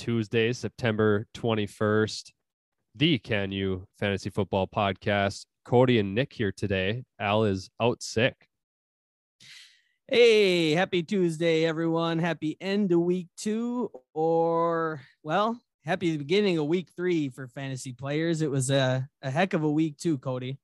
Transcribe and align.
Tuesday, 0.00 0.50
September 0.50 1.26
21st, 1.34 2.32
the 2.94 3.18
Can 3.18 3.52
You 3.52 3.86
Fantasy 3.98 4.30
Football 4.30 4.66
Podcast. 4.66 5.44
Cody 5.66 5.98
and 5.98 6.14
Nic 6.14 6.32
here 6.32 6.52
today. 6.52 7.04
Al 7.18 7.44
is 7.44 7.68
out 7.78 8.02
sick. 8.02 8.48
Hey, 10.08 10.70
happy 10.70 11.02
Tuesday, 11.02 11.66
everyone. 11.66 12.18
Happy 12.18 12.56
end 12.62 12.90
of 12.92 13.00
week 13.00 13.28
two, 13.36 13.90
or 14.14 15.02
well, 15.22 15.60
happy 15.84 16.16
beginning 16.16 16.56
of 16.56 16.64
week 16.64 16.88
three 16.96 17.28
for 17.28 17.46
fantasy 17.46 17.92
players. 17.92 18.40
It 18.40 18.50
was 18.50 18.70
a, 18.70 19.06
a 19.20 19.30
heck 19.30 19.52
of 19.52 19.64
a 19.64 19.70
week, 19.70 19.98
too, 19.98 20.16
Cody. 20.16 20.58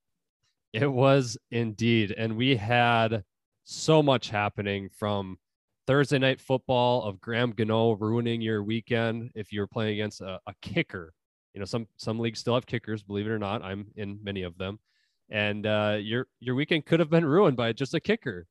It 0.72 0.90
was 0.90 1.36
indeed. 1.50 2.10
And 2.16 2.38
we 2.38 2.56
had 2.56 3.22
so 3.64 4.02
much 4.02 4.30
happening 4.30 4.88
from 4.88 5.36
Thursday 5.86 6.18
night 6.18 6.40
football 6.40 7.04
of 7.04 7.20
Graham 7.20 7.52
Gano 7.52 7.92
ruining 7.92 8.40
your 8.40 8.62
weekend 8.62 9.30
if 9.34 9.52
you're 9.52 9.66
playing 9.66 9.94
against 9.94 10.20
a, 10.20 10.40
a, 10.46 10.54
kicker. 10.60 11.12
You 11.54 11.60
know, 11.60 11.64
some 11.64 11.86
some 11.96 12.18
leagues 12.18 12.40
still 12.40 12.54
have 12.54 12.66
kickers, 12.66 13.02
believe 13.02 13.26
it 13.26 13.30
or 13.30 13.38
not. 13.38 13.62
I'm 13.62 13.86
in 13.96 14.18
many 14.22 14.42
of 14.42 14.58
them. 14.58 14.78
And 15.30 15.66
uh, 15.66 15.98
your 16.00 16.26
your 16.40 16.54
weekend 16.54 16.86
could 16.86 17.00
have 17.00 17.10
been 17.10 17.24
ruined 17.24 17.56
by 17.56 17.72
just 17.72 17.94
a 17.94 18.00
kicker. 18.00 18.46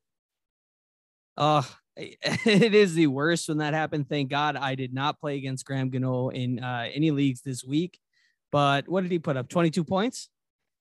Oh, 1.37 1.69
it 1.97 2.73
is 2.73 2.93
the 2.93 3.07
worst 3.07 3.49
when 3.49 3.57
that 3.57 3.73
happened. 3.73 4.09
Thank 4.09 4.29
God 4.29 4.55
I 4.55 4.75
did 4.75 4.93
not 4.93 5.19
play 5.19 5.37
against 5.37 5.65
Graham 5.65 5.89
Gano 5.89 6.29
in 6.29 6.59
uh, 6.59 6.87
any 6.93 7.11
leagues 7.11 7.41
this 7.41 7.63
week. 7.63 7.99
But 8.51 8.87
what 8.87 9.01
did 9.01 9.11
he 9.11 9.19
put 9.19 9.35
up? 9.35 9.49
22 9.49 9.83
points? 9.83 10.29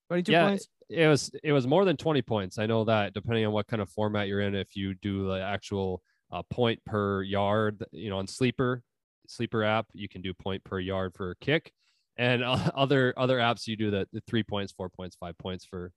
22 0.09 0.33
yeah, 0.33 0.49
points? 0.49 0.69
It 0.89 1.09
was 1.09 1.31
it 1.43 1.53
was 1.53 1.67
more 1.67 1.85
than 1.85 1.97
20 1.97 2.23
points. 2.23 2.59
I 2.59 2.67
know 2.67 2.85
that 2.85 3.13
depending 3.15 3.45
on 3.45 3.53
what 3.53 3.67
kind 3.67 3.83
of 3.83 3.91
format 3.91 4.29
you're 4.29 4.41
in, 4.41 4.55
if 4.55 4.77
you 4.77 4.95
do 4.95 5.29
the 5.29 5.41
actual 5.41 6.03
uh, 6.35 6.43
point 6.51 6.85
per 6.85 7.23
yard. 7.23 7.85
You 7.93 8.11
know, 8.11 8.19
on 8.19 8.27
sleeper 8.27 8.83
sleeper 9.27 9.65
app, 9.65 9.87
you 9.95 10.09
can 10.09 10.21
do 10.21 10.35
point 10.35 10.63
per 10.65 10.79
yard 10.79 11.15
for 11.15 11.31
a 11.31 11.37
kick, 11.37 11.73
and 12.17 12.43
uh, 12.43 12.71
other 12.75 13.15
other 13.17 13.39
apps 13.39 13.67
you 13.67 13.77
do 13.77 13.91
the, 13.91 14.07
the 14.13 14.23
three 14.27 14.43
points, 14.43 14.73
four 14.73 14.89
points, 14.89 15.17
five 15.17 15.39
points 15.39 15.65
for 15.65 15.93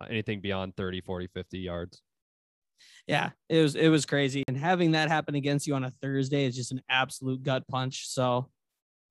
uh, 0.00 0.06
anything 0.08 0.40
beyond 0.40 0.74
30, 0.76 1.02
40, 1.02 1.28
50 1.28 1.58
yards. 1.58 2.02
Yeah, 3.06 3.30
it 3.48 3.62
was 3.62 3.76
it 3.76 3.88
was 3.88 4.06
crazy, 4.06 4.42
and 4.48 4.56
having 4.56 4.92
that 4.92 5.08
happen 5.08 5.34
against 5.34 5.66
you 5.66 5.74
on 5.74 5.84
a 5.84 5.90
Thursday 5.90 6.46
is 6.46 6.56
just 6.56 6.72
an 6.72 6.80
absolute 6.88 7.42
gut 7.42 7.66
punch. 7.68 8.08
So 8.08 8.48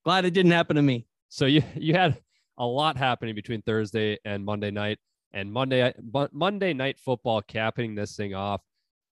glad 0.03 0.25
it 0.25 0.31
didn't 0.31 0.51
happen 0.51 0.75
to 0.75 0.81
me. 0.81 1.05
So 1.29 1.45
you 1.45 1.63
you 1.75 1.93
had 1.93 2.17
a 2.57 2.65
lot 2.65 2.97
happening 2.97 3.35
between 3.35 3.61
Thursday 3.61 4.17
and 4.25 4.43
Monday 4.43 4.71
night, 4.71 4.97
and 5.31 5.51
Monday 5.51 5.93
Monday 6.31 6.73
night 6.73 6.99
football 6.99 7.41
capping 7.41 7.93
this 7.93 8.15
thing 8.15 8.33
off. 8.33 8.61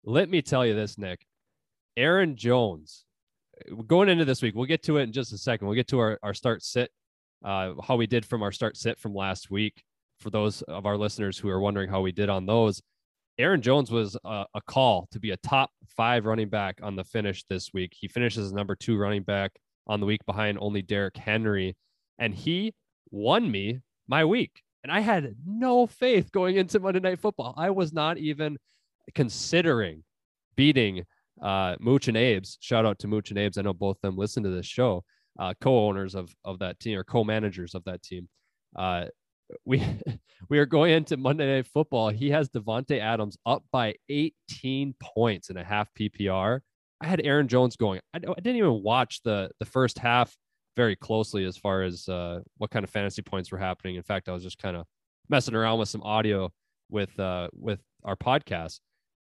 Let 0.04 0.30
me 0.30 0.42
tell 0.42 0.66
you 0.66 0.76
this, 0.76 1.00
Nic. 1.00 1.26
Aaron 1.98 2.36
Jones, 2.36 3.06
going 3.88 4.10
into 4.10 4.26
this 4.26 4.42
week, 4.42 4.56
we'll 4.56 4.66
get 4.66 4.84
to 4.84 4.98
it 4.98 5.04
in 5.04 5.12
just 5.12 5.34
a 5.34 5.38
second. 5.38 5.68
We'll 5.68 5.76
get 5.76 5.88
to 5.90 6.00
our, 6.00 6.20
our 6.22 6.34
start 6.34 6.64
sit, 6.64 6.92
uh, 7.44 7.74
how 7.82 7.96
we 7.96 8.08
did 8.08 8.26
from 8.26 8.44
our 8.44 8.52
start 8.52 8.78
sit 8.78 9.00
from 9.00 9.14
last 9.14 9.50
week. 9.50 9.84
For 10.20 10.30
those 10.30 10.62
of 10.64 10.86
our 10.86 10.98
listeners 10.98 11.38
who 11.38 11.50
are 11.50 11.60
wondering 11.60 11.90
how 11.90 12.02
we 12.02 12.12
did 12.12 12.30
on 12.30 12.46
those, 12.46 12.82
Aaron 13.38 13.62
Jones 13.62 13.92
was 13.92 14.16
a, 14.24 14.46
a 14.54 14.62
call 14.62 15.08
to 15.12 15.20
be 15.20 15.32
a 15.32 15.38
top 15.38 15.70
five 15.98 16.26
running 16.26 16.50
back 16.50 16.80
on 16.82 16.96
the 16.96 17.04
finish 17.04 17.44
this 17.50 17.74
week. 17.74 17.94
He 17.94 18.08
finishes 18.08 18.46
as 18.46 18.54
number 18.54 18.76
two 18.76 18.98
running 18.98 19.24
back 19.24 19.52
on 19.88 20.00
the 20.00 20.06
week 20.06 20.26
behind 20.26 20.58
only 20.62 20.82
Derrick 20.82 21.18
Henry, 21.18 21.76
and 22.18 22.34
he 22.34 22.74
won 23.12 23.50
me 23.50 23.82
my 24.08 24.24
week. 24.24 24.62
And 24.84 24.92
I 24.92 25.02
had 25.02 25.36
no 25.46 25.88
faith 25.88 26.32
going 26.32 26.58
into 26.58 26.80
Monday 26.80 27.00
Night 27.00 27.20
Football. 27.20 27.56
I 27.58 27.72
was 27.72 27.92
not 27.92 28.18
even 28.18 28.58
considering 29.14 30.04
beating 30.56 31.06
uh, 31.42 31.76
Mooch 31.80 32.08
and 32.08 32.18
Abe's. 32.18 32.58
Shout 32.62 32.86
out 32.86 33.00
to 33.00 33.08
Mooch 33.08 33.30
and 33.30 33.40
Abe's. 33.40 33.58
I 33.58 33.62
know 33.62 33.74
both 33.74 33.98
of 33.98 34.02
them 34.02 34.18
listen 34.18 34.44
to 34.44 34.50
this 34.50 34.66
show. 34.66 35.04
Uh, 35.38 35.54
co-owners 35.60 36.16
of 36.16 36.34
of 36.46 36.60
that 36.60 36.80
team 36.80 36.98
or 36.98 37.04
co-managers 37.04 37.76
of 37.76 37.84
that 37.84 38.02
team. 38.02 38.30
Uh, 38.76 39.06
we 39.66 39.84
we 40.50 40.60
are 40.60 40.66
going 40.66 40.94
into 40.94 41.18
Monday 41.18 41.56
Night 41.56 41.68
Football. 41.68 42.10
He 42.10 42.30
has 42.32 42.50
Davante 42.50 43.00
Adams 43.00 43.38
up 43.46 43.64
by 43.72 43.96
18 44.10 44.96
points 45.02 45.50
in 45.50 45.58
a 45.58 45.64
half 45.64 45.90
PPR. 46.00 46.60
I 47.02 47.08
had 47.08 47.22
Aaron 47.24 47.48
Jones 47.48 47.76
going. 47.76 48.00
I, 48.14 48.18
I 48.18 48.34
didn't 48.36 48.58
even 48.58 48.82
watch 48.82 49.22
the 49.24 49.50
the 49.60 49.66
first 49.66 50.00
half 50.00 50.36
very 50.76 50.96
closely 50.96 51.46
as 51.46 51.58
far 51.58 51.84
as 51.84 52.08
uh, 52.10 52.42
what 52.58 52.70
kind 52.70 52.84
of 52.84 52.90
fantasy 52.90 53.22
points 53.22 53.52
were 53.52 53.58
happening. 53.58 53.96
In 53.96 54.04
fact, 54.04 54.28
I 54.28 54.34
was 54.34 54.44
just 54.44 54.58
kind 54.58 54.76
of 54.76 54.86
messing 55.30 55.56
around 55.56 55.80
with 55.80 55.90
some 55.90 56.04
audio 56.04 56.52
with 56.90 57.18
uh, 57.20 57.50
with 57.54 57.80
our 58.04 58.16
podcast 58.16 58.80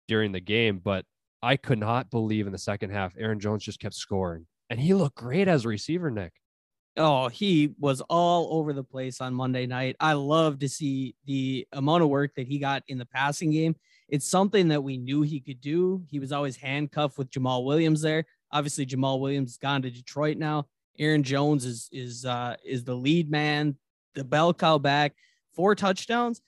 during 0.08 0.32
the 0.32 0.40
game, 0.40 0.80
but 0.82 1.04
I 1.44 1.56
could 1.56 1.78
not 1.78 2.10
believe 2.10 2.46
in 2.46 2.52
the 2.52 2.58
second 2.58 2.90
half, 2.90 3.14
Aaron 3.18 3.38
Jones 3.38 3.64
just 3.64 3.80
kept 3.80 3.94
scoring 3.94 4.46
and 4.70 4.80
he 4.80 4.94
looked 4.94 5.16
great 5.16 5.48
as 5.48 5.64
a 5.64 5.68
receiver, 5.68 6.10
Nic. 6.10 6.32
Oh, 6.96 7.28
he 7.28 7.74
was 7.78 8.00
all 8.02 8.58
over 8.58 8.72
the 8.72 8.84
place 8.84 9.20
on 9.20 9.34
Monday 9.34 9.66
night. 9.66 9.96
I 9.98 10.12
love 10.12 10.60
to 10.60 10.68
see 10.68 11.16
the 11.26 11.66
amount 11.72 12.04
of 12.04 12.08
work 12.08 12.34
that 12.36 12.46
he 12.46 12.58
got 12.58 12.84
in 12.86 12.98
the 12.98 13.06
passing 13.06 13.50
game. 13.50 13.74
It's 14.08 14.28
something 14.28 14.68
that 14.68 14.82
we 14.82 14.96
knew 14.96 15.22
he 15.22 15.40
could 15.40 15.60
do. 15.60 16.04
He 16.08 16.20
was 16.20 16.30
always 16.30 16.56
handcuffed 16.56 17.18
with 17.18 17.30
Jamaal 17.30 17.64
Williams 17.64 18.00
there. 18.00 18.24
Obviously, 18.52 18.86
Jamaal 18.86 19.20
Williams 19.20 19.50
has 19.50 19.58
gone 19.58 19.82
to 19.82 19.90
Detroit 19.90 20.36
now. 20.36 20.66
Aaron 20.98 21.24
Jones 21.24 21.64
is 21.64 21.88
is 21.90 22.24
uh, 22.24 22.56
is 22.64 22.84
the 22.84 22.94
lead 22.94 23.28
man, 23.28 23.76
the 24.14 24.22
bell 24.22 24.54
cow 24.54 24.78
back, 24.78 25.14
four 25.54 25.74
touchdowns. 25.74 26.40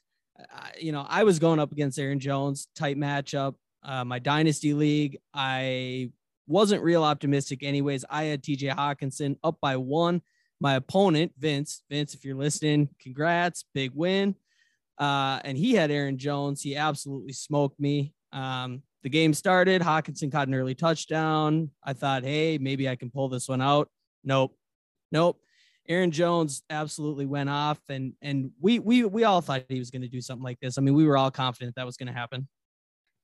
You 0.78 0.92
know, 0.92 1.04
I 1.08 1.24
was 1.24 1.40
going 1.40 1.58
up 1.58 1.72
against 1.72 1.98
Aaron 1.98 2.20
Jones, 2.20 2.68
tight 2.76 2.96
matchup 2.96 3.54
uh, 3.86 4.04
my 4.04 4.18
dynasty 4.18 4.74
league. 4.74 5.18
I 5.32 6.10
wasn't 6.46 6.82
real 6.82 7.04
optimistic, 7.04 7.62
anyways. 7.62 8.04
I 8.10 8.24
had 8.24 8.42
TJ 8.42 8.74
Hockenson 8.74 9.38
up 9.42 9.58
by 9.62 9.76
one. 9.76 10.20
My 10.60 10.74
opponent, 10.74 11.32
Vince, 11.38 11.82
Vince, 11.88 12.14
if 12.14 12.24
you're 12.24 12.36
listening, 12.36 12.88
congrats, 13.00 13.64
big 13.74 13.92
win. 13.94 14.34
Uh, 14.98 15.38
and 15.44 15.56
he 15.56 15.74
had 15.74 15.90
Aaron 15.90 16.18
Jones. 16.18 16.62
He 16.62 16.76
absolutely 16.76 17.32
smoked 17.32 17.78
me. 17.78 18.14
Um, 18.32 18.82
the 19.02 19.10
game 19.10 19.34
started. 19.34 19.82
Hockenson 19.82 20.32
caught 20.32 20.48
an 20.48 20.54
early 20.54 20.74
touchdown. 20.74 21.70
I 21.84 21.92
thought, 21.92 22.24
hey, 22.24 22.58
maybe 22.58 22.88
I 22.88 22.96
can 22.96 23.10
pull 23.10 23.28
this 23.28 23.48
one 23.48 23.60
out. 23.60 23.88
Nope, 24.24 24.56
nope. 25.12 25.38
Aaron 25.88 26.10
Jones 26.10 26.64
absolutely 26.70 27.26
went 27.26 27.48
off, 27.48 27.78
and 27.88 28.14
and 28.20 28.50
we 28.60 28.80
we 28.80 29.04
we 29.04 29.22
all 29.22 29.40
thought 29.40 29.64
he 29.68 29.78
was 29.78 29.90
going 29.90 30.02
to 30.02 30.08
do 30.08 30.20
something 30.20 30.42
like 30.42 30.58
this. 30.58 30.78
I 30.78 30.80
mean, 30.80 30.94
we 30.94 31.06
were 31.06 31.16
all 31.16 31.30
confident 31.30 31.76
that 31.76 31.86
was 31.86 31.96
going 31.96 32.08
to 32.08 32.12
happen. 32.12 32.48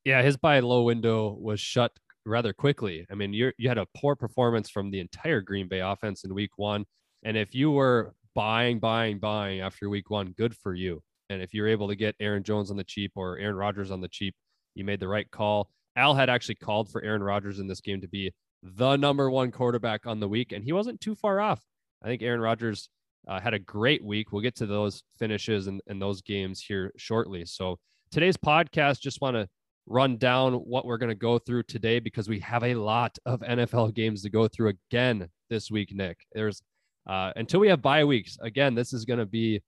Yeah, 0.05 0.23
his 0.23 0.37
buy 0.37 0.61
low 0.61 0.83
window 0.83 1.37
was 1.41 1.61
shut 1.61 1.93
rather 2.25 2.53
quickly. 2.53 3.07
I 3.11 3.15
mean, 3.15 3.33
you 3.33 3.53
you 3.59 3.69
had 3.69 3.79
a 3.79 3.87
poor 3.97 4.17
performance 4.17 4.71
from 4.71 4.91
the 4.91 5.01
entire 5.01 5.41
Green 5.41 5.69
Bay 5.69 5.81
offense 5.81 6.25
in 6.25 6.35
week 6.35 6.53
one. 6.57 6.85
And 7.25 7.37
if 7.37 7.55
you 7.55 7.71
were 7.71 8.15
buying, 8.35 8.81
buying, 8.81 9.19
buying 9.19 9.61
after 9.61 9.89
week 9.89 10.11
one, 10.11 10.35
good 10.37 10.57
for 10.57 10.75
you. 10.75 11.03
And 11.31 11.41
if 11.41 11.55
you're 11.55 11.69
able 11.69 11.89
to 11.89 11.97
get 11.97 12.17
Aaron 12.21 12.43
Jones 12.43 12.71
on 12.71 12.77
the 12.77 12.85
cheap 12.85 13.13
or 13.15 13.39
Aaron 13.39 13.57
Rodgers 13.57 13.91
on 13.91 14.01
the 14.01 14.09
cheap, 14.09 14.35
you 14.75 14.85
made 14.85 15.01
the 15.01 15.09
right 15.09 15.31
call. 15.31 15.69
Al 15.97 16.15
had 16.15 16.31
actually 16.31 16.55
called 16.57 16.91
for 16.91 17.03
Aaron 17.03 17.23
Rodgers 17.23 17.59
in 17.59 17.67
this 17.67 17.81
game 17.81 18.01
to 18.01 18.09
be 18.09 18.33
the 18.63 18.97
number 18.97 19.31
one 19.31 19.51
quarterback 19.51 20.07
on 20.07 20.21
the 20.21 20.29
week, 20.29 20.53
and 20.53 20.65
he 20.65 20.73
wasn't 20.73 21.01
too 21.01 21.15
far 21.15 21.41
off. 21.41 21.63
I 22.03 22.07
think 22.07 22.23
Aaron 22.23 22.41
Rodgers 22.41 22.89
uh, 23.29 23.41
had 23.41 23.55
a 23.55 23.59
great 23.59 24.05
week. 24.05 24.33
We'll 24.33 24.43
get 24.43 24.57
to 24.57 24.67
those 24.67 25.03
finishes 25.19 25.67
and, 25.67 25.81
and 25.87 26.01
those 26.01 26.23
games 26.23 26.61
here 26.61 26.93
shortly. 26.97 27.45
So 27.45 27.79
today's 28.11 28.37
podcast, 28.37 29.01
just 29.01 29.21
want 29.21 29.37
to 29.37 29.49
run 29.87 30.17
down 30.17 30.55
what 30.55 30.85
we're 30.85 30.99
going 30.99 31.09
to 31.09 31.15
go 31.15 31.39
through 31.39 31.65
today 31.65 31.99
because 31.99 32.29
we 32.29 32.39
have 32.41 32.63
a 32.63 32.75
lot 32.75 33.19
of 33.27 33.41
NFL 33.41 33.95
games 33.95 34.23
to 34.23 34.31
go 34.31 34.49
through 34.49 34.75
again 34.91 35.29
this 35.51 35.71
week, 35.71 35.95
Nic. 35.95 36.19
There's 36.33 36.63
uh, 37.09 37.33
until 37.37 37.61
we 37.61 37.69
have 37.69 37.83
bye 37.83 38.05
weeks. 38.05 38.39
Again, 38.41 38.75
this 38.75 38.93
is 38.93 39.05
going 39.05 39.19
to 39.19 39.27
be 39.27 39.61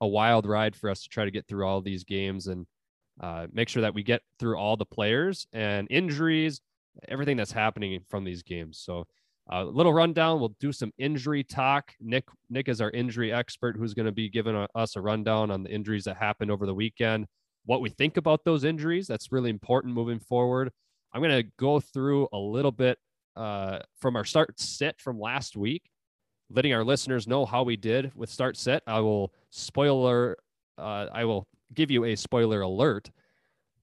a 0.00 0.06
wild 0.06 0.46
ride 0.46 0.76
for 0.76 0.90
us 0.90 1.02
to 1.02 1.08
try 1.08 1.24
to 1.24 1.30
get 1.30 1.46
through 1.46 1.66
all 1.66 1.80
these 1.80 2.04
games 2.04 2.48
and 2.48 2.66
uh, 3.20 3.46
make 3.52 3.68
sure 3.68 3.82
that 3.82 3.94
we 3.94 4.02
get 4.02 4.22
through 4.38 4.56
all 4.56 4.76
the 4.76 4.84
players 4.84 5.46
and 5.52 5.86
injuries, 5.90 6.60
everything 7.08 7.36
that's 7.36 7.52
happening 7.52 8.00
from 8.08 8.24
these 8.24 8.42
games. 8.42 8.78
So, 8.84 9.06
a 9.50 9.56
uh, 9.56 9.64
little 9.64 9.92
rundown. 9.92 10.38
We'll 10.38 10.54
do 10.60 10.72
some 10.72 10.92
injury 10.98 11.42
talk. 11.42 11.92
Nic 12.00 12.24
Nic 12.48 12.68
is 12.68 12.80
our 12.80 12.90
injury 12.90 13.32
expert 13.32 13.76
who's 13.76 13.92
going 13.92 14.06
to 14.06 14.12
be 14.12 14.28
giving 14.28 14.54
a, 14.54 14.68
us 14.74 14.94
a 14.94 15.00
rundown 15.00 15.50
on 15.50 15.64
the 15.64 15.70
injuries 15.70 16.04
that 16.04 16.16
happened 16.16 16.50
over 16.50 16.64
the 16.64 16.74
weekend 16.74 17.26
what 17.64 17.80
we 17.80 17.90
think 17.90 18.16
about 18.16 18.44
those 18.44 18.64
injuries. 18.64 19.06
That's 19.06 19.32
really 19.32 19.50
important 19.50 19.94
moving 19.94 20.18
forward. 20.18 20.72
I'm 21.12 21.20
going 21.20 21.42
to 21.42 21.50
go 21.58 21.80
through 21.80 22.28
a 22.32 22.38
little 22.38 22.72
bit 22.72 22.98
uh, 23.36 23.80
from 23.98 24.16
our 24.16 24.24
start 24.24 24.58
sit 24.58 25.00
from 25.00 25.18
last 25.18 25.56
week, 25.56 25.90
letting 26.50 26.74
our 26.74 26.84
listeners 26.84 27.26
know 27.26 27.44
how 27.44 27.62
we 27.62 27.76
did 27.76 28.12
with 28.14 28.30
start 28.30 28.56
sit. 28.56 28.82
I 28.86 29.00
will 29.00 29.32
spoiler, 29.50 30.36
uh, 30.78 31.06
I 31.12 31.24
will 31.24 31.46
give 31.74 31.90
you 31.90 32.04
a 32.04 32.16
spoiler 32.16 32.62
alert 32.62 33.10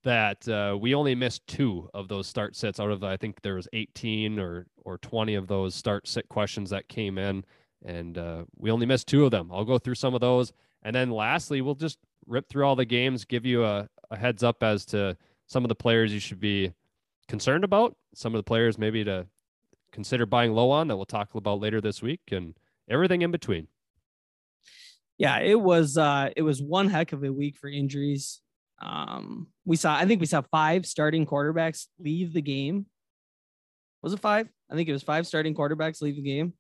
that 0.04 0.48
uh, 0.48 0.78
we 0.80 0.96
only 0.96 1.16
missed 1.16 1.46
two 1.48 1.90
of 1.94 2.08
those 2.08 2.28
start 2.28 2.56
sets 2.56 2.80
out 2.80 2.92
of 2.92 3.04
I 3.04 3.18
think 3.18 3.42
there 3.42 3.56
was 3.56 3.68
18 3.74 4.40
or 4.40 4.68
or 4.86 4.98
20 4.98 5.36
of 5.36 5.48
those 5.48 5.76
start 5.76 6.08
sit 6.08 6.28
questions 6.30 6.70
that 6.70 6.88
came 6.88 7.18
in, 7.18 7.44
and 7.86 8.18
uh, 8.18 8.46
we 8.58 8.72
only 8.72 8.86
missed 8.86 9.08
two 9.08 9.26
of 9.26 9.32
them. 9.32 9.50
I'll 9.52 9.66
go 9.66 9.78
through 9.78 9.96
some 9.96 10.14
of 10.16 10.22
those, 10.22 10.54
and 10.84 10.96
then 10.96 11.12
lastly, 11.12 11.62
we'll 11.62 11.76
just 11.76 12.00
rip 12.30 12.48
through 12.48 12.66
all 12.66 12.76
the 12.76 12.86
games, 12.86 13.26
give 13.26 13.46
you 13.46 13.66
a, 13.66 13.90
a 14.12 14.18
heads 14.18 14.44
up 14.44 14.64
as 14.64 14.86
to 14.86 15.18
some 15.48 15.66
of 15.66 15.70
the 15.70 15.76
players 15.76 16.14
you 16.14 16.20
should 16.20 16.40
be 16.40 16.72
concerned 17.28 17.64
about, 17.64 17.96
some 18.14 18.34
of 18.34 18.40
the 18.40 18.44
players 18.44 18.78
maybe 18.78 19.04
to 19.04 19.26
consider 19.92 20.26
buying 20.26 20.54
low 20.54 20.72
on 20.72 20.88
that 20.88 20.96
we'll 20.96 21.06
talk 21.06 21.34
about 21.34 21.60
later 21.60 21.82
this 21.82 22.02
week 22.02 22.22
and 22.32 22.56
everything 22.90 23.24
in 23.24 23.32
between. 23.32 23.68
Yeah, 25.18 25.40
it 25.40 25.60
was 25.60 25.98
uh 25.98 26.30
it 26.36 26.44
was 26.44 26.62
one 26.62 26.90
heck 26.90 27.12
of 27.12 27.24
a 27.24 27.34
week 27.34 27.58
for 27.58 27.68
injuries. 27.68 28.42
Um 28.82 29.48
we 29.66 29.76
saw 29.76 29.96
I 29.96 30.06
think 30.06 30.22
we 30.22 30.28
saw 30.28 30.42
five 30.52 30.86
starting 30.86 31.26
quarterbacks 31.26 31.88
leave 32.00 32.34
the 32.34 32.42
game. 32.42 32.86
Was 34.02 34.14
it 34.14 34.20
five? 34.20 34.48
I 34.72 34.76
think 34.76 34.88
it 34.88 34.94
was 34.94 35.04
five 35.04 35.28
starting 35.28 35.56
quarterbacks 35.56 36.02
leave 36.02 36.16
the 36.16 36.22
game. 36.22 36.54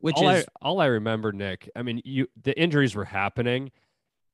Which 0.00 0.16
all 0.16 0.28
is 0.30 0.44
I, 0.44 0.66
all 0.66 0.80
I 0.80 0.86
remember, 0.86 1.32
Nic. 1.32 1.70
I 1.74 1.82
mean, 1.82 2.00
you 2.04 2.28
the 2.42 2.58
injuries 2.58 2.94
were 2.94 3.04
happening, 3.04 3.70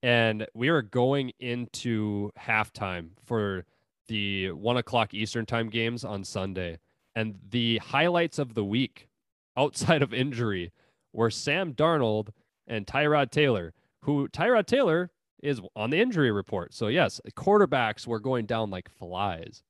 and 0.02 0.46
we 0.54 0.70
were 0.70 0.82
going 0.82 1.32
into 1.38 2.30
halftime 2.38 3.10
for 3.24 3.64
the 4.08 4.50
one 4.52 4.76
o'clock 4.76 5.14
Eastern 5.14 5.46
time 5.46 5.70
games 5.70 6.04
on 6.04 6.24
Sunday. 6.24 6.78
And 7.14 7.38
the 7.50 7.78
highlights 7.78 8.38
of 8.38 8.54
the 8.54 8.64
week 8.64 9.08
outside 9.56 10.02
of 10.02 10.12
injury 10.12 10.72
were 11.12 11.30
Sam 11.30 11.74
Darnold 11.74 12.28
and 12.66 12.86
Tyrod 12.86 13.30
Taylor, 13.30 13.74
who 14.02 14.28
Tyrod 14.28 14.66
Taylor 14.66 15.10
is 15.42 15.60
on 15.76 15.90
the 15.90 16.00
injury 16.00 16.30
report. 16.30 16.72
So, 16.72 16.88
yes, 16.88 17.20
quarterbacks 17.36 18.06
were 18.06 18.20
going 18.20 18.46
down 18.46 18.70
like 18.70 18.88
flies. 18.88 19.62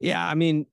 Yeah. 0.00 0.26
I 0.26 0.34
mean, 0.34 0.66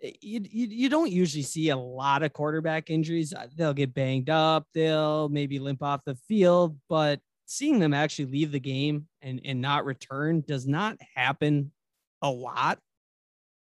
you, 0.00 0.40
you, 0.48 0.66
you 0.68 0.88
don't 0.88 1.10
usually 1.10 1.42
see 1.42 1.70
a 1.70 1.76
lot 1.76 2.22
of 2.22 2.32
quarterback 2.32 2.90
injuries. 2.90 3.32
Uh, 3.32 3.46
they'll 3.56 3.74
get 3.74 3.94
banged 3.94 4.30
up, 4.30 4.66
they'll 4.74 5.28
maybe 5.28 5.58
limp 5.58 5.82
off 5.82 6.04
the 6.04 6.14
field, 6.14 6.76
but 6.88 7.20
seeing 7.46 7.78
them 7.78 7.94
actually 7.94 8.26
leave 8.26 8.52
the 8.52 8.60
game 8.60 9.06
and, 9.22 9.40
and 9.44 9.60
not 9.60 9.84
return 9.84 10.42
does 10.46 10.66
not 10.66 10.98
happen 11.14 11.72
a 12.20 12.30
lot. 12.30 12.78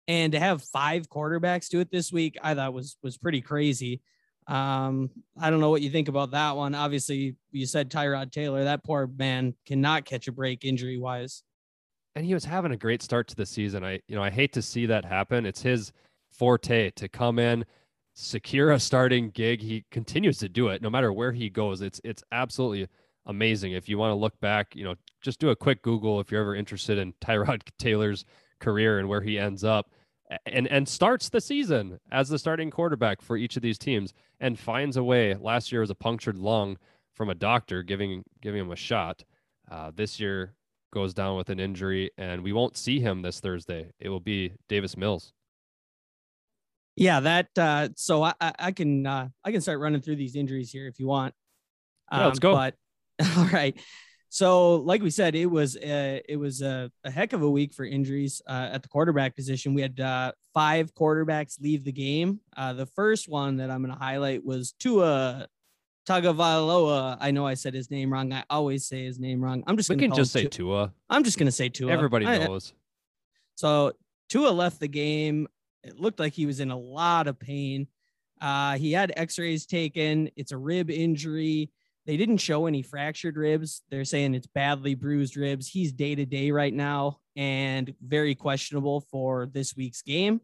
And 0.07 0.33
to 0.33 0.39
have 0.39 0.61
five 0.61 1.09
quarterbacks 1.09 1.69
do 1.69 1.79
it 1.79 1.89
this 1.89 2.11
week, 2.11 2.37
I 2.43 2.53
thought 2.53 2.73
was 2.73 2.97
was 3.01 3.17
pretty 3.17 3.41
crazy. 3.41 4.01
Um, 4.47 5.09
I 5.39 5.49
don't 5.49 5.59
know 5.59 5.71
what 5.71 5.81
you 5.81 5.89
think 5.89 6.07
about 6.07 6.31
that 6.31 6.55
one. 6.55 6.75
Obviously, 6.75 7.35
you 7.51 7.65
said 7.65 7.89
Tyrod 7.89 8.31
Taylor. 8.31 8.63
That 8.65 8.83
poor 8.83 9.07
man 9.07 9.55
cannot 9.65 10.05
catch 10.05 10.27
a 10.27 10.31
break 10.31 10.63
injury 10.63 10.99
wise. 10.99 11.43
And 12.15 12.25
he 12.25 12.33
was 12.33 12.45
having 12.45 12.71
a 12.71 12.77
great 12.77 13.01
start 13.01 13.27
to 13.29 13.35
the 13.35 13.45
season. 13.45 13.83
I, 13.83 13.99
you 14.07 14.15
know, 14.15 14.23
I 14.23 14.29
hate 14.29 14.53
to 14.53 14.61
see 14.61 14.85
that 14.85 15.03
happen. 15.03 15.45
It's 15.45 15.63
his 15.63 15.91
forte 16.31 16.91
to 16.91 17.09
come 17.09 17.39
in, 17.39 17.65
secure 18.13 18.71
a 18.71 18.79
starting 18.79 19.31
gig. 19.31 19.61
He 19.61 19.85
continues 19.91 20.37
to 20.37 20.49
do 20.49 20.67
it 20.67 20.81
no 20.81 20.89
matter 20.91 21.11
where 21.11 21.31
he 21.31 21.49
goes. 21.49 21.81
It's 21.81 21.99
it's 22.03 22.23
absolutely 22.31 22.87
amazing. 23.25 23.73
If 23.73 23.89
you 23.89 23.97
want 23.97 24.11
to 24.11 24.15
look 24.15 24.39
back, 24.39 24.75
you 24.75 24.83
know, 24.83 24.95
just 25.21 25.39
do 25.39 25.49
a 25.49 25.55
quick 25.55 25.81
Google 25.81 26.19
if 26.19 26.31
you're 26.31 26.41
ever 26.41 26.55
interested 26.55 26.97
in 26.97 27.13
Tyrod 27.21 27.61
Taylor's 27.77 28.25
career 28.59 28.99
and 28.99 29.09
where 29.09 29.21
he 29.21 29.37
ends 29.37 29.63
up 29.63 29.89
and 30.45 30.67
and 30.67 30.87
starts 30.87 31.29
the 31.29 31.41
season 31.41 31.99
as 32.11 32.29
the 32.29 32.39
starting 32.39 32.71
quarterback 32.71 33.21
for 33.21 33.37
each 33.37 33.55
of 33.55 33.61
these 33.61 33.77
teams 33.77 34.13
and 34.39 34.57
finds 34.57 34.97
a 34.97 35.03
way. 35.03 35.35
Last 35.35 35.71
year 35.71 35.81
was 35.81 35.89
a 35.89 35.95
punctured 35.95 36.37
lung 36.37 36.77
from 37.13 37.29
a 37.29 37.35
doctor 37.35 37.83
giving 37.83 38.23
giving 38.41 38.61
him 38.61 38.71
a 38.71 38.75
shot. 38.75 39.23
Uh, 39.69 39.91
this 39.93 40.19
year 40.19 40.53
goes 40.93 41.13
down 41.13 41.35
with 41.35 41.49
an 41.49 41.59
injury 41.59 42.11
and 42.17 42.43
we 42.43 42.53
won't 42.53 42.77
see 42.77 42.99
him 42.99 43.21
this 43.21 43.39
thursday. 43.39 43.91
It 43.99 44.09
will 44.09 44.19
be 44.19 44.53
davis 44.67 44.97
mills. 44.97 45.33
Yeah 46.95 47.19
that 47.19 47.49
uh, 47.57 47.89
so 47.95 48.23
i 48.23 48.33
i 48.39 48.71
can 48.71 49.05
uh, 49.05 49.27
i 49.43 49.51
can 49.51 49.61
start 49.61 49.79
running 49.79 50.01
through 50.01 50.15
these 50.15 50.35
injuries 50.35 50.71
here 50.71 50.87
if 50.87 50.99
you 50.99 51.07
want. 51.07 51.33
Um, 52.11 52.21
yeah, 52.21 52.25
let's 52.27 52.39
go. 52.39 52.53
But 52.53 52.75
all 53.37 53.45
right 53.45 53.79
so, 54.35 54.75
like 54.75 55.01
we 55.01 55.11
said, 55.11 55.33
it 55.33 55.45
was 55.45 55.77
a, 55.77 56.21
it 56.27 56.35
was 56.35 56.61
a, 56.61 56.91
a 57.05 57.09
heck 57.09 57.31
of 57.31 57.41
a 57.41 57.49
week 57.49 57.73
for 57.73 57.85
injuries 57.85 58.41
uh, 58.45 58.67
at 58.73 58.83
the 58.83 58.89
quarterback 58.89 59.33
position. 59.33 59.73
We 59.73 59.81
had 59.81 59.97
uh, 59.97 60.33
five 60.53 60.93
quarterbacks 60.93 61.61
leave 61.61 61.85
the 61.85 61.93
game. 61.93 62.41
Uh, 62.57 62.73
the 62.73 62.85
first 62.85 63.29
one 63.29 63.55
that 63.55 63.71
I'm 63.71 63.81
going 63.81 63.93
to 63.93 63.97
highlight 63.97 64.43
was 64.43 64.73
Tua 64.77 65.47
Tagovailoa. 66.05 67.15
I 67.21 67.31
know 67.31 67.47
I 67.47 67.53
said 67.53 67.73
his 67.73 67.89
name 67.89 68.11
wrong. 68.11 68.33
I 68.33 68.43
always 68.49 68.85
say 68.85 69.05
his 69.05 69.19
name 69.19 69.41
wrong. 69.41 69.63
I'm 69.67 69.77
just 69.77 69.89
we 69.89 69.95
can 69.95 70.13
just 70.13 70.33
say 70.33 70.47
Tua. 70.47 70.91
I'm 71.09 71.23
just 71.23 71.37
going 71.37 71.47
to 71.47 71.53
say 71.53 71.69
Tua. 71.69 71.93
Everybody 71.93 72.25
knows. 72.25 72.73
I, 72.75 72.79
so 73.55 73.93
Tua 74.27 74.49
left 74.49 74.81
the 74.81 74.89
game. 74.89 75.47
It 75.81 75.97
looked 75.97 76.19
like 76.19 76.33
he 76.33 76.45
was 76.45 76.59
in 76.59 76.71
a 76.71 76.77
lot 76.77 77.29
of 77.29 77.39
pain. 77.39 77.87
Uh, 78.41 78.77
he 78.77 78.91
had 78.91 79.13
X-rays 79.15 79.65
taken. 79.65 80.29
It's 80.35 80.51
a 80.51 80.57
rib 80.57 80.89
injury. 80.89 81.71
They 82.05 82.17
didn't 82.17 82.37
show 82.37 82.67
any 82.67 82.83
fractured 82.83 83.35
ribs. 83.35 83.81
They're 83.89 84.05
saying 84.05 84.35
it's 84.35 84.47
badly 84.47 84.93
bruised 84.93 85.37
ribs. 85.37 85.67
He's 85.67 85.91
day 85.91 86.13
to 86.13 86.25
day 86.25 86.51
right 86.51 86.73
now 86.73 87.19
and 87.35 87.93
very 88.01 88.35
questionable 88.35 89.01
for 89.11 89.47
this 89.47 89.75
week's 89.75 90.01
game. 90.01 90.41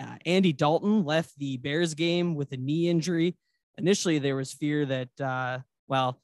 Uh, 0.00 0.16
Andy 0.24 0.52
Dalton 0.52 1.04
left 1.04 1.38
the 1.38 1.58
Bears 1.58 1.94
game 1.94 2.34
with 2.34 2.52
a 2.52 2.56
knee 2.56 2.88
injury. 2.88 3.36
Initially, 3.78 4.18
there 4.18 4.36
was 4.36 4.52
fear 4.52 4.86
that, 4.86 5.20
uh, 5.20 5.58
well, 5.86 6.20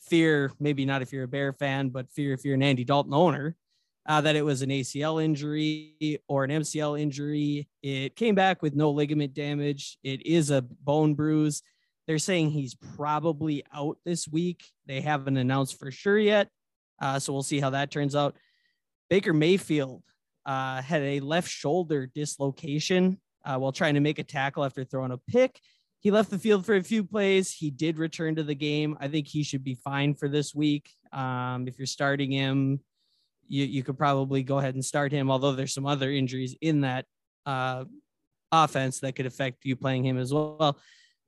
fear, 0.00 0.52
maybe 0.60 0.84
not 0.84 1.02
if 1.02 1.12
you're 1.12 1.24
a 1.24 1.28
Bear 1.28 1.52
fan, 1.52 1.88
but 1.88 2.10
fear 2.10 2.32
if 2.32 2.44
you're 2.44 2.54
an 2.54 2.62
Andy 2.62 2.84
Dalton 2.84 3.14
owner, 3.14 3.56
uh, 4.06 4.20
that 4.20 4.36
it 4.36 4.44
was 4.44 4.62
an 4.62 4.70
ACL 4.70 5.22
injury 5.22 6.22
or 6.28 6.44
an 6.44 6.50
MCL 6.50 7.00
injury. 7.00 7.68
It 7.82 8.16
came 8.16 8.34
back 8.34 8.62
with 8.62 8.74
no 8.74 8.90
ligament 8.90 9.34
damage. 9.34 9.98
It 10.02 10.26
is 10.26 10.50
a 10.50 10.62
bone 10.62 11.14
bruise. 11.14 11.62
They're 12.06 12.18
saying 12.18 12.50
he's 12.50 12.74
probably 12.74 13.64
out 13.72 13.98
this 14.04 14.26
week. 14.26 14.64
They 14.86 15.00
haven't 15.00 15.36
announced 15.36 15.78
for 15.78 15.90
sure 15.90 16.18
yet. 16.18 16.48
Uh, 17.00 17.18
so 17.18 17.32
we'll 17.32 17.42
see 17.42 17.60
how 17.60 17.70
that 17.70 17.90
turns 17.90 18.16
out. 18.16 18.36
Baker 19.08 19.32
Mayfield 19.32 20.02
uh, 20.46 20.82
had 20.82 21.02
a 21.02 21.20
left 21.20 21.48
shoulder 21.48 22.06
dislocation 22.06 23.20
uh, 23.44 23.56
while 23.56 23.72
trying 23.72 23.94
to 23.94 24.00
make 24.00 24.18
a 24.18 24.24
tackle 24.24 24.64
after 24.64 24.84
throwing 24.84 25.12
a 25.12 25.18
pick. 25.18 25.60
He 26.00 26.10
left 26.10 26.30
the 26.30 26.38
field 26.38 26.64
for 26.64 26.74
a 26.74 26.82
few 26.82 27.04
plays. 27.04 27.52
He 27.52 27.70
did 27.70 27.98
return 27.98 28.36
to 28.36 28.42
the 28.42 28.54
game. 28.54 28.96
I 29.00 29.08
think 29.08 29.28
he 29.28 29.42
should 29.42 29.62
be 29.62 29.74
fine 29.74 30.14
for 30.14 30.28
this 30.28 30.54
week. 30.54 30.90
Um, 31.12 31.68
if 31.68 31.78
you're 31.78 31.86
starting 31.86 32.30
him, 32.30 32.80
you, 33.46 33.64
you 33.64 33.82
could 33.82 33.98
probably 33.98 34.42
go 34.42 34.58
ahead 34.58 34.74
and 34.74 34.84
start 34.84 35.12
him, 35.12 35.30
although 35.30 35.52
there's 35.52 35.74
some 35.74 35.86
other 35.86 36.10
injuries 36.10 36.56
in 36.60 36.82
that 36.82 37.04
uh, 37.44 37.84
offense 38.50 39.00
that 39.00 39.14
could 39.14 39.26
affect 39.26 39.64
you 39.64 39.76
playing 39.76 40.06
him 40.06 40.18
as 40.18 40.32
well. 40.32 40.78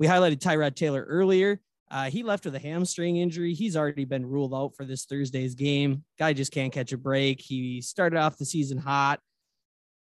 We 0.03 0.09
highlighted 0.09 0.39
Tyrod 0.39 0.75
Taylor 0.75 1.05
earlier. 1.05 1.61
Uh, 1.89 2.11
he 2.11 2.25
left 2.25 2.45
with 2.45 2.57
a 2.57 2.59
hamstring 2.59 3.19
injury. 3.19 3.55
He's 3.55 3.77
already 3.77 4.05
been 4.05 4.27
ruled 4.27 4.53
out 4.53 4.75
for 4.75 4.85
this 4.85 5.05
Thursday's 5.05 5.55
game. 5.55 6.03
Guy 6.19 6.33
just 6.33 6.51
can't 6.51 6.73
catch 6.73 6.91
a 6.91 6.99
break. 6.99 7.41
He 7.41 7.81
started 7.81 8.19
off 8.19 8.37
the 8.37 8.45
season 8.45 8.79
hot, 8.79 9.21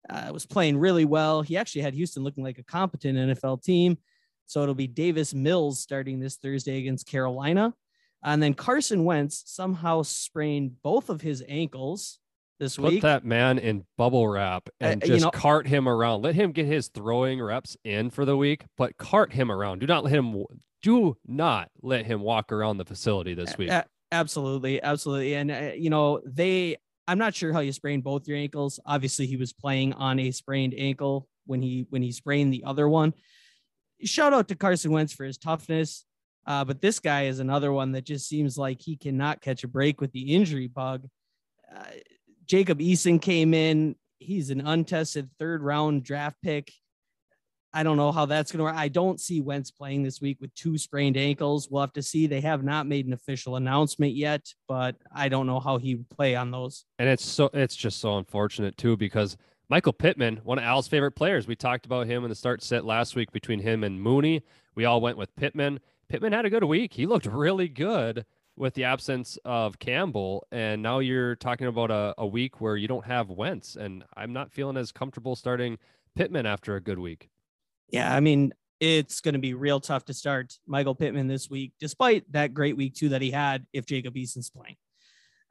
uh, 0.09 0.31
was 0.33 0.47
playing 0.47 0.79
really 0.79 1.05
well. 1.05 1.43
He 1.43 1.57
actually 1.57 1.83
had 1.83 1.93
Houston 1.93 2.23
looking 2.23 2.43
like 2.43 2.57
a 2.57 2.63
competent 2.63 3.19
NFL 3.19 3.61
team. 3.61 3.99
So 4.47 4.63
it'll 4.63 4.73
be 4.73 4.87
Davis 4.87 5.35
Mills 5.35 5.79
starting 5.79 6.19
this 6.19 6.37
Thursday 6.37 6.79
against 6.79 7.05
Carolina. 7.05 7.71
And 8.23 8.41
then 8.41 8.55
Carson 8.55 9.03
Wentz 9.05 9.43
somehow 9.45 10.01
sprained 10.01 10.81
both 10.81 11.11
of 11.11 11.21
his 11.21 11.43
ankles 11.47 12.17
this 12.59 12.77
Put 12.77 12.93
week. 12.93 13.01
that 13.01 13.25
man 13.25 13.59
in 13.59 13.85
bubble 13.97 14.27
wrap 14.27 14.69
uh, 14.81 14.85
and 14.85 15.03
uh, 15.03 15.07
just 15.07 15.19
you 15.19 15.25
know, 15.25 15.31
cart 15.31 15.67
him 15.67 15.87
around. 15.87 16.21
Let 16.21 16.35
him 16.35 16.51
get 16.51 16.65
his 16.65 16.87
throwing 16.89 17.41
reps 17.41 17.77
in 17.83 18.09
for 18.09 18.25
the 18.25 18.37
week, 18.37 18.65
but 18.77 18.97
cart 18.97 19.33
him 19.33 19.51
around. 19.51 19.79
Do 19.79 19.87
not 19.87 20.03
let 20.03 20.13
him 20.13 20.45
do 20.81 21.17
not 21.25 21.69
let 21.81 22.05
him 22.05 22.21
walk 22.21 22.51
around 22.51 22.77
the 22.77 22.85
facility 22.85 23.33
this 23.33 23.57
week. 23.57 23.71
absolutely, 24.11 24.81
absolutely. 24.81 25.35
And 25.35 25.51
uh, 25.51 25.71
you 25.75 25.89
know, 25.89 26.21
they 26.25 26.77
I'm 27.07 27.17
not 27.17 27.35
sure 27.35 27.51
how 27.51 27.59
you 27.59 27.71
sprained 27.71 28.03
both 28.03 28.27
your 28.27 28.37
ankles. 28.37 28.79
Obviously, 28.85 29.25
he 29.25 29.37
was 29.37 29.53
playing 29.53 29.93
on 29.93 30.19
a 30.19 30.31
sprained 30.31 30.73
ankle 30.77 31.27
when 31.45 31.61
he 31.61 31.85
when 31.89 32.01
he 32.01 32.11
sprained 32.11 32.53
the 32.53 32.63
other 32.65 32.87
one. 32.87 33.13
Shout 34.03 34.33
out 34.33 34.47
to 34.49 34.55
Carson 34.55 34.91
Wentz 34.91 35.13
for 35.13 35.25
his 35.25 35.37
toughness. 35.37 36.05
Uh, 36.45 36.65
but 36.65 36.81
this 36.81 36.99
guy 36.99 37.25
is 37.25 37.39
another 37.39 37.71
one 37.71 37.93
that 37.93 38.03
just 38.03 38.27
seems 38.27 38.57
like 38.57 38.81
he 38.81 38.97
cannot 38.97 39.41
catch 39.41 39.63
a 39.63 39.67
break 39.67 40.01
with 40.01 40.11
the 40.11 40.33
injury 40.33 40.67
bug. 40.67 41.07
Uh, 41.73 41.83
Jacob 42.45 42.79
Eason 42.79 43.21
came 43.21 43.53
in. 43.53 43.95
He's 44.19 44.49
an 44.49 44.61
untested 44.61 45.29
third 45.39 45.61
round 45.61 46.03
draft 46.03 46.37
pick. 46.41 46.71
I 47.75 47.81
don't 47.81 47.97
know 47.97 48.11
how 48.11 48.27
that's 48.27 48.51
going 48.51 48.59
to 48.59 48.65
work. 48.65 48.75
I 48.75 48.87
don't 48.87 49.19
see 49.19 49.41
Wentz 49.41 49.71
playing 49.71 50.03
this 50.03 50.21
week 50.21 50.37
with 50.39 50.53
two 50.53 50.77
sprained 50.77 51.17
ankles. 51.17 51.69
We'll 51.69 51.81
have 51.81 51.93
to 51.93 52.03
see. 52.03 52.27
They 52.27 52.41
have 52.41 52.63
not 52.63 52.85
made 52.85 53.07
an 53.07 53.13
official 53.13 53.55
announcement 53.55 54.13
yet, 54.13 54.53
but 54.67 54.95
I 55.13 55.27
don't 55.27 55.47
know 55.47 55.59
how 55.59 55.79
he 55.79 55.95
would 55.95 56.09
play 56.09 56.35
on 56.35 56.51
those. 56.51 56.85
And 56.99 57.09
it's 57.09 57.25
so 57.25 57.49
it's 57.53 57.75
just 57.75 57.99
so 57.99 58.17
unfortunate 58.17 58.77
too 58.77 58.95
because 58.95 59.37
Michael 59.69 59.93
Pittman, 59.93 60.41
one 60.43 60.59
of 60.59 60.63
Al's 60.63 60.87
favorite 60.87 61.13
players, 61.13 61.47
we 61.47 61.55
talked 61.55 61.87
about 61.87 62.05
him 62.05 62.23
in 62.23 62.29
the 62.29 62.35
start 62.35 62.61
set 62.61 62.85
last 62.85 63.15
week 63.15 63.31
between 63.31 63.59
him 63.59 63.83
and 63.83 63.99
Mooney. 63.99 64.43
We 64.75 64.85
all 64.85 65.01
went 65.01 65.17
with 65.17 65.35
Pittman. 65.35 65.79
Pittman 66.09 66.33
had 66.33 66.45
a 66.45 66.51
good 66.51 66.63
week. 66.65 66.93
He 66.93 67.07
looked 67.07 67.25
really 67.25 67.67
good 67.67 68.23
with 68.55 68.73
the 68.75 68.83
absence 68.83 69.37
of 69.45 69.79
Campbell, 69.79 70.47
and 70.51 70.81
now 70.81 70.99
you're 70.99 71.35
talking 71.35 71.67
about 71.67 71.91
a, 71.91 72.13
a 72.17 72.27
week 72.27 72.61
where 72.61 72.77
you 72.77 72.87
don't 72.87 73.05
have 73.05 73.29
Wentz, 73.29 73.75
and 73.75 74.03
I'm 74.15 74.33
not 74.33 74.51
feeling 74.51 74.77
as 74.77 74.91
comfortable 74.91 75.35
starting 75.35 75.77
Pittman 76.15 76.45
after 76.45 76.75
a 76.75 76.81
good 76.81 76.99
week. 76.99 77.29
Yeah, 77.89 78.13
I 78.13 78.19
mean, 78.19 78.53
it's 78.79 79.21
going 79.21 79.33
to 79.33 79.39
be 79.39 79.53
real 79.53 79.79
tough 79.79 80.05
to 80.05 80.13
start 80.13 80.53
Michael 80.67 80.95
Pittman 80.95 81.27
this 81.27 81.49
week, 81.49 81.73
despite 81.79 82.31
that 82.31 82.53
great 82.53 82.77
week 82.77 82.93
two 82.95 83.09
that 83.09 83.21
he 83.21 83.31
had 83.31 83.65
if 83.73 83.85
Jacob 83.85 84.15
Eason's 84.17 84.49
playing. 84.49 84.75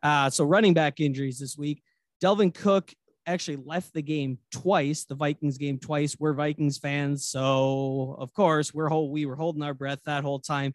Uh, 0.02 0.30
so 0.30 0.44
running 0.44 0.74
back 0.74 1.00
injuries 1.00 1.38
this 1.38 1.56
week. 1.56 1.82
Dalvin 2.22 2.54
Cook 2.54 2.92
actually 3.26 3.56
left 3.64 3.94
the 3.94 4.02
game 4.02 4.38
twice, 4.52 5.04
the 5.04 5.14
Vikings 5.14 5.58
game 5.58 5.78
twice. 5.78 6.16
We're 6.18 6.34
Vikings 6.34 6.78
fans, 6.78 7.24
so 7.24 8.16
of 8.18 8.32
course 8.32 8.74
we're 8.74 8.88
whole, 8.88 9.10
we 9.10 9.26
were 9.26 9.36
holding 9.36 9.62
our 9.62 9.74
breath 9.74 10.00
that 10.04 10.24
whole 10.24 10.40
time. 10.40 10.72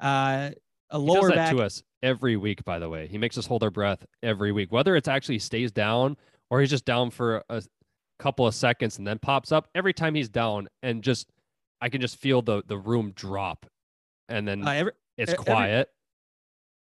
Uh, 0.00 0.50
a 0.90 0.98
He 0.98 1.04
lower 1.04 1.20
does 1.20 1.28
that 1.30 1.34
back. 1.36 1.50
to 1.52 1.62
us 1.62 1.82
every 2.02 2.36
week, 2.36 2.64
by 2.64 2.78
the 2.78 2.88
way. 2.88 3.06
He 3.06 3.18
makes 3.18 3.36
us 3.38 3.46
hold 3.46 3.62
our 3.62 3.70
breath 3.70 4.04
every 4.22 4.52
week, 4.52 4.72
whether 4.72 4.96
it's 4.96 5.08
actually 5.08 5.38
stays 5.38 5.70
down 5.72 6.16
or 6.50 6.60
he's 6.60 6.70
just 6.70 6.84
down 6.84 7.10
for 7.10 7.42
a 7.48 7.62
couple 8.18 8.46
of 8.46 8.54
seconds 8.54 8.98
and 8.98 9.06
then 9.06 9.18
pops 9.18 9.52
up. 9.52 9.68
Every 9.74 9.92
time 9.92 10.14
he's 10.14 10.28
down, 10.28 10.68
and 10.82 11.02
just 11.02 11.30
I 11.80 11.88
can 11.88 12.00
just 12.00 12.16
feel 12.16 12.42
the 12.42 12.62
the 12.66 12.76
room 12.78 13.12
drop, 13.14 13.66
and 14.28 14.46
then 14.46 14.66
Uh, 14.66 14.72
every, 14.72 14.92
it's 15.16 15.30
e- 15.30 15.34
every- 15.34 15.44
quiet, 15.44 15.88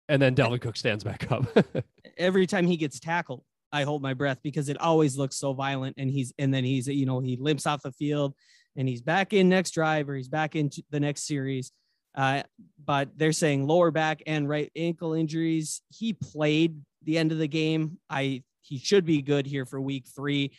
and 0.08 0.22
then 0.22 0.36
Dalvin 0.36 0.60
Cook 0.62 0.76
stands 0.78 1.04
back 1.04 1.32
up. 1.32 1.46
every 2.18 2.48
time 2.48 2.66
he 2.68 2.78
gets 2.78 3.00
tackled, 3.00 3.44
I 3.72 3.84
hold 3.84 4.02
my 4.02 4.14
breath 4.14 4.40
because 4.44 4.68
it 4.70 4.80
always 4.82 5.18
looks 5.18 5.38
so 5.38 5.54
violent. 5.54 5.96
And 5.98 6.10
he's 6.10 6.34
and 6.40 6.54
then 6.54 6.64
he's 6.64 6.88
you 6.88 7.06
know 7.06 7.20
he 7.20 7.38
limps 7.38 7.68
off 7.68 7.84
the 7.84 7.92
field, 7.92 8.34
and 8.76 8.88
he's 8.88 9.02
back 9.02 9.34
in 9.34 9.48
next 9.50 9.72
drive 9.72 10.10
or 10.10 10.16
he's 10.16 10.28
back 10.30 10.56
into 10.56 10.82
the 10.90 11.00
next 11.00 11.28
series. 11.28 11.72
Uh, 12.16 12.44
but 12.84 13.10
they're 13.16 13.32
saying 13.32 13.68
lower 13.68 13.92
back 13.92 14.24
and 14.26 14.50
right 14.50 14.72
ankle 14.76 15.14
injuries. 15.14 15.82
He 15.90 16.14
played 16.14 16.82
the 17.04 17.18
end 17.18 17.32
of 17.32 17.38
the 17.38 17.48
game. 17.48 17.98
I 18.10 18.44
he 18.62 18.78
should 18.78 19.06
be 19.06 19.22
good 19.22 19.46
here 19.46 19.66
for 19.66 19.80
week 19.80 20.06
three. 20.16 20.52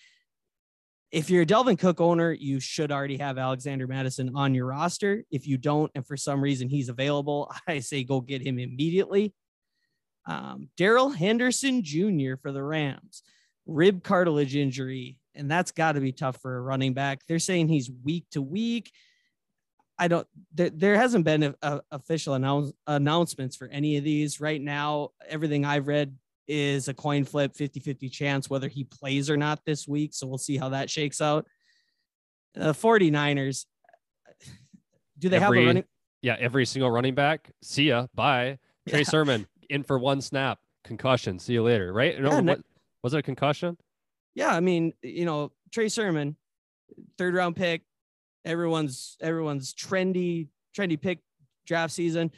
If 1.10 1.28
you're 1.28 1.42
a 1.42 1.46
Dalvin 1.46 1.78
Cook 1.78 2.00
owner, 2.00 2.32
you 2.32 2.60
should 2.60 2.92
already 2.92 3.16
have 3.16 3.36
Alexander 3.36 3.86
Mattison 3.86 4.36
on 4.36 4.54
your 4.54 4.66
roster. 4.66 5.24
If 5.30 5.46
you 5.46 5.58
don't, 5.58 5.90
and 5.94 6.06
for 6.06 6.16
some 6.16 6.40
reason 6.40 6.68
he's 6.68 6.88
available, 6.88 7.52
I 7.68 7.80
say 7.80 8.04
go 8.04 8.20
get 8.20 8.42
him 8.42 8.58
immediately. 8.58 9.32
Um, 10.26 10.68
Darrell 10.76 11.10
Henderson 11.10 11.82
Jr. 11.82 12.34
for 12.40 12.52
the 12.52 12.62
Rams, 12.62 13.22
rib 13.66 14.04
cartilage 14.04 14.54
injury, 14.54 15.18
and 15.34 15.50
that's 15.50 15.72
got 15.72 15.92
to 15.92 16.00
be 16.00 16.12
tough 16.12 16.40
for 16.40 16.56
a 16.56 16.60
running 16.60 16.94
back. 16.94 17.20
They're 17.26 17.38
saying 17.38 17.68
he's 17.68 17.90
week 18.04 18.26
to 18.32 18.42
week. 18.42 18.92
I 20.00 20.08
don't. 20.08 20.26
There, 20.54 20.70
there 20.70 20.96
hasn't 20.96 21.26
been 21.26 21.42
a, 21.42 21.54
a 21.62 21.80
official 21.92 22.32
announce, 22.34 22.72
announcements 22.86 23.54
for 23.54 23.68
any 23.68 23.98
of 23.98 24.04
these 24.04 24.40
right 24.40 24.60
now. 24.60 25.10
Everything 25.28 25.66
I've 25.66 25.86
read 25.86 26.16
is 26.48 26.88
a 26.88 26.94
coin 26.94 27.24
flip, 27.24 27.52
50-50 27.54 28.10
chance 28.10 28.50
whether 28.50 28.66
he 28.66 28.82
plays 28.84 29.30
or 29.30 29.36
not 29.36 29.64
this 29.64 29.86
week. 29.86 30.14
So 30.14 30.26
we'll 30.26 30.38
see 30.38 30.56
how 30.56 30.70
that 30.70 30.90
shakes 30.90 31.20
out. 31.20 31.46
The 32.54 32.72
49ers, 32.72 33.66
do 35.18 35.28
they 35.28 35.38
have 35.38 35.52
a 35.52 35.66
running? 35.66 35.84
yeah, 36.22 36.36
every 36.40 36.64
single 36.66 36.90
running 36.90 37.14
back. 37.14 37.50
See 37.62 37.84
ya. 37.84 38.06
Bye. 38.14 38.58
Trey 38.88 39.00
Yeah. 39.00 39.04
Sermon 39.04 39.46
in 39.68 39.82
for 39.84 39.98
one 39.98 40.20
snap, 40.22 40.58
concussion. 40.82 41.38
See 41.38 41.52
you 41.52 41.62
later. 41.62 41.92
Right? 41.92 42.14
Yeah, 42.14 42.40
no- 42.40 42.42
what, 42.42 42.60
was 43.04 43.14
it 43.14 43.18
a 43.18 43.22
concussion? 43.22 43.76
Yeah, 44.34 44.48
I 44.48 44.60
mean, 44.60 44.94
you 45.02 45.26
know, 45.26 45.52
Trey 45.70 45.88
Sermon, 45.88 46.36
third 47.18 47.34
round 47.34 47.54
pick. 47.54 47.82
Everyone's 48.44 49.16
everyone's 49.20 49.74
trendy 49.74 50.48
trendy 50.76 51.00
pick 51.00 51.18
draft 51.66 51.92
season. 51.92 52.30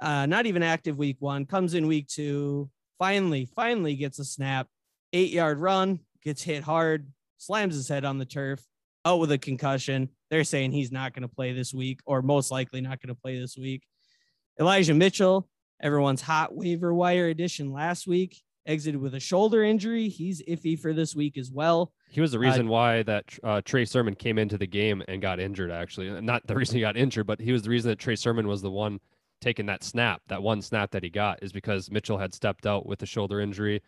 Uh, 0.00 0.26
not 0.26 0.46
even 0.46 0.62
active 0.62 0.96
week 0.96 1.16
one. 1.18 1.46
Comes 1.46 1.74
in 1.74 1.86
week 1.86 2.06
two. 2.08 2.70
Finally, 2.98 3.48
finally 3.56 3.96
gets 3.96 4.18
a 4.18 4.24
snap. 4.24 4.68
Eight 5.12 5.30
yard 5.30 5.58
run. 5.58 6.00
Gets 6.22 6.42
hit 6.42 6.62
hard. 6.62 7.08
Slams 7.38 7.74
his 7.74 7.88
head 7.88 8.04
on 8.04 8.18
the 8.18 8.24
turf. 8.24 8.64
Out 9.04 9.18
with 9.18 9.32
a 9.32 9.38
concussion. 9.38 10.08
They're 10.30 10.44
saying 10.44 10.72
he's 10.72 10.92
not 10.92 11.12
going 11.12 11.28
to 11.28 11.34
play 11.34 11.52
this 11.52 11.74
week, 11.74 12.00
or 12.06 12.22
most 12.22 12.50
likely 12.50 12.80
not 12.80 13.00
going 13.00 13.14
to 13.14 13.20
play 13.20 13.38
this 13.38 13.56
week. 13.58 13.82
Elijah 14.58 14.94
Mitchell, 14.94 15.48
everyone's 15.82 16.22
hot 16.22 16.54
waiver 16.54 16.94
wire 16.94 17.26
edition 17.26 17.72
last 17.72 18.06
week 18.06 18.40
exited 18.66 19.00
with 19.00 19.14
a 19.14 19.20
shoulder 19.20 19.62
injury. 19.62 20.08
He's 20.08 20.42
iffy 20.42 20.78
for 20.78 20.92
this 20.92 21.14
week 21.14 21.36
as 21.36 21.50
well. 21.50 21.92
He 22.10 22.20
was 22.20 22.32
the 22.32 22.38
Uh, 22.38 22.42
reason 22.42 22.68
why 22.68 23.02
that 23.02 23.38
uh, 23.42 23.60
Trey 23.64 23.84
Sermon 23.84 24.14
came 24.14 24.38
into 24.38 24.56
the 24.58 24.66
game 24.66 25.02
and 25.08 25.20
got 25.20 25.40
injured. 25.40 25.70
Actually, 25.70 26.20
not 26.20 26.46
the 26.46 26.54
reason 26.56 26.76
he 26.76 26.80
got 26.80 26.96
injured, 26.96 27.26
but 27.26 27.40
he 27.40 27.52
was 27.52 27.62
the 27.62 27.70
reason 27.70 27.90
that 27.90 27.98
Trey 27.98 28.16
Sermon 28.16 28.46
was 28.48 28.62
the 28.62 28.70
one 28.70 29.00
taking 29.40 29.66
that 29.66 29.84
snap. 29.84 30.22
That 30.28 30.42
one 30.42 30.62
snap 30.62 30.90
that 30.92 31.02
he 31.02 31.10
got 31.10 31.42
is 31.42 31.52
because 31.52 31.90
Mitchell 31.90 32.18
had 32.18 32.32
stepped 32.34 32.66
out 32.66 32.86
with 32.86 33.02
a 33.02 33.06
shoulder 33.06 33.40
injury. 33.40 33.82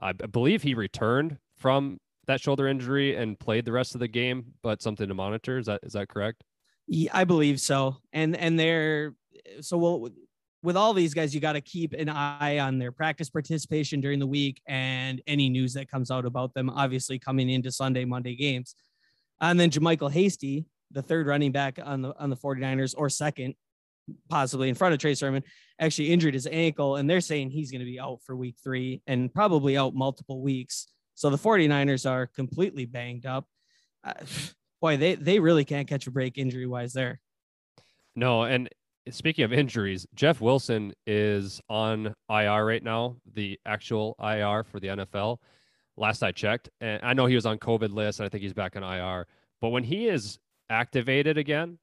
I 0.00 0.12
believe 0.12 0.62
he 0.62 0.74
returned 0.74 1.38
from 1.56 1.98
that 2.26 2.40
shoulder 2.40 2.66
injury 2.68 3.16
and 3.16 3.38
played 3.38 3.64
the 3.64 3.72
rest 3.72 3.94
of 3.94 4.00
the 4.00 4.08
game, 4.08 4.54
but 4.62 4.80
something 4.80 5.08
to 5.08 5.14
monitor. 5.14 5.58
Is 5.58 5.66
that 5.66 5.80
is 5.82 5.92
that 5.92 6.08
correct? 6.08 6.42
Yeah, 6.86 7.10
I 7.12 7.24
believe 7.24 7.60
so. 7.60 7.96
And 8.12 8.36
and 8.36 8.58
they're 8.58 9.14
so 9.60 9.76
well 9.78 10.08
with 10.62 10.76
all 10.76 10.94
these 10.94 11.12
guys, 11.12 11.34
you 11.34 11.40
got 11.40 11.54
to 11.54 11.60
keep 11.60 11.92
an 11.92 12.08
eye 12.08 12.58
on 12.60 12.78
their 12.78 12.92
practice 12.92 13.28
participation 13.28 14.00
during 14.00 14.20
the 14.20 14.26
week 14.26 14.62
and 14.66 15.20
any 15.26 15.48
news 15.48 15.74
that 15.74 15.90
comes 15.90 16.10
out 16.10 16.24
about 16.24 16.54
them, 16.54 16.70
obviously 16.70 17.18
coming 17.18 17.50
into 17.50 17.72
Sunday, 17.72 18.04
Monday 18.04 18.36
games. 18.36 18.76
And 19.40 19.58
then 19.58 19.70
JaMycal 19.70 20.12
Hasty, 20.12 20.66
the 20.92 21.02
third 21.02 21.26
running 21.26 21.50
back 21.50 21.78
on 21.82 22.02
the 22.02 22.14
on 22.18 22.30
the 22.30 22.36
49ers, 22.36 22.94
or 22.96 23.10
second, 23.10 23.54
possibly 24.28 24.68
in 24.68 24.76
front 24.76 24.94
of 24.94 25.00
Trey 25.00 25.14
Sermon, 25.14 25.42
actually 25.80 26.12
injured 26.12 26.34
his 26.34 26.46
ankle, 26.46 26.96
and 26.96 27.10
they're 27.10 27.20
saying 27.20 27.50
he's 27.50 27.72
going 27.72 27.80
to 27.80 27.86
be 27.86 27.98
out 27.98 28.20
for 28.24 28.36
week 28.36 28.56
three 28.62 29.02
and 29.08 29.32
probably 29.34 29.76
out 29.76 29.94
multiple 29.94 30.40
weeks. 30.40 30.86
So 31.14 31.28
the 31.28 31.38
49ers 31.38 32.08
are 32.08 32.26
completely 32.28 32.84
banged 32.84 33.26
up. 33.26 33.46
Uh, 34.04 34.14
boy, 34.80 34.96
they 34.96 35.16
they 35.16 35.40
really 35.40 35.64
can't 35.64 35.88
catch 35.88 36.06
a 36.06 36.12
break 36.12 36.38
injury 36.38 36.66
wise 36.66 36.92
there. 36.92 37.20
No, 38.14 38.42
and 38.42 38.68
speaking 39.10 39.44
of 39.44 39.52
injuries, 39.52 40.06
Jeff 40.14 40.40
Wilson 40.40 40.92
is 41.06 41.60
on 41.68 42.14
IR 42.30 42.64
right 42.64 42.82
now, 42.82 43.16
the 43.34 43.58
actual 43.66 44.14
IR 44.22 44.64
for 44.64 44.80
the 44.80 44.88
NFL. 44.88 45.38
Last 45.96 46.22
I 46.22 46.32
checked, 46.32 46.70
and 46.80 47.02
I 47.02 47.12
know 47.12 47.26
he 47.26 47.34
was 47.34 47.46
on 47.46 47.58
COVID 47.58 47.92
list. 47.92 48.20
And 48.20 48.26
I 48.26 48.28
think 48.28 48.42
he's 48.42 48.52
back 48.52 48.76
on 48.76 48.82
IR. 48.82 49.26
But 49.60 49.70
when 49.70 49.84
he 49.84 50.08
is 50.08 50.38
activated 50.70 51.36
again, 51.38 51.78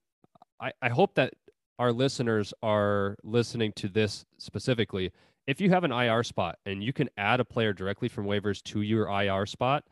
I, 0.60 0.72
I 0.82 0.90
hope 0.90 1.16
that 1.16 1.34
our 1.78 1.92
listeners 1.92 2.54
are 2.62 3.16
listening 3.24 3.72
to 3.78 3.88
this 3.88 4.26
specifically. 4.38 5.12
If 5.48 5.62
you 5.62 5.70
have 5.70 5.84
an 5.84 5.92
IR 5.92 6.24
spot 6.24 6.58
and 6.66 6.84
you 6.84 6.94
can 6.94 7.10
add 7.18 7.40
a 7.40 7.46
player 7.46 7.74
directly 7.74 8.10
from 8.10 8.26
waivers 8.26 8.62
to 8.64 8.82
your 8.82 9.08
IR 9.08 9.46
spot, 9.46 9.84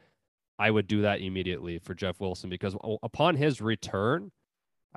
I 0.60 0.72
would 0.72 0.88
do 0.88 1.02
that 1.04 1.22
immediately 1.22 1.80
for 1.80 1.94
Jeff 1.94 2.20
Wilson 2.20 2.50
because 2.50 2.76
upon 3.04 3.36
his 3.36 3.62
return, 3.62 4.32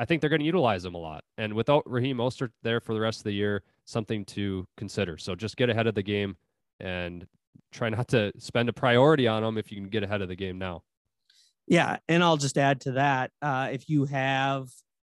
I 0.00 0.06
think 0.06 0.22
they're 0.22 0.30
going 0.30 0.40
to 0.40 0.46
utilize 0.46 0.82
him 0.82 0.94
a 0.94 0.98
lot. 0.98 1.24
And 1.36 1.52
without 1.52 1.82
Raheem 1.84 2.16
Mostert 2.16 2.52
there 2.62 2.80
for 2.80 2.94
the 2.94 3.00
rest 3.00 3.20
of 3.20 3.24
the 3.24 3.32
year, 3.32 3.62
something 3.84 4.24
to 4.26 4.66
consider. 4.78 5.18
So 5.18 5.34
just 5.34 5.58
get 5.58 5.68
ahead 5.68 5.86
of 5.86 5.94
the 5.94 6.02
game 6.02 6.38
and 6.80 7.26
try 7.70 7.90
not 7.90 8.08
to 8.08 8.32
spend 8.38 8.70
a 8.70 8.72
priority 8.72 9.28
on 9.28 9.44
him 9.44 9.58
if 9.58 9.70
you 9.70 9.76
can 9.76 9.90
get 9.90 10.02
ahead 10.02 10.22
of 10.22 10.28
the 10.28 10.34
game 10.34 10.56
now. 10.56 10.84
Yeah, 11.66 11.98
and 12.08 12.24
I'll 12.24 12.38
just 12.38 12.56
add 12.56 12.80
to 12.82 12.92
that: 12.92 13.30
uh, 13.42 13.68
if 13.72 13.90
you 13.90 14.06
have 14.06 14.68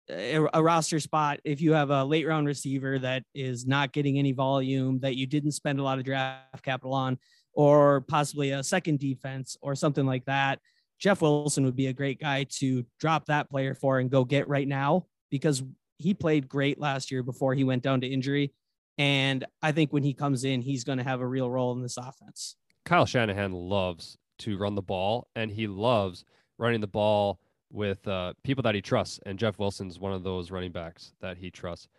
a, 0.10 0.46
a 0.54 0.62
roster 0.62 1.00
spot, 1.00 1.40
if 1.46 1.62
you 1.62 1.72
have 1.72 1.90
a 1.90 2.04
late 2.04 2.28
round 2.28 2.46
receiver 2.46 3.00
that 3.00 3.24
is 3.34 3.66
not 3.66 3.94
getting 3.94 4.20
any 4.20 4.34
volume, 4.34 5.00
that 5.00 5.16
you 5.16 5.26
didn't 5.26 5.54
spend 5.54 5.80
a 5.80 5.84
lot 5.84 5.98
of 5.98 6.04
draft 6.04 6.62
capital 6.62 6.94
on, 6.94 7.18
or 7.54 8.02
possibly 8.02 8.52
a 8.52 8.62
second 8.62 9.00
defense 9.00 9.56
or 9.62 9.76
something 9.76 10.06
like 10.06 10.26
that, 10.26 10.60
Jeff 11.04 11.22
Wilson 11.22 11.66
would 11.66 11.76
be 11.76 11.88
a 11.88 11.94
great 11.94 12.18
guy 12.18 12.46
to 12.46 12.86
drop 12.98 13.26
that 13.26 13.50
player 13.50 13.76
for 13.76 14.00
and 14.00 14.10
go 14.10 14.24
get 14.24 14.48
right 14.48 14.68
now 14.68 15.06
because 15.30 15.62
he 15.98 16.14
played 16.14 16.48
great 16.48 16.80
last 16.80 17.12
year 17.12 17.22
before 17.22 17.54
he 17.54 17.66
went 17.66 17.84
down 17.84 18.00
to 18.00 18.08
injury. 18.08 18.54
And 18.98 19.44
I 19.62 19.74
think 19.74 19.92
when 19.92 20.04
he 20.04 20.14
comes 20.14 20.46
in, 20.46 20.62
he's 20.62 20.86
going 20.86 21.00
to 21.00 21.04
have 21.04 21.20
a 21.20 21.28
real 21.28 21.50
role 21.50 21.74
in 21.74 21.82
this 21.82 21.98
offense. 21.98 22.56
Kyle 22.86 23.06
Shanahan 23.06 23.52
loves 23.52 24.18
to 24.40 24.58
run 24.58 24.76
the 24.76 24.82
ball, 24.82 25.28
and 25.36 25.52
he 25.52 25.68
loves 25.68 26.24
running 26.58 26.80
the 26.80 26.88
ball 26.88 27.42
with 27.70 28.08
uh, 28.08 28.32
people 28.46 28.62
that 28.64 28.76
he 28.76 28.82
trusts. 28.82 29.20
And 29.26 29.38
Jeff 29.38 29.60
Wilson's 29.60 30.00
one 30.00 30.14
of 30.14 30.24
those 30.24 30.52
running 30.52 30.72
backs 30.72 31.12
that 31.20 31.38
he 31.38 31.52
trusts. 31.52 31.90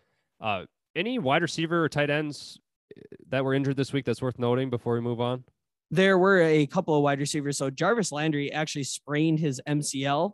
Uh, 0.41 0.65
any 0.95 1.19
wide 1.19 1.43
receiver 1.43 1.83
or 1.83 1.89
tight 1.89 2.09
ends 2.09 2.59
uh, 2.97 3.01
that 3.29 3.45
were 3.45 3.53
injured 3.53 3.77
this 3.77 3.93
week 3.93 4.05
that's 4.05 4.21
worth 4.21 4.39
noting 4.39 4.71
before 4.71 4.95
we 4.95 5.01
move 5.01 5.21
on? 5.21 5.43
There 5.91 6.17
were 6.17 6.41
a 6.41 6.65
couple 6.65 6.95
of 6.95 7.03
wide 7.03 7.19
receivers. 7.19 7.57
So 7.57 7.69
Jarvis 7.69 8.11
Landry 8.11 8.51
actually 8.51 8.83
sprained 8.83 9.39
his 9.39 9.61
MCL. 9.67 10.33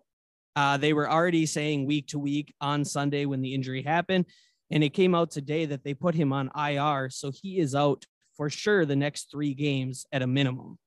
Uh, 0.55 0.77
they 0.77 0.93
were 0.93 1.09
already 1.09 1.45
saying 1.45 1.85
week 1.85 2.07
to 2.07 2.19
week 2.19 2.53
on 2.59 2.83
Sunday 2.85 3.25
when 3.25 3.41
the 3.41 3.53
injury 3.53 3.81
happened. 3.81 4.25
And 4.69 4.83
it 4.83 4.89
came 4.89 5.13
out 5.13 5.31
today 5.31 5.65
that 5.65 5.83
they 5.83 5.93
put 5.93 6.15
him 6.15 6.31
on 6.31 6.49
IR. 6.55 7.09
So 7.09 7.31
he 7.31 7.59
is 7.59 7.75
out 7.75 8.05
for 8.37 8.49
sure 8.49 8.85
the 8.85 8.95
next 8.95 9.29
three 9.29 9.53
games 9.53 10.05
at 10.11 10.21
a 10.21 10.27
minimum. 10.27 10.77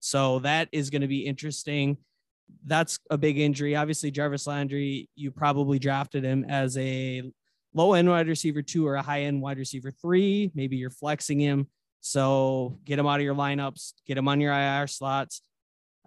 So 0.00 0.40
that 0.40 0.68
is 0.72 0.90
going 0.90 1.02
to 1.02 1.08
be 1.08 1.26
interesting. 1.26 1.98
That's 2.66 2.98
a 3.10 3.18
big 3.18 3.38
injury. 3.38 3.76
Obviously, 3.76 4.10
Jarvis 4.10 4.46
Landry, 4.46 5.08
you 5.14 5.30
probably 5.30 5.78
drafted 5.78 6.24
him 6.24 6.44
as 6.48 6.76
a 6.76 7.22
low 7.74 7.92
end 7.92 8.08
wide 8.08 8.26
receiver 8.26 8.62
two 8.62 8.86
or 8.86 8.96
a 8.96 9.02
high 9.02 9.22
end 9.22 9.40
wide 9.40 9.58
receiver 9.58 9.92
three. 9.92 10.50
Maybe 10.54 10.76
you're 10.76 10.90
flexing 10.90 11.38
him. 11.38 11.68
So 12.00 12.78
get 12.84 12.98
him 12.98 13.06
out 13.06 13.20
of 13.20 13.24
your 13.24 13.34
lineups, 13.34 13.92
get 14.06 14.18
him 14.18 14.28
on 14.28 14.40
your 14.40 14.52
IR 14.52 14.86
slots. 14.86 15.42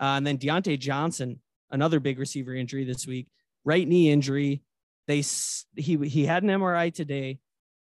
Uh, 0.01 0.17
and 0.17 0.25
then 0.25 0.37
Diontae 0.37 0.79
Johnson, 0.79 1.39
another 1.71 1.99
big 1.99 2.19
receiver 2.19 2.53
injury 2.53 2.83
this 2.83 3.05
week, 3.05 3.27
right 3.63 3.87
knee 3.87 4.09
injury. 4.09 4.63
They 5.07 5.23
he 5.75 5.97
he 5.97 6.25
had 6.25 6.43
an 6.43 6.49
MRI 6.49 6.93
today. 6.93 7.39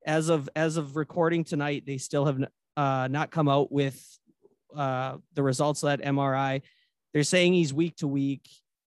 As 0.06 0.30
of 0.30 0.50
as 0.56 0.78
of 0.78 0.96
recording 0.96 1.44
tonight, 1.44 1.84
they 1.86 1.98
still 1.98 2.26
have 2.26 2.44
uh, 2.76 3.08
not 3.12 3.30
come 3.30 3.48
out 3.48 3.72
with 3.72 4.04
uh, 4.76 5.18
the 5.34 5.44
results 5.44 5.84
of 5.84 5.90
that 5.90 6.02
MRI. 6.02 6.62
They're 7.14 7.24
saying 7.24 7.54
he's 7.54 7.74
week 7.74 7.98
to 7.98 8.08
week. 8.08 8.50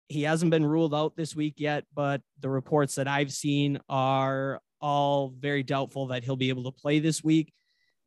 He 0.08 0.24
hasn't 0.24 0.52
been 0.52 0.66
ruled 0.66 0.94
out 0.94 1.16
this 1.16 1.36
week 1.36 1.56
yet, 1.58 1.86
but 1.94 2.22
the 2.40 2.50
reports 2.50 2.96
that 2.96 3.08
I've 3.08 3.32
seen 3.32 3.80
are 3.88 4.60
all 4.82 5.30
very 5.30 5.64
doubtful 5.64 6.08
that 6.08 6.24
he'll 6.24 6.36
be 6.36 6.50
able 6.50 6.64
to 6.64 6.72
play 6.72 7.00
this 7.00 7.24
week. 7.24 7.54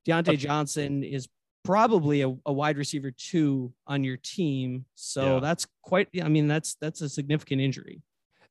Diontae 0.06 0.38
Johnson 0.38 1.02
is 1.04 1.28
probably 1.64 2.22
a, 2.22 2.34
a 2.46 2.52
wide 2.52 2.76
receiver 2.76 3.10
two 3.10 3.72
on 3.86 4.02
your 4.02 4.16
team. 4.16 4.84
So 4.94 5.34
Yeah. 5.34 5.40
that's 5.40 5.66
quite, 5.82 6.08
I 6.22 6.28
mean, 6.28 6.48
that's, 6.48 6.74
that's 6.80 7.00
a 7.02 7.08
significant 7.08 7.60
injury. 7.60 8.02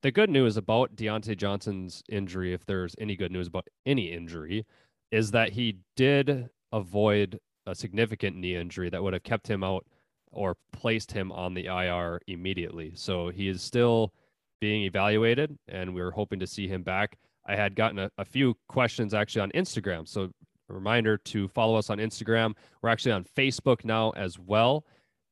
The 0.02 0.12
good 0.12 0.30
news 0.30 0.58
about 0.58 0.96
Diontae 0.96 1.38
Johnson's 1.38 2.02
injury, 2.10 2.54
if 2.54 2.66
there's 2.66 2.96
any 3.00 3.16
good 3.16 3.32
news 3.32 3.48
about 3.48 3.68
any 3.86 4.12
injury, 4.12 4.66
is 5.12 5.32
that 5.32 5.50
he 5.50 5.78
did 5.96 6.50
avoid 6.72 7.40
a 7.68 7.76
significant 7.76 8.36
knee 8.38 8.56
injury 8.56 8.90
that 8.90 9.04
would 9.04 9.14
have 9.14 9.24
kept 9.24 9.48
him 9.48 9.64
out 9.64 9.86
or 10.32 10.56
placed 10.72 11.12
him 11.12 11.32
on 11.32 11.54
the 11.54 11.66
IR 11.66 12.20
immediately. 12.28 12.94
So 12.96 13.30
he 13.30 13.48
is 13.50 13.62
still 13.62 14.14
being 14.62 14.84
evaluated, 14.84 15.58
and 15.68 15.94
we 15.94 16.02
are 16.02 16.12
hoping 16.12 16.40
to 16.40 16.48
see 16.48 16.68
him 16.68 16.82
back. 16.82 17.18
I 17.46 17.56
had 17.56 17.76
gotten 17.76 18.00
a, 18.00 18.10
a 18.18 18.24
few 18.26 18.56
questions 18.70 19.14
actually 19.14 19.42
on 19.42 19.52
Instagram. 19.52 20.08
So 20.08 20.32
a 20.72 20.74
reminder 20.74 21.18
to 21.18 21.48
follow 21.50 21.76
us 21.76 21.90
on 21.90 21.98
Instagram. 21.98 22.54
We're 22.82 22.90
actually 22.90 23.12
on 23.12 23.26
Facebook 23.38 23.86
now 23.86 24.12
as 24.12 24.40
well. 24.40 24.86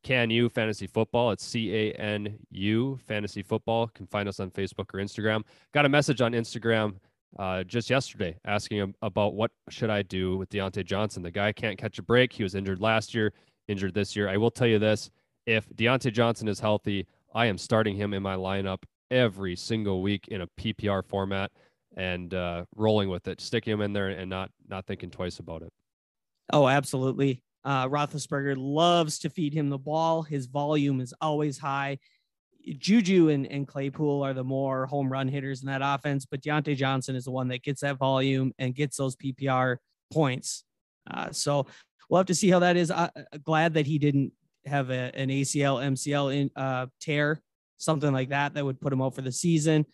Can 0.04 0.30
you 0.30 0.50
fantasy 0.50 0.88
football? 0.88 1.32
It's 1.32 1.44
C 1.44 1.74
A 1.76 1.94
N 1.94 2.38
U 2.52 3.00
fantasy 3.06 3.42
football. 3.42 3.88
Can 3.88 4.08
find 4.08 4.30
us 4.30 4.40
on 4.40 4.50
Facebook 4.52 4.94
or 4.94 5.00
Instagram. 5.00 5.44
Got 5.74 5.86
a 5.86 5.90
message 5.90 6.22
on 6.22 6.32
Instagram 6.32 6.96
uh, 7.38 7.64
just 7.64 7.90
yesterday 7.90 8.38
asking 8.46 8.94
about 9.02 9.34
what 9.34 9.52
should 9.70 9.90
I 9.90 10.02
do 10.04 10.38
with 10.38 10.50
Diontae 10.50 10.86
Johnson. 10.86 11.22
The 11.22 11.32
guy 11.32 11.52
can't 11.52 11.78
catch 11.78 12.00
a 12.00 12.04
break. 12.04 12.32
He 12.32 12.44
was 12.44 12.56
injured 12.56 12.80
last 12.80 13.14
year, 13.14 13.34
injured 13.68 13.94
this 13.94 14.16
year. 14.16 14.30
I 14.30 14.38
will 14.38 14.52
tell 14.52 14.68
you 14.68 14.80
this: 14.80 15.10
if 15.46 15.68
Diontae 15.70 16.14
Johnson 16.14 16.48
is 16.48 16.60
healthy, 16.60 17.06
I 17.36 17.48
am 17.48 17.58
starting 17.58 17.96
him 17.96 18.14
in 18.14 18.24
my 18.24 18.36
lineup 18.36 18.84
every 19.12 19.56
single 19.56 20.02
week 20.02 20.28
in 20.30 20.42
a 20.42 20.48
PPR 20.48 21.04
format 21.04 21.52
and 22.00 22.34
uh, 22.34 22.64
rolling 22.78 23.10
with 23.10 23.28
it, 23.28 23.42
sticking 23.42 23.74
him 23.74 23.82
in 23.82 23.92
there 23.92 24.08
and 24.08 24.30
not 24.30 24.50
not 24.68 24.88
thinking 24.88 25.12
twice 25.12 25.40
about 25.40 25.62
it. 25.62 25.74
Oh, 26.52 26.68
absolutely. 26.68 27.44
Uh, 27.66 27.88
Roethlisberger 27.90 28.56
loves 28.58 29.20
to 29.20 29.30
feed 29.30 29.54
him 29.54 29.70
the 29.70 29.78
ball. 29.78 30.24
His 30.24 30.46
volume 30.46 31.02
is 31.02 31.14
always 31.20 31.58
high. 31.58 32.00
Juju 32.78 33.30
and, 33.30 33.46
and 33.48 33.68
Claypool 33.68 34.24
are 34.24 34.34
the 34.34 34.44
more 34.44 34.86
home 34.86 35.12
run 35.12 35.28
hitters 35.28 35.62
in 35.62 35.68
that 35.68 35.82
offense, 35.84 36.26
but 36.26 36.42
Diontae 36.42 36.76
Johnson 36.76 37.16
is 37.16 37.26
the 37.26 37.32
one 37.32 37.50
that 37.50 37.64
gets 37.64 37.82
that 37.82 37.98
volume 37.98 38.54
and 38.58 38.74
gets 38.74 38.96
those 38.96 39.18
PPR 39.18 39.78
points. 40.12 40.64
Uh, 41.10 41.32
so 41.32 41.66
we'll 42.10 42.20
have 42.20 42.28
to 42.28 42.36
see 42.36 42.50
how 42.50 42.60
that 42.60 42.78
is. 42.78 42.92
I, 42.92 43.10
I'm 43.16 43.42
glad 43.44 43.74
that 43.74 43.88
he 43.88 43.98
didn't 43.98 44.32
have 44.66 44.90
a, 44.90 45.12
an 45.16 45.30
ACL, 45.30 45.84
MCL 45.84 46.36
in, 46.36 46.52
uh, 46.56 46.88
tear, 47.02 47.42
something 47.78 48.14
like 48.14 48.30
that, 48.30 48.54
that 48.54 48.64
would 48.64 48.80
put 48.80 48.94
him 48.94 49.02
out 49.02 49.16
for 49.16 49.22
the 49.22 49.32
season 49.32 49.86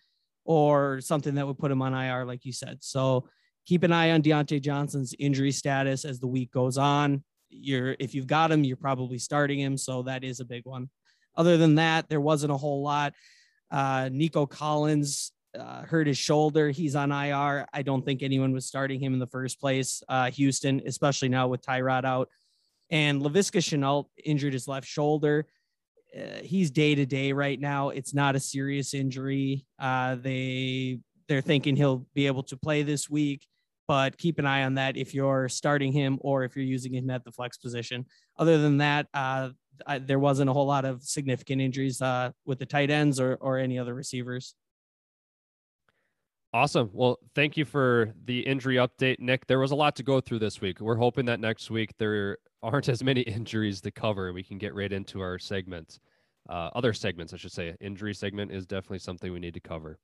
or 0.46 1.02
something 1.02 1.36
that 1.36 1.46
would 1.46 1.58
put 1.58 1.72
him 1.72 1.82
on 1.82 1.94
IR, 1.94 2.24
like 2.26 2.46
you 2.46 2.54
said. 2.54 2.78
So 2.82 3.28
keep 3.66 3.84
an 3.84 3.92
eye 3.92 4.12
on 4.12 4.22
Diontae 4.22 4.62
Johnson's 4.62 5.14
injury 5.20 5.52
status 5.52 6.06
as 6.06 6.20
the 6.20 6.28
week 6.28 6.52
goes 6.52 6.78
on. 6.78 7.24
You're 7.50 7.96
if 8.00 8.14
you've 8.14 8.28
got 8.28 8.52
him, 8.52 8.64
you're 8.64 8.78
probably 8.78 9.18
starting 9.18 9.60
him. 9.60 9.78
So 9.78 10.04
that 10.04 10.24
is 10.24 10.40
a 10.40 10.46
big 10.46 10.66
one. 10.66 10.90
Other 11.36 11.58
than 11.58 11.76
that, 11.76 12.08
there 12.08 12.22
wasn't 12.22 12.54
a 12.54 12.58
whole 12.58 12.82
lot. 12.82 13.14
Uh, 13.72 14.10
Nico 14.12 14.46
Collins 14.46 15.32
uh, 15.58 15.84
hurt 15.84 16.08
his 16.08 16.18
shoulder. 16.18 16.70
He's 16.70 16.96
on 16.96 17.12
IR. 17.12 17.66
I 17.74 17.82
don't 17.82 18.06
think 18.06 18.24
anyone 18.24 18.54
was 18.54 18.68
starting 18.68 19.00
him 19.02 19.14
in 19.14 19.20
the 19.20 19.28
first 19.28 19.60
place. 19.60 20.04
Uh, 20.08 20.32
Houston, 20.32 20.82
especially 20.86 21.30
now 21.30 21.48
with 21.48 21.62
Tyrod 21.62 22.06
out, 22.06 22.30
and 22.90 23.22
Laviska 23.22 23.60
Shenault 23.60 24.06
injured 24.24 24.54
his 24.54 24.68
left 24.68 24.88
shoulder. 24.88 25.48
Uh, 26.16 26.42
he's 26.44 26.72
day 26.72 26.96
to 26.96 27.06
day 27.06 27.34
right 27.34 27.60
now. 27.60 27.90
It's 27.90 28.14
not 28.14 28.36
a 28.36 28.40
serious 28.40 28.94
injury. 28.94 29.66
Uh, 29.80 30.16
they 30.16 31.00
they're 31.28 31.42
thinking 31.42 31.76
he'll 31.76 32.06
be 32.14 32.28
able 32.28 32.44
to 32.44 32.58
play 32.58 32.84
this 32.84 33.10
week, 33.10 33.46
but 33.88 34.18
keep 34.18 34.40
an 34.40 34.46
eye 34.46 34.64
on 34.64 34.76
that 34.76 34.96
if 34.96 35.14
you're 35.14 35.50
starting 35.50 35.92
him 35.92 36.18
or 36.22 36.44
if 36.44 36.56
you're 36.56 36.66
using 36.66 36.94
him 36.94 37.10
at 37.10 37.24
the 37.26 37.32
flex 37.32 37.58
position. 37.58 38.06
Other 38.38 38.60
than 38.60 38.78
that, 38.78 39.08
uh, 39.14 39.50
I, 39.86 40.00
there 40.00 40.20
wasn't 40.20 40.50
a 40.50 40.54
whole 40.54 40.68
lot 40.68 40.86
of 40.86 41.04
significant 41.04 41.62
injuries 41.62 42.02
uh, 42.02 42.32
with 42.46 42.60
the 42.60 42.66
tight 42.66 42.92
ends 42.92 43.20
or 43.20 43.38
or 43.42 43.58
any 43.58 43.78
other 43.78 43.94
receivers. 43.94 44.56
Awesome. 46.54 46.90
Well, 46.94 47.20
thank 47.36 47.58
you 47.58 47.66
for 47.66 48.14
the 48.24 48.40
injury 48.40 48.76
update, 48.76 49.20
Nic. 49.20 49.46
There 49.46 49.60
was 49.60 49.72
a 49.72 49.76
lot 49.76 49.98
to 49.98 50.04
go 50.04 50.22
through 50.22 50.40
this 50.40 50.62
week. 50.62 50.80
We're 50.80 50.96
hoping 50.96 51.26
that 51.26 51.42
next 51.42 51.70
week 51.70 51.92
there 52.00 52.38
aren't 52.66 52.90
as 52.90 53.04
many 53.04 53.22
injuries 53.38 53.82
to 53.82 53.92
cover. 53.92 54.34
We 54.34 54.44
can 54.44 54.58
get 54.58 54.76
right 54.76 54.92
into 54.92 55.22
our 55.22 55.40
segments, 55.40 56.00
uh, 56.50 56.70
other 56.76 56.94
segments, 56.94 57.34
I 57.34 57.38
should 57.38 57.52
say. 57.52 57.76
Injury 57.80 58.14
segment 58.14 58.52
is 58.52 58.66
definitely 58.66 59.00
something 59.00 59.32
we 59.32 59.40
need 59.40 59.54
to 59.54 59.60
cover. 59.60 60.00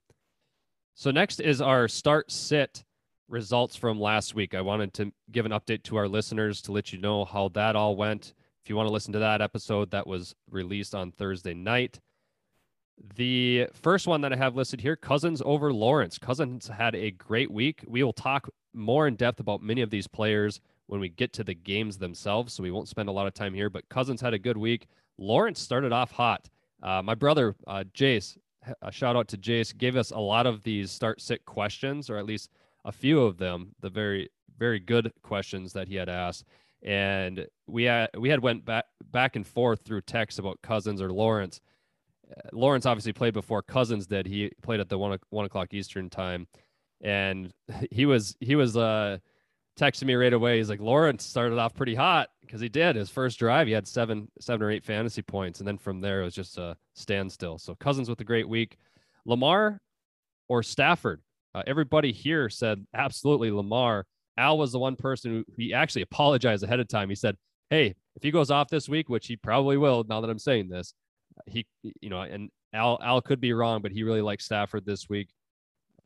So, 0.94 1.12
next 1.12 1.40
is 1.40 1.62
our 1.62 1.88
start 1.88 2.32
sit 2.32 2.84
results 3.28 3.76
from 3.76 4.00
last 4.00 4.36
week. 4.36 4.54
I 4.54 4.62
wanted 4.62 4.94
to 4.96 5.12
give 5.32 5.46
an 5.46 5.54
update 5.54 5.84
to 5.84 5.96
our 5.96 6.08
listeners 6.08 6.62
to 6.64 6.72
let 6.72 6.92
you 6.92 7.00
know 7.00 7.26
how 7.26 7.50
that 7.50 7.76
all 7.76 7.96
went. 7.96 8.34
If 8.64 8.70
you 8.70 8.76
want 8.76 8.88
to 8.88 8.94
listen 8.94 9.14
to 9.14 9.20
that 9.20 9.42
episode, 9.42 9.92
that 9.92 10.06
was 10.06 10.36
released 10.50 10.94
on 10.94 11.12
Thursday 11.12 11.54
night. 11.54 12.00
The 13.16 13.68
first 13.74 14.06
one 14.06 14.22
that 14.22 14.34
I 14.34 14.36
have 14.36 14.56
listed 14.56 14.82
here 14.82 14.96
Cousins 14.96 15.42
over 15.44 15.74
Lawrence. 15.74 16.20
Cousins 16.20 16.68
had 16.68 16.94
a 16.94 17.12
great 17.12 17.50
week. 17.50 17.84
We 17.88 18.04
will 18.04 18.14
talk 18.14 18.50
more 18.74 19.08
in 19.08 19.16
depth 19.16 19.40
about 19.40 19.64
many 19.64 19.82
of 19.82 19.90
these 19.90 20.08
players 20.08 20.62
when 20.92 21.00
we 21.00 21.08
get 21.08 21.32
to 21.32 21.44
the 21.46 21.54
games 21.54 21.98
themselves, 21.98 22.54
so 22.54 22.62
we 22.62 22.70
won't 22.70 22.90
spend 22.90 23.08
a 23.08 23.14
lot 23.14 23.26
of 23.26 23.34
time 23.34 23.54
here. 23.54 23.70
But 23.70 23.88
Cousins 23.88 24.20
had 24.20 24.34
a 24.34 24.38
good 24.40 24.58
week. 24.58 24.88
Lawrence 25.18 25.62
started 25.62 25.94
off 25.94 26.12
hot. 26.12 26.50
Uh, 26.84 27.02
my 27.02 27.16
brother, 27.16 27.56
uh, 27.66 27.86
Jace, 27.94 28.38
a 28.82 28.92
shout 28.92 29.16
out 29.16 29.30
to 29.30 29.38
Jace, 29.38 29.76
gave 29.76 29.96
us 29.96 30.12
a 30.12 30.20
lot 30.20 30.46
of 30.46 30.64
these 30.64 30.92
start 30.92 31.22
sit 31.22 31.46
questions, 31.46 32.10
or 32.10 32.18
at 32.18 32.26
least 32.26 32.50
a 32.84 32.92
few 32.92 33.22
of 33.22 33.38
them, 33.38 33.74
the 33.80 33.90
very, 33.90 34.28
very 34.60 34.80
good 34.80 35.14
questions 35.24 35.72
that 35.72 35.88
he 35.88 35.96
had 35.96 36.10
asked. 36.10 36.44
And 36.84 37.48
we 37.68 37.84
had 37.86 38.10
we 38.18 38.28
had 38.28 38.42
went 38.42 38.66
back 38.66 38.84
back 39.12 39.38
and 39.38 39.48
forth 39.48 39.84
through 39.86 40.02
text 40.02 40.40
about 40.40 40.62
Cousins 40.62 41.02
or 41.02 41.10
Lawrence. 41.14 41.62
Uh, 42.30 42.50
Lawrence 42.52 42.86
obviously 42.86 43.14
played 43.14 43.34
before 43.34 43.62
Cousins 43.62 44.08
did. 44.08 44.26
He 44.26 44.52
played 44.62 44.82
at 44.82 44.90
the 44.90 44.98
one 44.98 45.18
one 45.30 45.46
o'clock 45.46 45.74
Eastern 45.74 46.10
time, 46.10 46.48
and 47.00 47.54
he 47.92 48.06
was 48.06 48.36
he 48.42 48.58
was 48.58 48.76
uh 48.76 49.20
texting 49.82 50.04
me 50.04 50.16
right 50.16 50.34
away. 50.34 50.58
He's 50.58 50.70
like, 50.70 50.80
Lawrence 50.80 51.26
started 51.26 51.58
off 51.58 51.74
pretty 51.74 51.96
hot 51.96 52.30
because 52.42 52.62
he 52.62 52.70
did 52.70 52.96
his 52.96 53.10
first 53.10 53.40
drive. 53.40 53.68
He 53.68 53.74
had 53.74 53.88
seven 53.88 54.28
seven 54.40 54.66
or 54.66 54.72
eight 54.72 54.86
fantasy 54.86 55.22
points, 55.22 55.60
and 55.60 55.68
then 55.68 55.78
from 55.78 56.02
there 56.02 56.22
it 56.22 56.26
was 56.26 56.36
just 56.36 56.58
a 56.58 56.78
standstill. 56.94 57.58
So 57.58 57.76
Cousins 57.76 58.10
with 58.10 58.22
a 58.22 58.26
great 58.26 58.48
week. 58.48 58.78
Lamar 59.26 59.82
or 60.48 60.64
Stafford. 60.64 61.22
Uh, 61.54 61.64
everybody 61.66 62.12
here 62.12 62.50
said 62.50 62.86
absolutely 62.94 63.52
Lamar. 63.52 64.06
Al 64.38 64.58
was 64.58 64.72
the 64.72 64.80
one 64.80 64.96
person 64.96 65.32
who 65.32 65.46
he 65.58 65.74
actually 65.74 66.04
apologized 66.04 66.64
ahead 66.64 66.80
of 66.80 66.88
time. 66.88 67.10
He 67.10 67.16
said, 67.16 67.36
"Hey, 67.70 67.96
if 68.16 68.24
he 68.24 68.32
goes 68.32 68.52
off 68.52 68.70
this 68.70 68.88
week, 68.88 69.10
which 69.10 69.28
he 69.28 69.36
probably 69.36 69.78
will, 69.78 70.06
now 70.08 70.22
that 70.22 70.30
I'm 70.30 70.40
saying 70.40 70.70
this, 70.70 70.94
he, 71.46 71.66
you 71.82 72.10
know, 72.10 72.22
and 72.22 72.50
Al 72.74 73.00
Al 73.02 73.22
could 73.22 73.42
be 73.42 73.54
wrong, 73.54 73.82
but 73.82 73.92
he 73.92 74.04
really 74.04 74.22
likes 74.22 74.46
Stafford 74.46 74.86
this 74.86 75.10
week. 75.10 75.30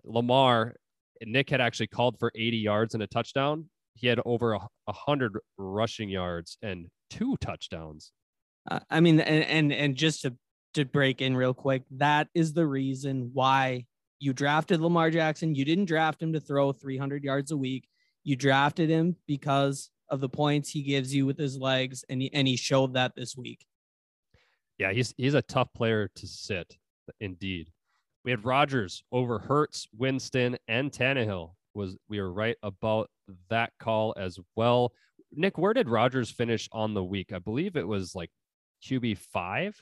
Lamar, 0.03 0.75
Nic 1.21 1.49
had 1.49 1.61
actually 1.61 1.87
called 1.87 2.19
for 2.19 2.31
80 2.35 2.57
yards 2.57 2.93
and 2.93 3.03
a 3.03 3.07
touchdown. 3.07 3.69
He 3.93 4.07
had 4.07 4.19
over 4.25 4.53
a, 4.53 4.67
hundred 4.91 5.37
rushing 5.57 6.09
yards 6.09 6.57
and 6.61 6.87
two 7.09 7.37
touchdowns. 7.39 8.11
Uh, 8.69 8.79
I 8.89 8.99
mean, 8.99 9.19
and, 9.19 9.43
and 9.45 9.73
and 9.73 9.95
just 9.95 10.23
to 10.23 10.35
to 10.73 10.85
break 10.85 11.21
in 11.21 11.37
real 11.37 11.53
quick, 11.53 11.83
that 11.91 12.27
is 12.33 12.53
the 12.53 12.67
reason 12.67 13.29
why 13.33 13.85
you 14.19 14.33
drafted 14.33 14.81
Lamar 14.81 15.11
Jackson. 15.11 15.55
You 15.55 15.63
didn't 15.63 15.85
draft 15.85 16.21
him 16.21 16.33
to 16.33 16.39
throw 16.39 16.73
300 16.73 17.23
yards 17.23 17.51
a 17.51 17.57
week. 17.57 17.87
You 18.23 18.35
drafted 18.35 18.89
him 18.89 19.15
because 19.27 19.91
of 20.09 20.19
the 20.19 20.29
points 20.29 20.69
he 20.69 20.83
gives 20.83 21.13
you 21.13 21.25
with 21.25 21.37
his 21.37 21.57
legs, 21.57 22.03
and 22.09 22.21
he, 22.21 22.33
and 22.33 22.47
he 22.47 22.57
showed 22.57 22.95
that 22.95 23.13
this 23.15 23.37
week. 23.37 23.65
Yeah, 24.77 24.91
he's 24.91 25.13
he's 25.17 25.35
a 25.35 25.41
tough 25.41 25.69
player 25.73 26.09
to 26.15 26.27
sit. 26.27 26.75
Indeed, 27.19 27.69
we 28.25 28.31
had 28.31 28.43
Rodgers 28.43 29.03
over 29.11 29.37
Hurts, 29.37 29.87
Winston, 29.95 30.57
and 30.67 30.91
Tannehill. 30.91 31.51
Was 31.75 31.95
we 32.09 32.19
were 32.19 32.31
right 32.31 32.55
about 32.63 33.09
that 33.49 33.71
call 33.79 34.13
as 34.17 34.39
well. 34.55 34.91
Nic, 35.31 35.57
where 35.57 35.73
did 35.73 35.89
Rodgers 35.89 36.31
finish 36.31 36.67
on 36.71 36.93
the 36.93 37.03
week? 37.03 37.31
I 37.33 37.39
believe 37.39 37.75
it 37.75 37.87
was 37.87 38.15
like 38.15 38.31
QB 38.83 39.17
five. 39.17 39.79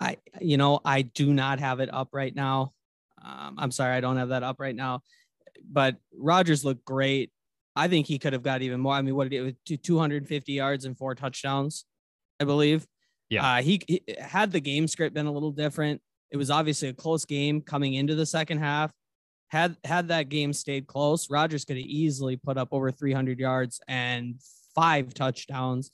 I, 0.00 0.16
you 0.40 0.56
know, 0.56 0.80
I 0.84 1.02
do 1.02 1.32
not 1.32 1.60
have 1.60 1.80
it 1.80 1.92
up 1.92 2.08
right 2.12 2.34
now. 2.34 2.72
Um, 3.22 3.56
I'm 3.58 3.70
sorry, 3.70 3.94
I 3.96 4.00
don't 4.00 4.16
have 4.16 4.30
that 4.30 4.42
up 4.42 4.60
right 4.60 4.74
now. 4.74 5.02
But 5.70 5.96
Rodgers 6.16 6.64
looked 6.64 6.84
great. 6.84 7.30
I 7.76 7.88
think 7.88 8.06
he 8.06 8.18
could 8.18 8.32
have 8.32 8.42
got 8.42 8.62
even 8.62 8.80
more. 8.80 8.94
I 8.94 9.02
mean, 9.02 9.14
what 9.14 9.28
did 9.28 9.36
it 9.36 9.42
was 9.68 9.78
250 9.78 10.52
yards 10.52 10.84
and 10.84 10.96
four 10.96 11.14
touchdowns, 11.14 11.84
I 12.40 12.44
believe. 12.44 12.86
Yeah. 13.28 13.56
Uh, 13.56 13.62
he, 13.62 13.82
he 13.88 14.02
had 14.18 14.52
the 14.52 14.60
game 14.60 14.86
script 14.86 15.14
been 15.14 15.26
a 15.26 15.32
little 15.32 15.50
different. 15.50 16.00
It 16.34 16.36
was 16.36 16.50
obviously 16.50 16.88
a 16.88 16.92
close 16.92 17.24
game 17.24 17.60
coming 17.60 17.94
into 17.94 18.16
the 18.16 18.26
second 18.26 18.58
half. 18.58 18.90
Had 19.50 19.76
had 19.84 20.08
that 20.08 20.30
game 20.30 20.52
stayed 20.52 20.88
close, 20.88 21.30
Rodgers 21.30 21.64
could 21.64 21.76
have 21.76 21.86
easily 21.86 22.36
put 22.36 22.58
up 22.58 22.70
over 22.72 22.90
300 22.90 23.38
yards 23.38 23.80
and 23.86 24.40
five 24.74 25.14
touchdowns. 25.14 25.92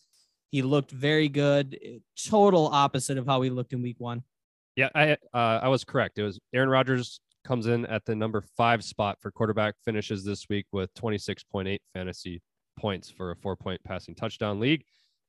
He 0.50 0.62
looked 0.62 0.92
very 0.92 1.28
good. 1.28 1.78
Total 2.26 2.68
opposite 2.68 3.18
of 3.18 3.26
how 3.26 3.42
he 3.42 3.50
looked 3.50 3.74
in 3.74 3.82
week 3.82 4.00
one. 4.00 4.22
Yeah, 4.76 4.88
I 4.94 5.18
uh, 5.34 5.60
I 5.62 5.68
was 5.68 5.84
correct. 5.84 6.18
It 6.18 6.22
was 6.22 6.40
Aaron 6.54 6.70
Rodgers 6.70 7.20
comes 7.44 7.66
in 7.66 7.84
at 7.84 8.06
the 8.06 8.14
number 8.14 8.42
five 8.56 8.82
spot 8.82 9.18
for 9.20 9.30
quarterback, 9.30 9.74
finishes 9.84 10.24
this 10.24 10.48
week 10.48 10.64
with 10.72 10.92
26.8 10.94 11.76
fantasy 11.92 12.40
points 12.78 13.10
for 13.10 13.32
a 13.32 13.36
four 13.36 13.56
point 13.56 13.84
passing 13.84 14.14
touchdown 14.14 14.58
league. 14.58 14.84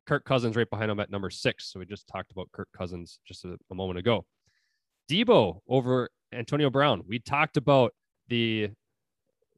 Kirk 0.07 0.23
Cousins 0.23 0.55
right 0.55 0.69
behind 0.69 0.89
him 0.89 1.01
at 1.01 1.11
number 1.11 1.29
six. 1.29 1.69
So 1.69 1.81
we 1.81 1.85
just 1.85 2.07
talked 2.07 2.31
about 2.31 2.49
Kirk 2.53 2.69
Cousins 2.73 3.19
just 3.27 3.43
a, 3.43 3.57
a 3.69 3.75
moment 3.75 3.99
ago. 3.99 4.25
Deebo 5.11 5.59
over 5.67 6.09
Antonio 6.31 6.69
Brown. 6.69 7.03
We 7.05 7.19
talked 7.19 7.57
about 7.57 7.93
the 8.29 8.69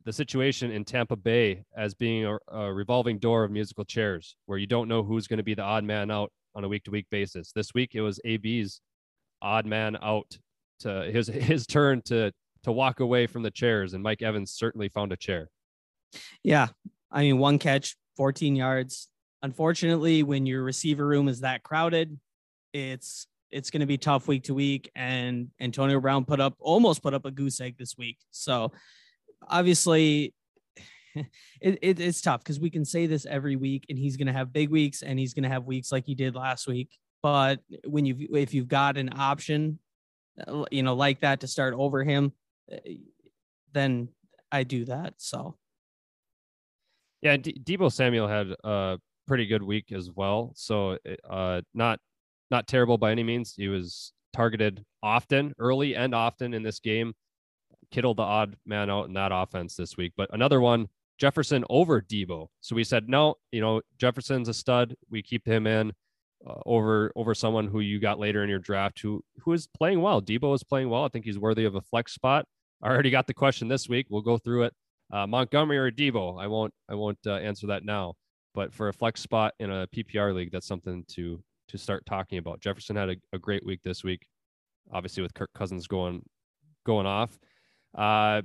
the 0.06 0.12
situation 0.12 0.72
in 0.72 0.84
Tampa 0.84 1.16
Bay 1.16 1.64
as 1.78 1.94
being 1.94 2.26
a, 2.26 2.38
a 2.50 2.74
revolving 2.74 3.20
door 3.20 3.44
of 3.44 3.52
musical 3.52 3.86
chairs, 3.86 4.36
where 4.48 4.58
you 4.58 4.68
don't 4.68 4.90
know 4.90 5.04
who's 5.04 5.28
going 5.28 5.38
to 5.38 5.44
be 5.44 5.54
the 5.54 5.62
odd 5.62 5.84
man 5.84 6.12
out 6.12 6.32
on 6.56 6.64
a 6.64 6.68
week 6.68 6.84
to 6.86 6.92
week 6.92 7.06
basis. 7.10 7.52
This 7.54 7.74
week 7.74 7.92
it 7.94 8.02
was 8.02 8.20
AB's 8.26 8.82
odd 9.42 9.66
man 9.68 9.96
out 10.02 10.38
to 10.80 11.04
his 11.12 11.28
his 11.52 11.68
turn 11.68 12.02
to 12.06 12.32
to 12.64 12.72
walk 12.72 13.00
away 13.00 13.28
from 13.28 13.44
the 13.44 13.52
chairs, 13.52 13.94
and 13.94 14.02
Mike 14.02 14.24
Evans 14.24 14.52
certainly 14.52 14.90
found 14.90 15.12
a 15.12 15.18
chair. 15.18 15.50
Yeah, 16.44 16.70
I 17.12 17.22
mean, 17.22 17.38
one 17.38 17.60
catch, 17.60 17.96
14 18.18 18.56
yards. 18.56 19.08
Unfortunately, 19.44 20.24
when 20.24 20.46
your 20.46 20.64
receiver 20.64 21.06
room 21.06 21.28
is 21.28 21.42
that 21.42 21.64
crowded, 21.64 22.18
it's 22.74 23.28
it's 23.54 23.70
going 23.70 23.82
to 23.82 23.86
be 23.86 23.98
tough 23.98 24.28
week 24.28 24.44
to 24.44 24.54
week. 24.54 24.92
And 24.96 25.50
Antonio 25.60 26.00
Brown 26.00 26.26
put 26.26 26.42
up 26.42 26.56
almost 26.60 27.04
put 27.04 27.14
up 27.14 27.26
a 27.26 27.32
goose 27.32 27.62
egg 27.62 27.78
this 27.78 27.98
week. 27.98 28.18
So 28.32 28.72
obviously, 29.48 30.34
it, 31.16 31.28
it, 31.62 32.00
it's 32.00 32.22
tough 32.22 32.44
because 32.44 32.60
we 32.60 32.70
can 32.70 32.84
say 32.84 33.06
this 33.06 33.26
every 33.26 33.56
week, 33.56 33.86
and 33.90 33.98
he's 33.98 34.18
going 34.18 34.28
to 34.28 34.34
have 34.34 34.52
big 34.52 34.70
weeks, 34.70 35.04
and 35.04 35.20
he's 35.20 35.34
going 35.34 35.44
to 35.44 35.50
have 35.50 35.66
weeks 35.66 35.92
like 35.92 36.06
he 36.06 36.16
did 36.16 36.36
last 36.36 36.68
week. 36.68 36.90
But 37.22 37.60
when 37.86 38.06
you 38.06 38.28
if 38.34 38.54
you've 38.54 38.68
got 38.68 38.98
an 38.98 39.12
option, 39.18 39.80
uh, 40.46 40.66
you 40.72 40.84
know, 40.84 40.96
like 40.96 41.22
that 41.22 41.42
to 41.42 41.48
start 41.48 41.74
over 41.74 42.04
him, 42.04 42.34
uh, 42.72 42.78
then 43.72 44.10
I 44.52 44.64
do 44.64 44.86
that. 44.86 45.14
So 45.18 45.56
yeah, 47.22 47.38
D- 47.38 47.62
Deebo 47.64 47.92
Samuel 47.92 48.28
had 48.28 48.48
a 48.64 49.00
pretty 49.28 49.46
good 49.46 49.64
week 49.64 49.92
as 49.94 50.12
well. 50.12 50.52
So 50.56 50.98
uh, 51.30 51.62
not 51.74 52.00
not 52.54 52.68
terrible 52.68 52.98
by 52.98 53.12
any 53.12 53.24
means. 53.24 53.54
He 53.58 53.68
was 53.68 54.14
targeted 54.32 54.86
often, 55.02 55.54
early 55.60 55.96
and 55.96 56.16
often 56.16 56.54
in 56.54 56.64
this 56.64 56.80
game. 56.80 57.14
Kittle 57.92 58.14
the 58.14 58.24
odd 58.24 58.56
man 58.66 58.90
out 58.90 59.08
in 59.08 59.14
that 59.14 59.32
offense 59.34 59.76
this 59.76 59.98
week. 59.98 60.14
But 60.16 60.30
another 60.34 60.62
one, 60.62 60.88
Jefferson 61.18 61.66
over 61.70 62.00
Deebo. 62.00 62.48
So 62.62 62.76
we 62.76 62.84
said 62.84 63.10
no. 63.10 63.36
You 63.52 63.62
know, 63.62 63.82
Jefferson's 63.98 64.50
a 64.50 64.54
stud. 64.54 64.96
We 65.10 65.22
keep 65.22 65.46
him 65.46 65.68
in. 65.68 65.92
Uh, 66.46 66.60
over 66.66 67.14
over 67.16 67.34
someone 67.34 67.68
who 67.68 67.80
you 67.80 68.02
got 68.02 68.20
later 68.20 68.44
in 68.44 68.50
your 68.50 68.60
draft 68.60 69.00
who 69.00 69.24
who 69.40 69.54
is 69.54 69.66
playing 69.68 70.02
well. 70.02 70.22
Deebo 70.22 70.54
is 70.54 70.64
playing 70.64 70.90
well. 70.90 71.06
I 71.06 71.08
think 71.08 71.24
he's 71.24 71.40
worthy 71.40 71.64
of 71.64 71.76
a 71.76 71.82
flex 71.82 72.14
spot. 72.14 72.46
I 72.82 72.90
already 72.90 73.12
got 73.12 73.28
the 73.28 73.34
question 73.34 73.70
this 73.70 73.88
week. 73.88 74.08
We'll 74.10 74.22
go 74.22 74.38
through 74.38 74.64
it. 74.64 74.74
Uh, 75.12 75.26
Montgomery 75.26 75.78
or 75.78 75.90
Deebo? 75.90 76.42
I 76.42 76.48
won't 76.48 76.74
I 76.90 76.96
won't 76.96 77.20
uh, 77.26 77.36
answer 77.36 77.68
that 77.68 77.86
now. 77.86 78.16
But 78.54 78.74
for 78.74 78.90
a 78.90 78.94
flex 78.94 79.22
spot 79.22 79.54
in 79.60 79.72
a 79.72 79.88
PPR 79.88 80.36
league, 80.36 80.52
that's 80.52 80.68
something 80.68 81.06
to 81.12 81.42
to 81.74 81.78
start 81.78 82.06
talking 82.06 82.38
about. 82.38 82.62
Jefferson 82.62 82.96
had 82.96 83.10
a, 83.10 83.16
a 83.34 83.40
great 83.40 83.66
week 83.66 83.82
this 83.84 84.04
week, 84.04 84.28
obviously 84.92 85.24
with 85.24 85.34
Kirk 85.34 85.50
Cousins 85.54 85.88
going 85.88 86.24
going 86.86 87.06
off. 87.06 87.38
Uh, 87.98 88.44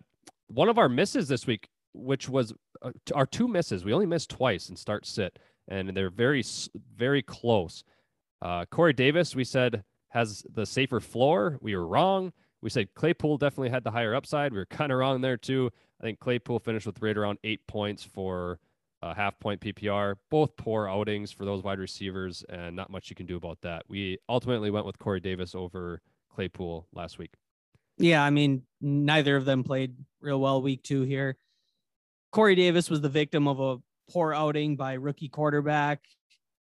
one 0.49 0.69
of 0.69 0.79
our 0.79 0.88
misses 0.88 1.29
this 1.29 1.47
week, 1.47 1.69
which 1.93 2.29
was 2.29 2.55
uh, 2.83 2.91
our 3.14 3.27
two 3.27 3.47
misses, 3.47 3.85
we 3.85 3.93
only 3.93 4.07
missed 4.07 4.31
twice 4.31 4.71
in 4.71 4.77
start 4.77 5.07
sit 5.07 5.38
and 5.69 5.91
they're 5.91 6.11
very 6.11 6.43
very 6.97 7.23
close. 7.23 7.85
Uh, 8.41 8.64
Corey 8.71 8.93
Davis, 8.95 9.37
we 9.37 9.45
said 9.45 9.85
has 10.09 10.43
the 10.55 10.64
safer 10.64 11.01
floor. 11.01 11.59
We 11.61 11.77
were 11.77 11.87
wrong. 11.87 12.33
We 12.62 12.71
said 12.71 12.95
Claypool 12.95 13.37
definitely 13.37 13.69
had 13.69 13.85
the 13.85 13.91
higher 13.91 14.14
upside. 14.14 14.53
We 14.53 14.59
were 14.59 14.67
kind 14.67 14.91
of 14.91 14.99
wrong 14.99 15.21
there 15.21 15.37
too. 15.37 15.71
I 16.01 16.05
think 16.05 16.19
Claypool 16.19 16.61
finished 16.61 16.87
with 16.87 17.03
right 17.03 17.17
around 17.17 17.38
eight 17.45 17.61
points 17.67 18.03
for 18.03 18.59
a 19.02 19.14
half 19.14 19.38
point 19.38 19.61
PPR. 19.61 20.14
Both 20.30 20.56
poor 20.56 20.88
outings 20.88 21.32
for 21.32 21.44
those 21.44 21.62
wide 21.62 21.78
receivers, 21.78 22.44
and 22.48 22.74
not 22.74 22.90
much 22.90 23.11
you 23.11 23.16
can 23.16 23.26
do 23.26 23.37
about 23.37 23.61
that. 23.62 23.84
We 23.88 24.18
ultimately 24.28 24.70
went 24.70 24.87
with 24.87 24.98
Corey 24.98 25.20
Davis 25.20 25.54
over 25.54 26.00
Claypool 26.34 26.87
last 26.92 27.18
week. 27.18 27.32
Yeah, 27.98 28.22
I 28.22 28.30
mean, 28.30 28.62
neither 28.80 29.37
of 29.37 29.44
them 29.44 29.64
played 29.64 29.94
real 30.20 30.40
well 30.40 30.62
week 30.62 30.82
two 30.82 31.02
here. 31.02 31.37
Corey 32.30 32.54
Davis 32.54 32.90
was 32.90 33.00
the 33.00 33.08
victim 33.08 33.48
of 33.48 33.61
a 33.61 33.78
poor 34.11 34.34
outing 34.34 34.76
by 34.76 34.94
rookie 34.94 35.28
quarterback. 35.28 36.00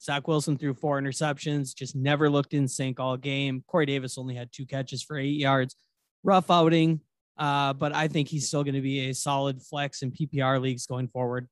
Zach 0.01 0.27
Wilson 0.27 0.57
threw 0.57 0.73
four 0.73 1.01
interceptions, 1.01 1.75
just 1.75 1.95
never 1.95 2.29
looked 2.29 2.53
in 2.53 2.67
sync 2.67 2.99
all 2.99 3.17
game. 3.17 3.63
Corey 3.67 3.85
Davis 3.85 4.17
only 4.17 4.35
had 4.35 4.51
two 4.51 4.65
catches 4.65 5.03
for 5.03 5.17
eight 5.17 5.37
yards. 5.37 5.75
Rough 6.23 6.51
outing, 6.51 7.01
uh, 7.37 7.73
but 7.73 7.93
I 7.95 8.07
think 8.07 8.27
he's 8.27 8.47
still 8.47 8.63
going 8.63 8.75
to 8.75 8.81
be 8.81 9.09
a 9.09 9.13
solid 9.13 9.61
flex 9.61 10.01
in 10.03 10.11
PPR 10.11 10.61
leagues 10.61 10.85
going 10.85 11.07
forward. 11.07 11.47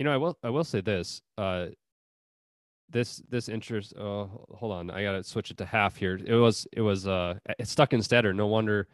You 0.00 0.04
know, 0.04 0.12
I 0.12 0.16
will 0.16 0.38
I 0.42 0.48
will 0.48 0.64
say 0.64 0.80
this. 0.80 1.20
Uh, 1.36 1.66
this 2.88 3.22
this 3.28 3.50
interest. 3.50 3.92
Uh, 3.94 4.24
hold 4.54 4.72
on, 4.72 4.90
I 4.90 5.02
gotta 5.02 5.22
switch 5.22 5.50
it 5.50 5.58
to 5.58 5.66
half 5.66 5.96
here. 5.96 6.18
It 6.24 6.36
was 6.36 6.66
it 6.72 6.80
was 6.80 7.06
uh 7.06 7.34
it 7.58 7.68
stuck 7.68 7.92
in 7.92 8.00
Stetter. 8.00 8.34
No 8.34 8.46
wonder 8.46 8.88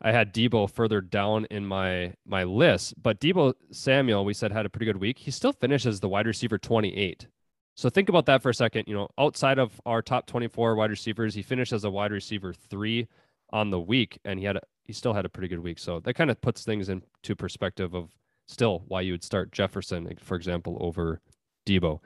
I 0.00 0.12
had 0.12 0.32
Deebo 0.32 0.70
further 0.70 1.00
down 1.00 1.46
in 1.50 1.66
my 1.66 2.14
my 2.24 2.44
list, 2.44 2.94
but 3.02 3.18
Deebo 3.18 3.54
Samuel, 3.72 4.24
we 4.24 4.32
said 4.32 4.52
had 4.52 4.64
a 4.64 4.68
pretty 4.68 4.86
good 4.86 4.98
week. 4.98 5.18
He 5.18 5.32
still 5.32 5.52
finishes 5.52 5.98
the 5.98 6.08
wide 6.08 6.28
receiver 6.28 6.56
28. 6.56 7.26
So 7.74 7.90
think 7.90 8.08
about 8.08 8.26
that 8.26 8.40
for 8.40 8.50
a 8.50 8.54
second. 8.54 8.84
You 8.86 8.94
know, 8.94 9.08
outside 9.18 9.58
of 9.58 9.80
our 9.86 10.02
top 10.02 10.28
24 10.28 10.76
wide 10.76 10.90
receivers, 10.90 11.34
he 11.34 11.42
finished 11.42 11.72
as 11.72 11.82
a 11.82 11.90
wide 11.90 12.12
receiver 12.12 12.52
three 12.52 13.08
on 13.50 13.70
the 13.70 13.80
week, 13.80 14.20
and 14.24 14.38
he 14.38 14.44
had 14.44 14.58
a, 14.58 14.60
he 14.84 14.92
still 14.92 15.14
had 15.14 15.24
a 15.24 15.28
pretty 15.28 15.48
good 15.48 15.64
week. 15.64 15.80
So 15.80 15.98
that 15.98 16.14
kind 16.14 16.30
of 16.30 16.40
puts 16.40 16.64
things 16.64 16.88
into 16.88 17.34
perspective 17.34 17.92
of 17.92 18.12
still 18.48 18.82
why 18.88 19.02
you 19.02 19.12
would 19.12 19.24
start 19.24 19.52
Jefferson, 19.52 20.12
for 20.22 20.36
example, 20.36 20.76
over 20.80 21.20
Deebo. 21.66 22.00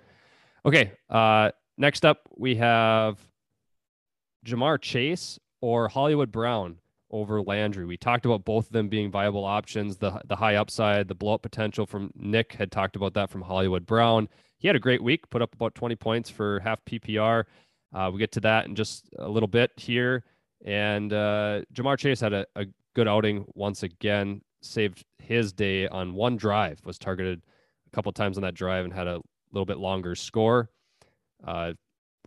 Okay, 0.67 0.93
uh, 1.09 1.51
next 1.79 2.05
up 2.05 2.29
we 2.37 2.57
have 2.57 3.19
Ja'Marr 4.45 4.81
Chase 4.81 5.39
or 5.61 5.89
Hollywood 5.89 6.31
Brown 6.31 6.77
over 7.11 7.43
Landry. 7.43 7.85
We 7.85 7.97
talked 7.97 8.27
about 8.27 8.45
both 8.45 8.67
of 8.67 8.73
them 8.73 8.89
being 8.89 9.11
viable 9.11 9.45
options, 9.45 9.97
the 9.97 10.21
the 10.27 10.37
high 10.37 10.57
upside, 10.57 11.09
the 11.09 11.15
blow 11.15 11.35
up 11.35 11.43
potential 11.43 11.87
from 11.87 12.11
Nick 12.15 12.53
had 12.53 12.73
talked 12.73 12.97
about 12.97 13.15
that 13.15 13.31
from 13.31 13.43
Hollywood 13.43 13.87
Brown. 13.87 14.29
He 14.59 14.69
had 14.69 14.77
a 14.77 14.81
great 14.81 15.03
week, 15.03 15.29
put 15.31 15.43
up 15.43 15.55
about 15.55 15.75
20 15.75 15.97
points 15.97 16.31
for 16.31 16.61
half 16.61 16.85
PPR. 16.85 17.45
Uh, 17.93 18.11
we 18.13 18.19
get 18.19 18.33
to 18.33 18.41
that 18.41 18.67
in 18.67 18.75
just 18.75 19.09
a 19.19 19.29
little 19.29 19.49
bit 19.49 19.73
here. 19.77 20.25
And 20.65 21.13
uh, 21.13 21.63
Ja'Marr 21.75 21.99
Chase 21.99 22.21
had 22.21 22.33
a, 22.33 22.47
a 22.55 22.67
good 22.95 23.09
outing 23.09 23.45
once 23.55 23.83
again, 23.83 24.41
saved 24.63 25.05
his 25.19 25.53
day 25.53 25.87
on 25.89 26.15
one 26.15 26.37
drive, 26.37 26.81
was 26.85 26.99
targeted 26.99 27.43
a 27.87 27.91
couple 27.95 28.13
times 28.13 28.37
on 28.39 28.43
that 28.43 28.55
drive 28.55 28.85
and 28.85 28.93
had 28.93 29.07
a 29.07 29.21
little 29.53 29.67
bit 29.67 29.79
longer 29.79 30.15
score. 30.15 30.71
Uh, 31.45 31.73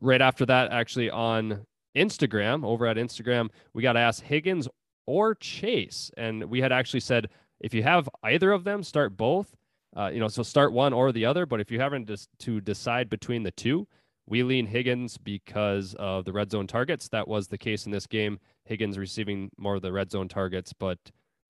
right 0.01 0.21
after 0.21 0.45
that, 0.45 0.71
actually 0.71 1.09
on 1.09 1.65
Instagram, 1.95 2.63
over 2.65 2.85
at 2.85 2.97
Instagram, 2.97 3.49
we 3.73 3.81
got 3.81 3.97
asked 3.97 4.21
Higgins 4.21 4.67
or 5.05 5.35
Chase. 5.35 6.11
And 6.17 6.45
we 6.45 6.61
had 6.61 6.71
actually 6.71 6.99
said, 6.99 7.29
if 7.59 7.73
you 7.73 7.83
have 7.83 8.09
either 8.23 8.51
of 8.51 8.63
them, 8.63 8.83
start 8.83 9.15
both. 9.15 9.55
Uh, 9.95 10.09
you 10.13 10.19
know, 10.19 10.27
so 10.27 10.43
start 10.43 10.73
one 10.73 10.91
or 10.91 11.11
the 11.11 11.25
other. 11.25 11.45
But 11.45 11.61
if 11.61 11.71
you 11.71 11.79
haven't 11.79 12.07
just 12.07 12.29
to 12.39 12.59
decide 12.59 13.09
between 13.09 13.43
the 13.43 13.51
two, 13.51 13.87
we 14.27 14.43
lean 14.43 14.65
Higgins 14.65 15.17
because 15.17 15.95
of 15.99 16.25
the 16.25 16.33
red 16.33 16.51
zone 16.51 16.67
targets. 16.67 17.07
That 17.09 17.27
was 17.27 17.47
the 17.47 17.57
case 17.57 17.85
in 17.85 17.91
this 17.91 18.07
game. 18.07 18.39
Higgins 18.65 18.97
receiving 18.97 19.49
more 19.57 19.75
of 19.75 19.81
the 19.83 19.93
red 19.93 20.11
zone 20.11 20.27
targets, 20.27 20.73
but 20.73 20.97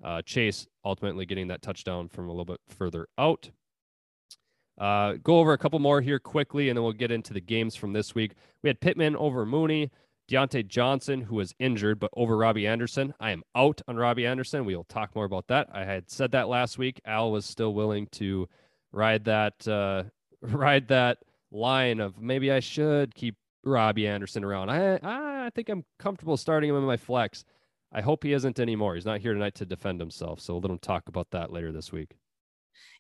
uh, 0.04 0.22
Chase 0.22 0.68
ultimately 0.84 1.26
getting 1.26 1.48
that 1.48 1.62
touchdown 1.62 2.10
from 2.10 2.28
a 2.28 2.32
little 2.32 2.46
bit 2.46 2.60
further 2.68 3.08
out. 3.18 3.50
Uh, 4.78 5.14
go 5.24 5.40
over 5.40 5.54
a 5.54 5.58
couple 5.58 5.80
more 5.80 6.02
here 6.02 6.20
quickly, 6.20 6.70
and 6.70 6.78
then 6.78 6.84
we'll 6.84 6.94
get 6.94 7.12
into 7.12 7.34
the 7.34 7.42
games 7.42 7.76
from 7.76 7.94
this 7.94 8.14
week. 8.14 8.34
We 8.62 8.70
had 8.70 8.82
Pittman 8.82 9.16
over 9.16 9.46
Mooney. 9.46 9.92
Diontae 10.30 10.68
Johnson, 10.68 11.22
who 11.22 11.36
was 11.36 11.54
injured, 11.60 12.00
but 12.00 12.10
over 12.16 12.36
Robbie 12.36 12.66
Anderson. 12.66 13.14
I 13.20 13.30
am 13.30 13.44
out 13.56 13.82
on 13.88 13.96
Robbie 13.96 14.26
Anderson. 14.26 14.66
We 14.66 14.76
will 14.76 14.86
talk 14.86 15.16
more 15.16 15.26
about 15.26 15.48
that. 15.48 15.68
I 15.72 15.86
had 15.86 16.10
said 16.10 16.32
that 16.32 16.50
last 16.50 16.78
week. 16.80 17.00
Al 17.06 17.32
was 17.32 17.46
still 17.46 17.74
willing 17.76 18.08
to 18.14 18.50
ride 18.92 19.26
that 19.26 19.68
uh, 19.68 20.04
ride 20.42 20.88
that 20.88 21.20
line 21.52 22.00
of 22.00 22.20
maybe 22.20 22.52
I 22.52 22.60
should 22.60 23.14
keep 23.14 23.36
Robbie 23.64 24.08
Anderson 24.08 24.44
around. 24.44 24.70
I 24.72 25.00
I 25.04 25.50
think 25.54 25.70
I'm 25.70 25.86
comfortable 26.00 26.38
starting 26.38 26.72
him 26.72 26.78
in 26.78 26.84
my 26.84 26.98
flex. 26.98 27.46
I 27.94 28.02
hope 28.02 28.24
he 28.24 28.34
isn't 28.34 28.60
anymore. 28.60 28.96
He's 28.96 29.06
not 29.06 29.22
here 29.22 29.34
tonight 29.34 29.56
to 29.56 29.66
defend 29.66 30.00
himself. 30.00 30.42
So 30.42 30.54
we'll 30.54 30.62
let 30.62 30.72
him 30.72 30.80
talk 30.80 31.08
about 31.08 31.32
that 31.32 31.52
later 31.52 31.72
this 31.72 31.92
week. 31.92 32.12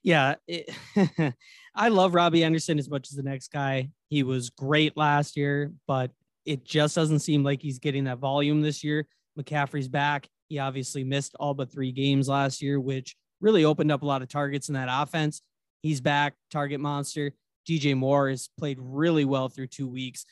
Yeah, 0.04 0.36
it, 0.48 0.69
I 1.76 1.89
love 1.89 2.13
Robbie 2.13 2.43
Anderson 2.43 2.80
as 2.80 2.89
much 2.89 3.10
as 3.10 3.17
the 3.17 3.24
next 3.24 3.52
guy. 3.52 3.89
He 4.10 4.24
was 4.24 4.50
great 4.52 4.95
last 4.95 5.36
year, 5.36 5.74
but 5.88 6.12
it 6.45 6.63
just 6.63 6.95
doesn't 6.95 7.19
seem 7.19 7.43
like 7.43 7.62
he's 7.62 7.80
getting 7.80 8.06
that 8.06 8.19
volume 8.19 8.62
this 8.62 8.84
year. 8.84 9.08
McCaffrey's 9.38 9.88
back. 9.88 10.30
He 10.48 10.60
obviously 10.60 11.04
missed 11.04 11.36
all 11.39 11.54
but 11.54 11.71
three 11.71 11.91
games 11.91 12.30
last 12.30 12.62
year, 12.62 12.80
which 12.80 13.15
really 13.41 13.65
opened 13.65 13.91
up 13.91 14.04
a 14.04 14.06
lot 14.06 14.21
of 14.21 14.30
targets 14.30 14.69
in 14.69 14.76
that 14.76 14.89
offense. 14.91 15.41
He's 15.82 16.02
back, 16.02 16.36
target 16.52 16.80
monster. 16.80 17.34
DJ 17.67 17.98
Moore 17.98 18.30
has 18.30 18.50
played 18.60 18.78
really 18.80 19.26
well 19.26 19.50
through 19.50 19.67
two 19.67 19.88
weeks. 19.88 20.26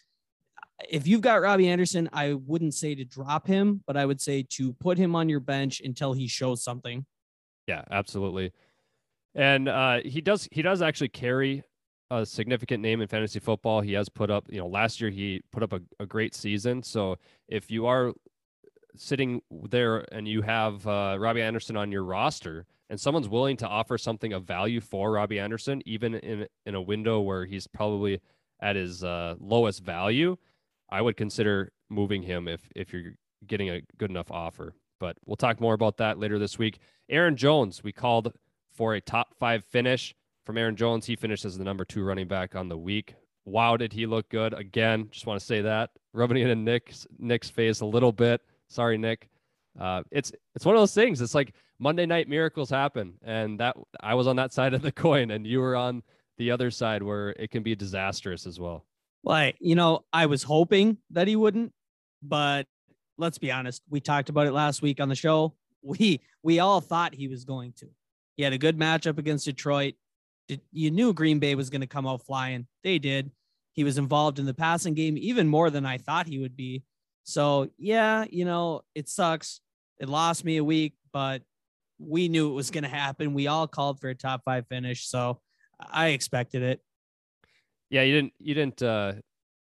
If 0.90 1.08
you've 1.08 1.22
got 1.22 1.42
Robbie 1.42 1.70
Anderson, 1.70 2.10
I 2.14 2.34
wouldn't 2.34 2.74
say 2.74 2.96
to 2.96 3.06
drop 3.06 3.48
him, 3.48 3.84
but 3.86 3.98
I 3.98 4.06
would 4.06 4.22
say 4.22 4.46
to 4.52 4.74
put 4.74 4.98
him 4.98 5.16
on 5.16 5.30
your 5.30 5.40
bench 5.40 5.82
until 5.84 6.14
he 6.14 6.28
shows 6.28 6.64
something. 6.64 7.06
Yeah, 7.68 7.84
absolutely. 7.92 8.52
And 9.36 9.68
uh, 9.68 10.02
he 10.06 10.22
does 10.22 10.48
he 10.52 10.62
does 10.62 10.82
actually 10.82 11.10
carry 11.10 11.64
a 12.12 12.26
significant 12.26 12.82
name 12.82 13.02
in 13.02 13.08
fantasy 13.08 13.40
football. 13.40 13.82
He 13.82 13.94
has 13.94 14.10
put 14.10 14.30
up, 14.30 14.46
you 14.50 14.60
know, 14.60 14.68
last 14.68 15.02
year 15.02 15.10
he 15.10 15.42
put 15.52 15.64
up 15.64 15.74
a, 15.74 15.82
a 16.00 16.06
great 16.06 16.36
season. 16.36 16.84
So 16.84 17.18
if 17.48 17.72
you 17.72 17.88
are 17.88 18.14
sitting 18.96 19.42
there 19.70 20.06
and 20.14 20.28
you 20.28 20.42
have 20.44 20.86
uh, 20.86 21.18
Robbie 21.20 21.42
Anderson 21.42 21.76
on 21.76 21.92
your 21.92 22.04
roster 22.04 22.66
and 22.90 23.00
someone's 23.00 23.30
willing 23.30 23.58
to 23.58 23.68
offer 23.68 23.98
something 23.98 24.34
of 24.34 24.44
value 24.44 24.80
for 24.80 25.12
Robbie 25.12 25.40
Anderson, 25.40 25.82
even 25.86 26.16
in 26.16 26.48
in 26.66 26.76
a 26.76 26.82
window 26.82 27.22
where 27.22 27.46
he's 27.46 27.66
probably 27.66 28.20
at 28.62 28.76
his 28.76 29.04
uh, 29.04 29.36
lowest 29.40 29.84
value, 29.84 30.38
I 30.94 31.02
would 31.02 31.18
consider 31.18 31.72
moving 31.90 32.22
him 32.22 32.48
if 32.48 32.70
if 32.76 32.94
you're 32.94 33.14
getting 33.48 33.70
a 33.72 33.82
good 33.98 34.12
enough 34.12 34.30
offer. 34.30 34.76
But 35.00 35.18
we'll 35.26 35.36
talk 35.36 35.60
more 35.60 35.74
about 35.74 35.98
that 35.98 36.20
later 36.20 36.38
this 36.38 36.60
week. 36.60 36.78
Aaron 37.10 37.36
Jones, 37.36 37.84
we 37.84 37.92
called 37.92 38.32
for 38.72 38.94
a 38.94 39.02
top 39.02 39.34
five 39.40 39.66
finish 39.66 40.14
from 40.46 40.56
Aaron 40.56 40.76
Jones. 40.76 41.08
He 41.08 41.16
finished 41.16 41.46
as 41.46 41.58
the 41.58 41.64
number 41.64 41.84
two 41.84 42.04
running 42.04 42.28
back 42.28 42.56
on 42.56 42.70
the 42.70 42.78
week. 42.78 43.16
Wow, 43.44 43.76
did 43.76 43.92
he 43.92 44.06
look 44.06 44.30
good 44.30 44.54
again? 44.54 45.10
Just 45.12 45.26
want 45.26 45.40
to 45.40 45.46
say 45.46 45.62
that, 45.62 45.90
rubbing 46.14 46.38
it 46.38 46.52
in 46.52 46.64
Nic's 46.64 47.08
Nic's 47.18 47.50
face 47.50 47.82
a 47.82 47.88
little 47.88 48.12
bit. 48.12 48.42
Sorry, 48.68 49.00
Nic. 49.00 49.30
Uh, 49.80 50.04
it's 50.12 50.32
it's 50.54 50.64
one 50.64 50.76
of 50.76 50.82
those 50.82 50.94
things. 50.94 51.22
It's 51.22 51.34
like 51.34 51.56
Monday 51.80 52.06
night 52.06 52.30
miracles 52.30 52.70
happen, 52.70 53.16
and 53.24 53.60
that 53.60 53.76
I 54.00 54.14
was 54.14 54.28
on 54.28 54.36
that 54.36 54.54
side 54.58 54.76
of 54.76 54.84
the 54.84 54.92
coin, 54.92 55.32
and 55.32 55.48
you 55.48 55.60
were 55.60 55.76
on 55.76 56.04
the 56.38 56.52
other 56.52 56.70
side 56.70 57.02
where 57.02 57.30
it 57.32 57.50
can 57.50 57.64
be 57.64 57.74
disastrous 57.74 58.46
as 58.46 58.60
well. 58.60 58.86
Well, 59.24 59.52
you 59.60 59.76
know, 59.76 60.04
I 60.12 60.26
was 60.26 60.44
hoping 60.44 60.98
that 61.12 61.28
he 61.28 61.36
wouldn't, 61.36 61.72
but 62.22 62.68
let's 63.18 63.38
be 63.38 63.52
honest. 63.52 63.82
We 63.90 64.02
talked 64.02 64.30
about 64.30 64.48
it 64.48 64.54
last 64.54 64.82
week 64.82 65.00
on 65.00 65.10
the 65.10 65.16
show. 65.16 65.56
We 65.86 66.22
we 66.42 66.60
all 66.60 66.80
thought 66.80 67.14
he 67.14 67.28
was 67.28 67.44
going 67.44 67.74
to. 67.80 67.88
He 68.38 68.44
had 68.44 68.54
a 68.54 68.58
good 68.58 68.80
matchup 68.80 69.18
against 69.18 69.44
Detroit. 69.44 69.96
You 70.72 70.92
knew 70.92 71.12
Green 71.12 71.40
Bay 71.40 71.56
was 71.56 71.70
going 71.70 71.82
to 71.82 71.88
come 71.88 72.08
out 72.08 72.26
flying. 72.26 72.68
They 72.86 73.00
did. 73.00 73.32
He 73.74 73.84
was 73.84 73.98
involved 73.98 74.40
in 74.40 74.46
the 74.46 74.54
passing 74.54 74.94
game 74.94 75.18
even 75.18 75.50
more 75.50 75.70
than 75.70 75.86
I 75.86 75.98
thought 75.98 76.26
he 76.26 76.40
would 76.40 76.56
be. 76.56 76.84
So, 77.26 77.70
yeah, 77.78 78.24
you 78.30 78.46
know, 78.46 78.84
it 78.96 79.10
sucks. 79.10 79.60
It 80.00 80.08
lost 80.08 80.46
me 80.46 80.56
a 80.56 80.64
week, 80.64 80.94
but 81.12 81.42
we 82.00 82.30
knew 82.30 82.50
it 82.50 82.54
was 82.54 82.72
going 82.72 82.86
to 82.86 82.90
happen. 82.90 83.34
We 83.34 83.48
all 83.48 83.68
called 83.68 84.00
for 84.00 84.08
a 84.08 84.16
top 84.16 84.44
five 84.46 84.68
finish. 84.68 85.08
So 85.08 85.42
I 85.80 86.10
expected 86.10 86.62
it. 86.62 86.82
Yeah, 87.94 88.02
you 88.02 88.14
didn't, 88.14 88.34
you 88.40 88.54
didn't, 88.54 88.82
uh, 88.82 89.14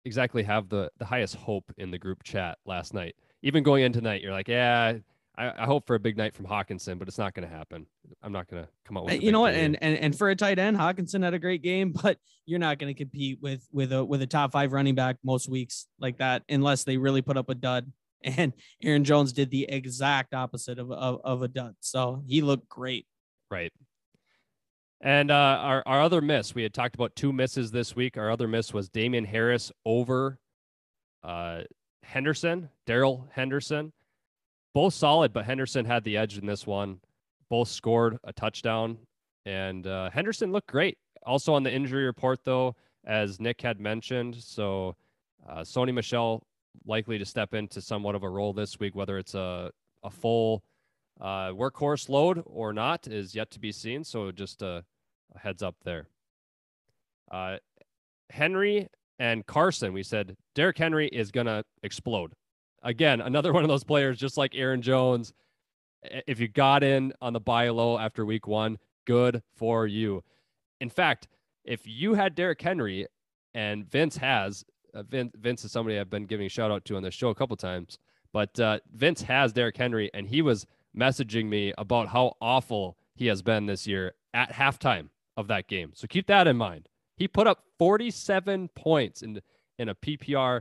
exactly 0.04 0.42
have 0.42 0.68
the 0.68 0.90
the 0.98 1.04
highest 1.04 1.34
hope 1.36 1.72
in 1.76 1.90
the 1.90 1.98
group 1.98 2.22
chat 2.22 2.58
last 2.64 2.94
night. 2.94 3.14
Even 3.42 3.62
going 3.62 3.84
into 3.84 3.98
tonight, 3.98 4.22
you're 4.22 4.32
like, 4.32 4.48
yeah, 4.48 4.94
I, 5.36 5.62
I, 5.62 5.64
hope 5.66 5.86
for 5.86 5.94
a 5.94 5.98
big 5.98 6.16
night 6.16 6.34
from 6.34 6.46
Hockenson, 6.46 6.98
but 6.98 7.08
it's 7.08 7.18
not 7.18 7.34
going 7.34 7.48
to 7.48 7.54
happen. 7.54 7.86
I'm 8.22 8.32
not 8.32 8.48
going 8.48 8.62
to 8.62 8.68
come 8.84 8.96
up 8.96 9.06
with. 9.06 9.22
You 9.22 9.32
know 9.32 9.40
what? 9.40 9.54
And, 9.54 9.78
and 9.82 9.96
and 9.96 10.16
for 10.16 10.28
a 10.28 10.36
tight 10.36 10.58
end, 10.58 10.76
Hockenson 10.76 11.22
had 11.22 11.34
a 11.34 11.38
great 11.38 11.62
game, 11.62 11.92
but 12.02 12.18
you're 12.46 12.58
not 12.58 12.78
going 12.78 12.92
to 12.92 12.98
compete 12.98 13.38
with 13.40 13.66
with 13.72 13.92
a 13.92 14.04
with 14.04 14.22
a 14.22 14.26
top 14.26 14.52
five 14.52 14.72
running 14.72 14.94
back 14.94 15.16
most 15.24 15.48
weeks 15.48 15.86
like 15.98 16.18
that 16.18 16.42
unless 16.48 16.84
they 16.84 16.96
really 16.96 17.22
put 17.22 17.36
up 17.36 17.48
a 17.48 17.54
dud. 17.54 17.90
And 18.22 18.52
Aaron 18.82 19.02
Jones 19.02 19.32
did 19.32 19.50
the 19.50 19.64
exact 19.66 20.34
opposite 20.34 20.78
of 20.78 20.92
of, 20.92 21.22
of 21.24 21.40
a 21.40 21.48
dud, 21.48 21.74
so 21.80 22.22
he 22.26 22.42
looked 22.42 22.68
great. 22.68 23.06
Right. 23.50 23.72
And 25.00 25.30
uh, 25.30 25.34
our 25.34 25.82
our 25.86 26.02
other 26.02 26.20
miss, 26.20 26.54
we 26.54 26.62
had 26.62 26.74
talked 26.74 26.94
about 26.94 27.16
two 27.16 27.32
misses 27.32 27.70
this 27.70 27.96
week. 27.96 28.18
Our 28.18 28.30
other 28.30 28.46
miss 28.46 28.74
was 28.74 28.88
Damien 28.88 29.24
Harris 29.24 29.72
over 29.84 30.38
uh, 31.22 31.62
Henderson, 32.02 32.68
Darrell 32.86 33.28
Henderson 33.32 33.92
both 34.74 34.94
solid, 34.94 35.32
but 35.32 35.44
Henderson 35.44 35.84
had 35.84 36.04
the 36.04 36.16
edge 36.16 36.38
in 36.38 36.46
this 36.46 36.66
one. 36.66 37.00
Both 37.48 37.68
scored 37.68 38.18
a 38.24 38.32
touchdown, 38.32 38.98
and 39.44 39.86
uh, 39.86 40.10
Henderson 40.10 40.52
looked 40.52 40.68
great. 40.68 40.98
Also 41.26 41.52
on 41.52 41.62
the 41.62 41.72
injury 41.72 42.04
report, 42.04 42.40
though, 42.44 42.76
as 43.04 43.40
Nic 43.40 43.60
had 43.60 43.80
mentioned, 43.80 44.36
so 44.36 44.96
uh, 45.48 45.60
Sony 45.60 45.92
Michel 45.92 46.42
likely 46.86 47.18
to 47.18 47.24
step 47.24 47.54
into 47.54 47.80
somewhat 47.80 48.14
of 48.14 48.22
a 48.22 48.28
role 48.28 48.52
this 48.52 48.78
week, 48.78 48.94
whether 48.94 49.18
it's 49.18 49.34
a 49.34 49.70
a 50.02 50.10
full 50.10 50.62
uh, 51.20 51.50
workhorse 51.50 52.08
load 52.08 52.42
or 52.46 52.72
not 52.72 53.06
is 53.06 53.34
yet 53.34 53.50
to 53.52 53.60
be 53.60 53.72
seen. 53.72 54.04
So 54.04 54.32
just 54.32 54.62
a, 54.62 54.84
a 55.34 55.38
heads 55.38 55.62
up 55.62 55.76
there. 55.84 56.08
Uh, 57.30 57.56
Henry 58.30 58.88
and 59.18 59.46
Carson, 59.46 59.92
we 59.92 60.02
said 60.02 60.36
Derrick 60.54 60.78
Henry 60.78 61.08
is 61.08 61.30
gonna 61.30 61.64
explode 61.82 62.32
again, 62.82 63.20
another 63.20 63.52
one 63.54 63.64
of 63.64 63.68
those 63.68 63.84
players, 63.84 64.18
just 64.18 64.36
like 64.36 64.54
Aaron 64.54 64.82
Jones. 64.82 65.32
If 66.02 66.40
you 66.40 66.48
got 66.48 66.82
in 66.82 67.12
on 67.20 67.32
the 67.32 67.40
buy 67.40 67.68
low 67.68 67.98
after 67.98 68.24
week 68.24 68.46
one, 68.46 68.78
good 69.06 69.42
for 69.54 69.86
you. 69.86 70.24
In 70.80 70.88
fact, 70.88 71.28
if 71.64 71.86
you 71.86 72.14
had 72.14 72.34
Derrick 72.34 72.60
Henry 72.60 73.06
and 73.52 73.88
Vince 73.90 74.16
has, 74.16 74.64
uh, 74.94 75.02
Vince, 75.02 75.32
Vince 75.36 75.64
is 75.64 75.72
somebody 75.72 75.98
I've 75.98 76.08
been 76.08 76.24
giving 76.24 76.46
a 76.46 76.48
shout 76.48 76.70
out 76.70 76.84
to 76.86 76.96
on 76.96 77.02
this 77.02 77.14
show 77.14 77.28
a 77.28 77.34
couple 77.34 77.56
times, 77.56 77.98
but 78.32 78.58
uh, 78.58 78.78
Vince 78.94 79.20
has 79.22 79.52
Derrick 79.52 79.76
Henry, 79.76 80.10
and 80.14 80.26
he 80.26 80.40
was 80.40 80.66
messaging 80.96 81.46
me 81.46 81.72
about 81.78 82.08
how 82.08 82.36
awful 82.40 82.96
he 83.14 83.26
has 83.26 83.42
been 83.42 83.66
this 83.66 83.86
year 83.86 84.14
at 84.32 84.52
halftime 84.52 85.08
of 85.36 85.48
that 85.48 85.68
game. 85.68 85.92
So 85.94 86.06
keep 86.06 86.26
that 86.26 86.46
in 86.46 86.56
mind. 86.56 86.88
He 87.16 87.28
put 87.28 87.46
up 87.46 87.64
47 87.78 88.68
points 88.74 89.22
in 89.22 89.40
in 89.78 89.88
a 89.88 89.94
PPR 89.94 90.60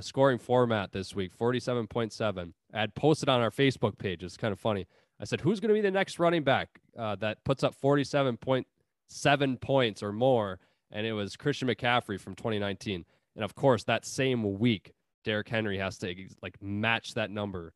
scoring 0.00 0.38
format 0.38 0.92
this 0.92 1.14
week, 1.14 1.36
47.7. 1.36 2.52
I 2.74 2.80
had 2.80 2.94
posted 2.96 3.28
on 3.28 3.40
our 3.40 3.50
Facebook 3.50 3.96
page. 3.96 4.24
It's 4.24 4.36
kind 4.36 4.52
of 4.52 4.58
funny. 4.58 4.86
I 5.20 5.24
said, 5.24 5.40
who's 5.40 5.60
going 5.60 5.68
to 5.68 5.74
be 5.74 5.80
the 5.80 5.90
next 5.90 6.18
running 6.18 6.42
back 6.42 6.80
uh, 6.98 7.14
that 7.16 7.44
puts 7.44 7.62
up 7.62 7.74
47.7 7.80 9.60
points 9.60 10.02
or 10.02 10.12
more? 10.12 10.58
And 10.90 11.06
it 11.06 11.12
was 11.12 11.36
Christian 11.36 11.68
McCaffrey 11.68 12.20
from 12.20 12.34
2019. 12.34 13.04
And 13.36 13.44
of 13.44 13.54
course, 13.54 13.84
that 13.84 14.04
same 14.04 14.58
week, 14.58 14.92
Derrick 15.24 15.48
Henry 15.48 15.78
has 15.78 15.98
to 15.98 16.14
like 16.42 16.60
match 16.60 17.14
that 17.14 17.30
number 17.30 17.72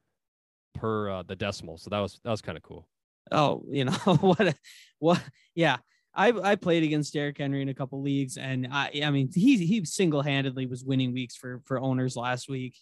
per 0.75 1.11
uh, 1.11 1.23
the 1.23 1.37
decimal. 1.37 1.79
So 1.79 1.91
that 1.91 1.99
was 1.99 2.21
that 2.25 2.31
was 2.31 2.43
kind 2.43 2.57
of 2.57 2.63
cool. 2.63 2.87
Oh, 3.31 3.65
you 3.69 3.85
know 3.85 3.93
what? 4.21 4.57
What? 4.99 5.23
Yeah, 5.55 5.79
I 6.15 6.29
I 6.31 6.57
played 6.57 6.83
against 6.83 7.13
Derrick 7.13 7.39
Henry 7.39 7.63
in 7.63 7.69
a 7.69 7.75
couple 7.75 8.03
leagues, 8.03 8.37
and 8.37 8.69
I 8.71 9.03
I 9.05 9.11
mean 9.11 9.31
he 9.33 9.57
he 9.59 9.85
single 9.85 10.23
handedly 10.23 10.67
was 10.67 10.85
winning 10.85 11.13
weeks 11.13 11.37
for 11.37 11.61
for 11.65 11.79
owners 11.79 12.17
last 12.17 12.49
week. 12.49 12.77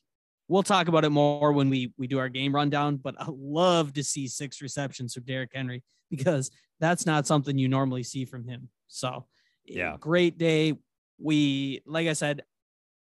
We'll 0.49 0.63
talk 0.63 0.89
about 0.89 1.05
it 1.05 1.11
more 1.11 1.53
when 1.53 1.69
we 1.69 1.93
we 1.99 2.07
do 2.07 2.19
our 2.19 2.29
game 2.29 2.55
rundown, 2.55 2.97
but 2.97 3.15
I 3.21 3.27
love 3.29 3.93
to 3.95 4.05
see 4.05 4.29
six 4.29 4.63
receptions 4.63 5.15
from 5.15 5.25
Derrick 5.25 5.51
Henry 5.53 5.83
because 6.11 6.51
that's 6.81 7.05
not 7.05 7.27
something 7.27 7.59
you 7.59 7.69
normally 7.69 8.03
see 8.03 8.25
from 8.25 8.47
him. 8.49 8.69
So 8.87 9.27
yeah, 9.65 9.97
great 10.01 10.39
day. 10.39 10.75
We 11.19 11.83
like 11.85 12.09
I 12.09 12.15
said, 12.15 12.45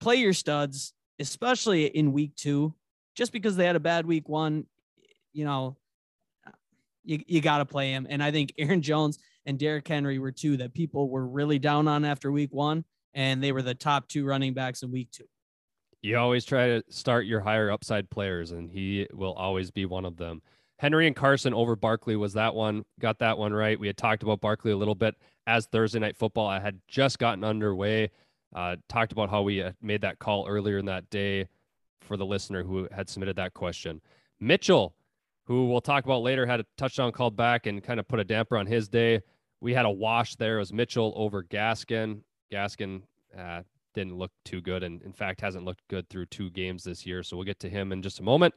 play 0.01 0.17
your 0.17 0.33
studs, 0.33 0.93
especially 1.21 1.87
in 1.87 2.13
week 2.13 2.35
two, 2.35 2.75
just 3.15 3.33
because 3.33 3.55
they 3.55 3.67
had 3.67 3.77
a 3.77 3.81
bad 3.81 4.07
week 4.07 4.29
one. 4.29 4.67
You 5.37 5.45
know, 5.45 5.77
you 7.05 7.21
you 7.27 7.43
got 7.43 7.59
to 7.59 7.67
play 7.67 7.91
him, 7.91 8.07
and 8.09 8.23
I 8.23 8.31
think 8.33 8.55
Aaron 8.57 8.81
Jones 8.81 9.19
and 9.45 9.59
Derrick 9.59 9.87
Henry 9.87 10.19
were 10.19 10.33
two 10.33 10.57
that 10.57 10.73
people 10.73 11.11
were 11.11 11.27
really 11.27 11.59
down 11.59 11.87
on 11.89 12.07
after 12.07 12.33
week 12.33 12.55
one, 12.55 12.85
and 13.13 13.45
they 13.45 13.53
were 13.53 13.61
the 13.61 13.75
top 13.75 14.09
two 14.09 14.25
running 14.25 14.55
backs 14.55 14.83
in 14.83 14.91
week 14.91 15.11
two. 15.11 15.27
You 16.01 16.17
always 16.17 16.47
try 16.47 16.69
to 16.69 16.83
start 16.89 17.27
your 17.27 17.41
higher 17.41 17.71
upside 17.71 18.09
players, 18.09 18.51
and 18.51 18.71
he 18.71 19.07
will 19.13 19.35
always 19.35 19.71
be 19.71 19.85
one 19.85 20.07
of 20.07 20.17
them. 20.17 20.41
Henry 20.79 21.07
and 21.07 21.15
Carson 21.15 21.53
over 21.53 21.77
Barkley 21.77 22.17
was 22.17 22.33
that 22.33 22.55
one. 22.55 22.87
Got 22.99 23.19
that 23.19 23.37
one 23.37 23.53
right. 23.53 23.79
We 23.79 23.89
had 23.89 23.99
talked 23.99 24.23
about 24.23 24.41
Barkley 24.41 24.73
a 24.73 24.77
little 24.77 24.95
bit 24.95 25.17
as 25.47 25.67
Thursday 25.67 25.99
night 25.99 26.17
football. 26.17 26.47
I 26.47 26.61
had 26.61 26.81
just 26.89 27.19
gotten 27.19 27.45
underway. 27.45 28.11
Uh, 28.55 28.77
talked 28.89 29.13
about 29.13 29.29
how 29.29 29.43
we 29.43 29.63
made 29.83 30.01
that 30.01 30.19
call 30.19 30.47
earlier 30.49 30.79
in 30.79 30.87
that 30.87 31.11
day 31.11 31.47
for 32.01 32.17
the 32.17 32.25
listener 32.25 32.63
who 32.63 32.89
had 32.91 33.11
submitted 33.11 33.37
that 33.37 33.53
question. 33.53 34.01
Mitchell, 34.41 34.95
who 35.47 35.69
we'll 35.69 35.81
talk 35.81 36.05
about 36.05 36.23
later, 36.23 36.47
had 36.47 36.61
a 36.61 36.67
touchdown 36.77 37.13
called 37.13 37.37
back 37.37 37.67
and 37.67 37.83
kind 37.83 37.99
of 37.99 38.07
put 38.07 38.21
a 38.21 38.25
damper 38.25 38.57
on 38.57 38.67
his 38.67 38.89
day 38.89 39.23
we 39.61 39.75
had 39.75 39.87
a 39.87 39.91
wash 39.91 40.37
there. 40.37 40.57
It 40.57 40.61
was 40.61 40.73
Mitchell 40.73 41.13
over 41.17 41.43
Gaskin. 41.43 42.21
Gaskin 42.53 43.03
uh, 43.37 43.63
didn't 43.95 44.17
look 44.17 44.31
too 44.45 44.61
good, 44.61 44.83
and 44.83 45.03
in 45.03 45.13
fact 45.13 45.41
hasn't 45.41 45.65
looked 45.65 45.87
good 45.89 46.09
through 46.09 46.27
two 46.27 46.51
games 46.51 46.85
this 46.85 47.07
year. 47.07 47.23
So 47.23 47.37
we'll 47.37 47.47
get 47.47 47.61
to 47.61 47.69
him 47.69 47.93
in 47.93 48.03
just 48.03 48.21
a 48.21 48.23
moment. 48.23 48.55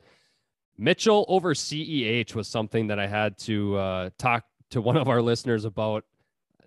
Mitchell 0.77 1.25
over 1.27 1.53
CEH 1.53 2.35
was 2.35 2.47
something 2.47 2.87
that 2.87 2.99
I 2.99 3.07
had 3.07 3.37
to 3.39 3.75
uh, 3.77 4.09
talk 4.17 4.45
to 4.71 4.81
one 4.81 4.97
of 4.97 5.07
our 5.07 5.21
listeners 5.21 5.65
about. 5.65 6.05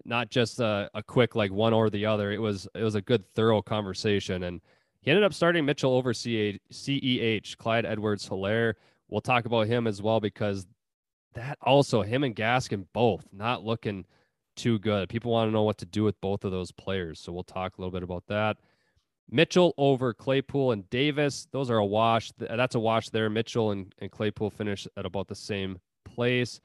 Not 0.04 0.30
just 0.30 0.58
a, 0.58 0.90
a 0.94 1.02
quick 1.04 1.36
like 1.36 1.52
one 1.52 1.72
or 1.72 1.88
the 1.88 2.06
other. 2.06 2.32
It 2.32 2.40
was 2.40 2.66
it 2.74 2.82
was 2.82 2.96
a 2.96 3.00
good 3.00 3.24
thorough 3.36 3.62
conversation, 3.62 4.42
and 4.42 4.60
he 5.00 5.12
ended 5.12 5.22
up 5.22 5.32
starting 5.32 5.64
Mitchell 5.64 5.94
over 5.94 6.12
CEH. 6.12 7.56
Clyde 7.56 7.86
Edwards 7.86 8.28
Helaire. 8.28 8.74
We'll 9.12 9.20
talk 9.20 9.44
about 9.44 9.66
him 9.66 9.86
as 9.86 10.00
well 10.00 10.20
because 10.20 10.66
that 11.34 11.58
also 11.60 12.00
him 12.00 12.24
and 12.24 12.34
Gaskin 12.34 12.86
both 12.94 13.26
not 13.30 13.62
looking 13.62 14.06
too 14.56 14.78
good. 14.78 15.10
People 15.10 15.32
want 15.32 15.48
to 15.48 15.52
know 15.52 15.62
what 15.62 15.78
to 15.78 15.86
do 15.86 16.02
with 16.02 16.18
both 16.22 16.44
of 16.44 16.50
those 16.50 16.72
players. 16.72 17.20
So 17.20 17.30
we'll 17.30 17.44
talk 17.44 17.76
a 17.76 17.80
little 17.80 17.92
bit 17.92 18.02
about 18.02 18.24
that. 18.28 18.56
Mitchell 19.30 19.74
over 19.76 20.14
Claypool 20.14 20.72
and 20.72 20.88
Davis. 20.88 21.46
Those 21.52 21.70
are 21.70 21.76
a 21.76 21.84
wash. 21.84 22.32
That's 22.38 22.74
a 22.74 22.80
wash 22.80 23.10
there. 23.10 23.28
Mitchell 23.28 23.70
and, 23.70 23.94
and 23.98 24.10
Claypool 24.10 24.50
finish 24.50 24.86
at 24.96 25.04
about 25.04 25.28
the 25.28 25.34
same 25.34 25.78
place 26.04 26.60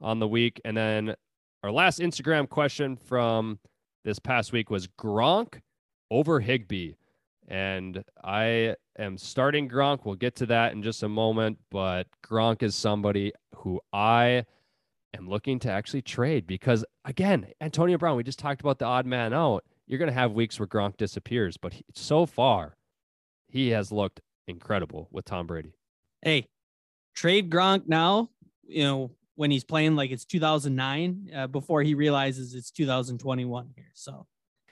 on 0.00 0.18
the 0.18 0.28
week. 0.28 0.60
And 0.64 0.76
then 0.76 1.14
our 1.62 1.70
last 1.70 2.00
Instagram 2.00 2.48
question 2.48 2.96
from 2.96 3.60
this 4.04 4.18
past 4.18 4.52
week 4.52 4.68
was 4.68 4.88
Gronk 4.88 5.60
over 6.10 6.40
Higbee. 6.40 6.94
And 7.48 8.02
I 8.22 8.76
am 8.98 9.18
starting 9.18 9.68
Gronk. 9.68 10.00
We'll 10.04 10.14
get 10.14 10.36
to 10.36 10.46
that 10.46 10.72
in 10.72 10.82
just 10.82 11.02
a 11.02 11.08
moment. 11.08 11.58
But 11.70 12.06
Gronk 12.24 12.62
is 12.62 12.74
somebody 12.74 13.32
who 13.56 13.80
I 13.92 14.44
am 15.16 15.28
looking 15.28 15.58
to 15.60 15.70
actually 15.70 16.02
trade 16.02 16.46
because, 16.46 16.84
again, 17.04 17.46
Antonio 17.60 17.98
Brown, 17.98 18.16
we 18.16 18.24
just 18.24 18.38
talked 18.38 18.60
about 18.60 18.78
the 18.78 18.86
odd 18.86 19.06
man 19.06 19.32
out. 19.32 19.64
You're 19.86 19.98
going 19.98 20.10
to 20.10 20.14
have 20.14 20.32
weeks 20.32 20.58
where 20.58 20.66
Gronk 20.66 20.96
disappears, 20.96 21.56
but 21.56 21.74
he, 21.74 21.84
so 21.94 22.24
far, 22.24 22.76
he 23.48 23.68
has 23.70 23.92
looked 23.92 24.20
incredible 24.48 25.08
with 25.10 25.26
Tom 25.26 25.46
Brady. 25.46 25.74
Hey, 26.22 26.48
trade 27.14 27.50
Gronk 27.50 27.86
now, 27.86 28.30
you 28.62 28.84
know, 28.84 29.10
when 29.36 29.50
he's 29.50 29.64
playing 29.64 29.96
like 29.96 30.10
it's 30.10 30.24
2009 30.24 31.30
uh, 31.34 31.46
before 31.48 31.82
he 31.82 31.94
realizes 31.94 32.54
it's 32.54 32.70
2021 32.70 33.70
here. 33.74 33.90
So, 33.94 34.26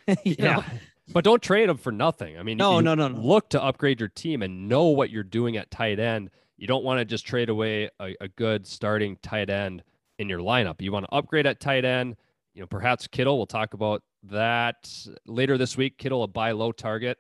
yeah. 0.25 0.57
Know. 0.57 0.65
But 1.13 1.25
don't 1.25 1.43
trade 1.43 1.69
him 1.69 1.77
for 1.77 1.91
nothing. 1.93 2.39
I 2.39 2.43
mean, 2.43 2.59
no, 2.59 2.81
no, 2.81 2.95
no, 2.95 3.09
no. 3.09 3.19
Look 3.19 3.51
to 3.51 3.63
upgrade 3.63 3.99
your 3.99 4.09
team 4.09 4.43
and 4.43 4.69
know 4.69 4.87
what 4.87 5.11
you're 5.11 5.25
doing 5.25 5.57
at 5.57 5.71
tight 5.71 5.99
end. 5.99 6.31
You 6.57 6.67
don't 6.67 6.85
want 6.85 7.01
to 7.01 7.05
just 7.05 7.27
trade 7.27 7.49
away 7.49 7.91
a, 8.01 8.15
a 8.21 8.29
good 8.29 8.67
starting 8.67 9.17
tight 9.23 9.51
end 9.51 9.83
in 10.19 10.29
your 10.29 10.39
lineup. 10.39 10.81
You 10.81 10.93
want 10.93 11.07
to 11.07 11.15
upgrade 11.15 11.47
at 11.47 11.61
tight 11.61 11.85
end. 11.85 12.17
You 12.55 12.61
know, 12.61 12.67
perhaps 12.67 13.07
Kittle. 13.09 13.37
We'll 13.37 13.47
talk 13.47 13.75
about 13.75 14.03
that 14.25 14.91
later 15.27 15.59
this 15.59 15.77
week. 15.77 15.99
Kittle 15.99 16.23
a 16.23 16.29
buy 16.29 16.53
low 16.53 16.71
target, 16.71 17.19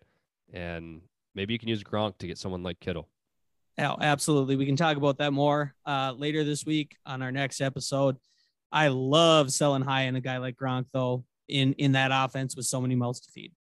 and 0.52 1.00
maybe 1.34 1.54
you 1.54 1.58
can 1.58 1.68
use 1.68 1.82
Gronk 1.82 2.18
to 2.18 2.26
get 2.26 2.38
someone 2.38 2.62
like 2.62 2.78
Kittle. 2.80 3.08
Oh, 3.78 3.96
absolutely. 4.00 4.56
We 4.56 4.66
can 4.66 4.76
talk 4.76 4.96
about 4.96 5.18
that 5.18 5.32
more 5.32 5.74
uh, 5.86 6.14
later 6.16 6.44
this 6.44 6.66
week 6.66 6.96
on 7.06 7.22
our 7.22 7.32
next 7.32 7.60
episode. 7.60 8.18
I 8.70 8.88
love 8.88 9.50
selling 9.52 9.82
high 9.82 10.02
in 10.02 10.16
a 10.16 10.20
guy 10.20 10.38
like 10.38 10.56
Gronk, 10.56 10.86
though, 10.92 11.24
in 11.48 11.72
in 11.74 11.92
that 11.92 12.10
offense 12.12 12.54
with 12.54 12.66
so 12.66 12.80
many 12.80 12.94
mouths 12.94 13.20
to 13.20 13.32
feed. 13.32 13.52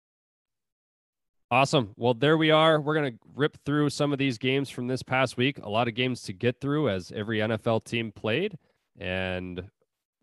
Awesome. 1.53 1.93
Well, 1.97 2.15
there 2.15 2.37
we 2.37 2.53
are. 2.53 2.81
We're 2.81 2.95
going 2.95 3.13
to 3.13 3.19
rip 3.35 3.59
through 3.67 3.91
some 3.91 4.13
of 4.13 4.21
these 4.21 4.39
games 4.39 4.71
from 4.71 4.87
this 4.87 5.03
past 5.03 5.37
week. 5.37 5.59
A 5.59 5.69
lot 5.69 5.89
of 5.89 5.95
games 5.95 6.23
to 6.23 6.33
get 6.33 6.61
through 6.61 6.89
as 6.91 7.11
every 7.11 7.39
NFL 7.39 7.85
team 7.85 8.13
played. 8.13 8.57
And 8.99 9.65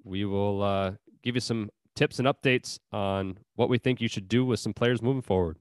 we 0.06 0.24
will 0.24 0.63
uh, 0.63 0.92
give 1.24 1.36
you 1.36 1.42
some 1.42 1.70
tips 1.98 2.20
and 2.20 2.28
updates 2.30 2.80
on 2.94 3.40
what 3.56 3.68
we 3.68 3.78
think 3.78 4.00
you 4.00 4.08
should 4.08 4.30
do 4.30 4.46
with 4.46 4.62
some 4.62 4.74
players 4.74 5.02
moving 5.02 5.22
forward. 5.22 5.58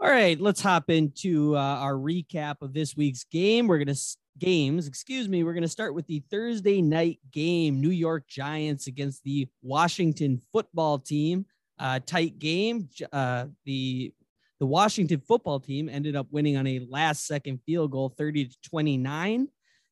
All 0.00 0.10
right, 0.10 0.40
let's 0.40 0.62
hop 0.62 0.90
into 0.90 1.54
uh, 1.54 1.60
our 1.60 1.94
recap 1.94 2.62
of 2.62 2.72
this 2.72 2.96
week's 2.96 3.24
game. 3.24 3.68
We're 3.68 3.78
going 3.78 3.94
to 3.94 4.00
games, 4.38 4.88
excuse 4.88 5.28
me. 5.28 5.44
We're 5.44 5.52
going 5.52 5.62
to 5.62 5.68
start 5.68 5.94
with 5.94 6.06
the 6.06 6.24
Thursday 6.30 6.82
night 6.82 7.20
game, 7.30 7.80
New 7.80 7.90
York 7.90 8.26
Giants 8.26 8.88
against 8.88 9.22
the 9.22 9.46
Washington 9.62 10.40
football 10.52 10.98
team. 10.98 11.44
Uh, 11.80 11.98
tight 12.04 12.38
game. 12.38 12.88
Uh, 13.12 13.46
the 13.64 14.12
the 14.60 14.66
Washington 14.66 15.20
football 15.20 15.58
team 15.58 15.88
ended 15.88 16.14
up 16.14 16.26
winning 16.30 16.58
on 16.58 16.66
a 16.66 16.86
last 16.90 17.26
second 17.26 17.60
field 17.64 17.90
goal, 17.92 18.10
30 18.10 18.44
to 18.44 18.56
29. 18.68 19.48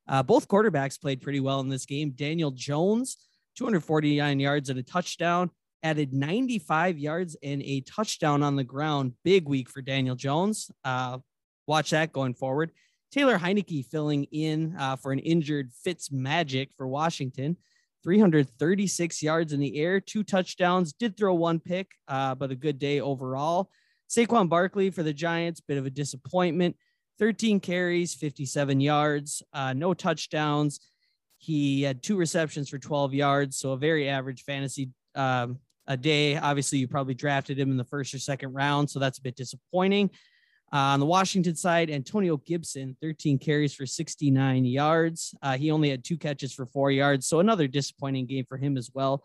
Uh, 0.07 0.23
both 0.23 0.47
quarterbacks 0.47 1.01
played 1.01 1.23
pretty 1.23 1.41
well 1.41 1.61
in 1.61 1.71
this 1.71 1.87
game. 1.87 2.11
Daniel 2.11 2.51
Jones, 2.51 3.17
249 3.57 4.39
yards 4.39 4.69
and 4.69 4.79
a 4.79 4.83
touchdown 4.83 5.51
added 5.83 6.13
95 6.13 6.99
yards 6.99 7.37
and 7.43 7.63
a 7.63 7.81
touchdown 7.83 8.43
on 8.43 8.57
the 8.57 8.65
ground. 8.65 9.15
Big 9.25 9.49
week 9.49 9.71
for 9.71 9.81
Daniel 9.81 10.17
Jones. 10.17 10.71
Uh, 10.85 11.19
watch 11.67 11.91
that 11.91 12.13
going 12.13 12.35
forward. 12.35 12.71
Taylor 13.11 13.39
Heinicke 13.39 13.87
filling 13.87 14.25
in 14.25 14.77
uh, 14.79 14.97
for 14.97 15.13
an 15.13 15.19
injured 15.21 15.73
Fitz 15.73 16.13
Magic 16.13 16.71
for 16.77 16.87
Washington. 16.87 17.57
336 18.03 19.23
yards 19.23 19.53
in 19.53 19.61
the 19.61 19.79
air, 19.79 20.01
two 20.01 20.23
touchdowns, 20.23 20.93
did 20.93 21.17
throw 21.17 21.35
one 21.35 21.61
pick, 21.61 21.91
uh, 22.07 22.35
but 22.35 22.51
a 22.51 22.57
good 22.57 22.79
day 22.79 23.01
overall. 23.01 23.71
Saquon 24.09 24.49
Barkley 24.49 24.91
for 24.91 25.03
the 25.03 25.13
Giants, 25.13 25.61
bit 25.61 25.79
of 25.79 25.87
a 25.87 25.91
disappointment. 25.91 26.77
13 27.19 27.61
carries, 27.61 28.15
57 28.15 28.81
yards, 28.81 29.43
uh, 29.53 29.73
no 29.73 29.93
touchdowns. 29.93 30.81
He 31.39 31.83
had 31.83 32.03
two 32.03 32.17
receptions 32.17 32.69
for 32.69 32.79
12 32.79 33.15
yards, 33.15 33.57
so 33.57 33.73
a 33.73 33.77
very 33.77 34.09
average 34.09 34.43
fantasy 34.45 34.91
um, 35.15 35.59
a 35.87 35.97
day. 35.97 36.37
Obviously, 36.37 36.79
you 36.79 36.89
probably 36.89 37.15
drafted 37.15 37.59
him 37.59 37.71
in 37.71 37.77
the 37.77 37.85
first 37.85 38.15
or 38.15 38.19
second 38.19 38.55
round, 38.55 38.89
so 38.89 38.99
that's 38.99 39.19
a 39.19 39.23
bit 39.23 39.37
disappointing. 39.37 40.11
Uh, 40.73 40.93
on 40.93 41.01
the 41.01 41.07
Washington 41.07 41.57
side, 41.57 41.91
Antonio 41.91 42.37
Gibson, 42.37 42.97
13 43.01 43.39
carries 43.39 43.75
for 43.75 43.87
69 43.87 44.65
yards. 44.67 45.35
Uh, 45.43 45.57
he 45.57 45.71
only 45.71 45.89
had 45.89 46.05
two 46.05 46.19
catches 46.19 46.53
for 46.53 46.67
four 46.67 46.91
yards, 46.91 47.27
so 47.27 47.41
another 47.41 47.67
disappointing 47.67 48.27
game 48.27 48.45
for 48.47 48.59
him 48.59 48.77
as 48.77 48.91
well. 48.93 49.25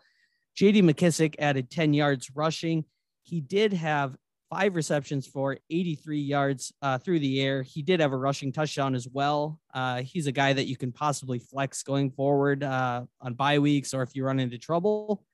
JD 0.56 0.82
McKissic 0.82 1.34
added 1.38 1.70
10 1.70 1.92
yards 1.92 2.30
rushing. 2.34 2.84
He 3.24 3.40
did 3.40 3.72
have 3.72 4.16
five 4.48 4.74
receptions 4.74 5.26
for 5.26 5.58
83 5.68 6.20
yards 6.20 6.72
uh, 6.80 6.98
through 6.98 7.18
the 7.18 7.40
air. 7.42 7.62
He 7.62 7.82
did 7.82 8.00
have 8.00 8.12
a 8.12 8.16
rushing 8.16 8.52
touchdown 8.52 8.94
as 8.94 9.08
well. 9.08 9.60
Uh, 9.74 10.02
he's 10.02 10.26
a 10.26 10.32
guy 10.32 10.52
that 10.52 10.66
you 10.66 10.76
can 10.76 10.92
possibly 10.92 11.38
flex 11.38 11.82
going 11.82 12.10
forward 12.10 12.62
uh, 12.62 13.04
on 13.20 13.34
bye 13.34 13.58
weeks 13.58 13.92
or 13.92 14.02
if 14.02 14.14
you 14.14 14.24
run 14.24 14.38
into 14.40 14.58
trouble. 14.58 15.24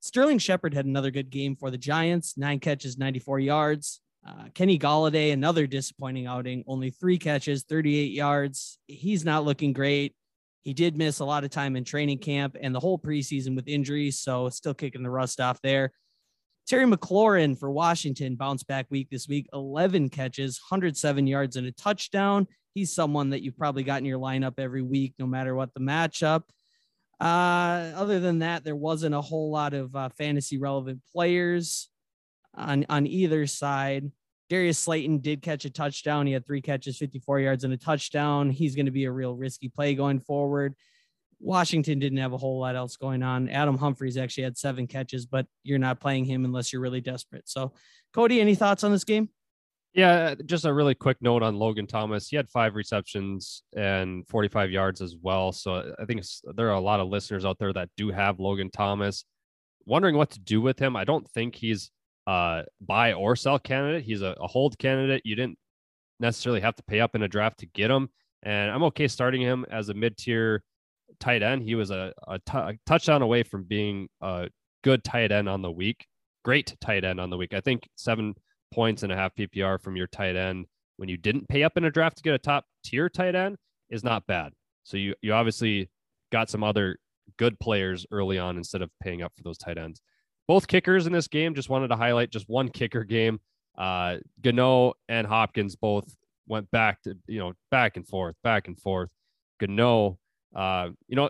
Sterling 0.00 0.38
Shepard 0.38 0.74
had 0.74 0.86
another 0.86 1.10
good 1.10 1.30
game 1.30 1.56
for 1.56 1.70
the 1.70 1.78
Giants, 1.78 2.36
nine 2.36 2.60
catches, 2.60 2.98
94 2.98 3.40
yards. 3.40 4.00
Uh, 4.28 4.48
Kenny 4.52 4.78
Golladay, 4.78 5.32
another 5.32 5.66
disappointing 5.66 6.26
outing, 6.26 6.62
only 6.66 6.90
three 6.90 7.16
catches, 7.16 7.62
38 7.62 8.12
yards. 8.12 8.78
He's 8.86 9.24
not 9.24 9.44
looking 9.44 9.72
great. 9.72 10.14
He 10.64 10.74
did 10.74 10.98
miss 10.98 11.20
a 11.20 11.24
lot 11.24 11.44
of 11.44 11.50
time 11.50 11.76
in 11.76 11.84
training 11.84 12.18
camp 12.18 12.54
and 12.60 12.74
the 12.74 12.80
whole 12.80 12.98
preseason 12.98 13.56
with 13.56 13.68
injuries, 13.68 14.18
so 14.18 14.50
still 14.50 14.74
kicking 14.74 15.02
the 15.02 15.08
rust 15.08 15.40
off 15.40 15.62
there. 15.62 15.92
Terry 16.66 16.84
McLaurin 16.84 17.58
for 17.58 17.70
Washington 17.70 18.34
bounced 18.34 18.66
back 18.66 18.84
week 18.90 19.08
this 19.10 19.28
week, 19.28 19.48
11 19.54 20.10
catches, 20.10 20.60
107 20.68 21.26
yards, 21.26 21.56
and 21.56 21.66
a 21.66 21.72
touchdown. 21.72 22.46
He's 22.74 22.94
someone 22.94 23.30
that 23.30 23.40
you've 23.40 23.56
probably 23.56 23.82
got 23.82 24.00
in 24.00 24.04
your 24.04 24.18
lineup 24.18 24.58
every 24.58 24.82
week, 24.82 25.14
no 25.18 25.26
matter 25.26 25.54
what 25.54 25.72
the 25.72 25.80
matchup. 25.80 26.42
Uh, 27.18 27.92
other 27.96 28.20
than 28.20 28.40
that, 28.40 28.62
there 28.62 28.76
wasn't 28.76 29.14
a 29.14 29.22
whole 29.22 29.50
lot 29.50 29.72
of 29.72 29.96
uh, 29.96 30.10
fantasy 30.10 30.58
relevant 30.58 31.00
players 31.14 31.88
on 32.54 32.84
on 32.90 33.06
either 33.06 33.46
side. 33.46 34.10
Darius 34.48 34.78
Slayton 34.78 35.18
did 35.18 35.42
catch 35.42 35.64
a 35.64 35.70
touchdown. 35.70 36.26
He 36.26 36.32
had 36.32 36.46
three 36.46 36.62
catches, 36.62 36.96
54 36.96 37.40
yards, 37.40 37.64
and 37.64 37.72
a 37.72 37.76
touchdown. 37.76 38.50
He's 38.50 38.74
going 38.74 38.86
to 38.86 38.92
be 38.92 39.04
a 39.04 39.12
real 39.12 39.34
risky 39.34 39.68
play 39.68 39.94
going 39.94 40.20
forward. 40.20 40.74
Washington 41.40 41.98
didn't 41.98 42.18
have 42.18 42.32
a 42.32 42.38
whole 42.38 42.58
lot 42.58 42.74
else 42.74 42.96
going 42.96 43.22
on. 43.22 43.48
Adam 43.48 43.78
Humphries 43.78 44.16
actually 44.16 44.44
had 44.44 44.58
seven 44.58 44.86
catches, 44.86 45.26
but 45.26 45.46
you're 45.62 45.78
not 45.78 46.00
playing 46.00 46.24
him 46.24 46.44
unless 46.44 46.72
you're 46.72 46.82
really 46.82 47.00
desperate. 47.00 47.48
So, 47.48 47.72
Cody, 48.12 48.40
any 48.40 48.54
thoughts 48.54 48.82
on 48.82 48.90
this 48.90 49.04
game? 49.04 49.28
Yeah, 49.94 50.34
just 50.44 50.64
a 50.64 50.72
really 50.72 50.94
quick 50.94 51.18
note 51.20 51.42
on 51.42 51.56
Logan 51.56 51.86
Thomas. 51.86 52.28
He 52.28 52.36
had 52.36 52.48
five 52.48 52.74
receptions 52.74 53.62
and 53.74 54.26
45 54.28 54.70
yards 54.70 55.00
as 55.00 55.16
well. 55.20 55.50
So 55.52 55.92
I 55.98 56.04
think 56.04 56.22
there 56.54 56.68
are 56.68 56.74
a 56.74 56.80
lot 56.80 57.00
of 57.00 57.08
listeners 57.08 57.44
out 57.44 57.58
there 57.58 57.72
that 57.72 57.88
do 57.96 58.10
have 58.10 58.38
Logan 58.38 58.70
Thomas. 58.70 59.24
Wondering 59.86 60.16
what 60.16 60.30
to 60.30 60.40
do 60.40 60.60
with 60.60 60.78
him. 60.78 60.94
I 60.96 61.04
don't 61.04 61.28
think 61.30 61.54
he's 61.54 61.90
a 62.28 62.64
buy 62.80 63.14
or 63.14 63.34
sell 63.34 63.58
candidate. 63.58 64.04
He's 64.04 64.20
a, 64.20 64.36
a 64.40 64.46
hold 64.46 64.78
candidate. 64.78 65.22
You 65.24 65.34
didn't 65.34 65.58
necessarily 66.20 66.60
have 66.60 66.76
to 66.76 66.82
pay 66.82 67.00
up 67.00 67.14
in 67.14 67.22
a 67.22 67.28
draft 67.28 67.60
to 67.60 67.66
get 67.66 67.90
him. 67.90 68.10
And 68.42 68.70
I'm 68.70 68.82
okay 68.84 69.08
starting 69.08 69.40
him 69.40 69.64
as 69.70 69.88
a 69.88 69.94
mid 69.94 70.18
tier 70.18 70.62
tight 71.20 71.42
end. 71.42 71.62
He 71.62 71.74
was 71.74 71.90
a, 71.90 72.12
a, 72.26 72.38
t- 72.38 72.58
a 72.58 72.78
touchdown 72.86 73.22
away 73.22 73.42
from 73.44 73.64
being 73.64 74.08
a 74.20 74.48
good 74.84 75.02
tight 75.02 75.32
end 75.32 75.48
on 75.48 75.62
the 75.62 75.70
week. 75.70 76.06
Great 76.44 76.76
tight 76.80 77.02
end 77.02 77.18
on 77.18 77.30
the 77.30 77.36
week. 77.36 77.54
I 77.54 77.60
think 77.60 77.88
seven 77.96 78.34
points 78.72 79.02
and 79.02 79.10
a 79.10 79.16
half 79.16 79.34
PPR 79.34 79.80
from 79.80 79.96
your 79.96 80.06
tight 80.06 80.36
end 80.36 80.66
when 80.98 81.08
you 81.08 81.16
didn't 81.16 81.48
pay 81.48 81.62
up 81.62 81.78
in 81.78 81.84
a 81.84 81.90
draft 81.90 82.18
to 82.18 82.22
get 82.22 82.34
a 82.34 82.38
top 82.38 82.64
tier 82.84 83.08
tight 83.08 83.34
end 83.34 83.56
is 83.88 84.04
not 84.04 84.26
bad. 84.26 84.52
So 84.84 84.98
you 84.98 85.14
you 85.22 85.32
obviously 85.32 85.90
got 86.30 86.50
some 86.50 86.62
other 86.62 86.98
good 87.38 87.58
players 87.58 88.06
early 88.10 88.38
on 88.38 88.58
instead 88.58 88.82
of 88.82 88.90
paying 89.02 89.22
up 89.22 89.32
for 89.34 89.42
those 89.42 89.58
tight 89.58 89.78
ends. 89.78 90.02
Both 90.48 90.66
kickers 90.66 91.06
in 91.06 91.12
this 91.12 91.28
game 91.28 91.54
just 91.54 91.68
wanted 91.68 91.88
to 91.88 91.96
highlight 91.96 92.30
just 92.30 92.48
one 92.48 92.68
kicker 92.70 93.04
game. 93.04 93.38
Uh, 93.76 94.16
Gano 94.40 94.94
and 95.08 95.26
Hopkins 95.26 95.76
both 95.76 96.16
went 96.48 96.70
back 96.70 97.02
to 97.02 97.16
you 97.28 97.38
know 97.38 97.52
back 97.70 97.96
and 97.96 98.06
forth, 98.08 98.34
back 98.42 98.66
and 98.66 98.78
forth. 98.80 99.10
Gano, 99.60 100.18
uh, 100.54 100.88
you 101.06 101.16
Gano, 101.16 101.28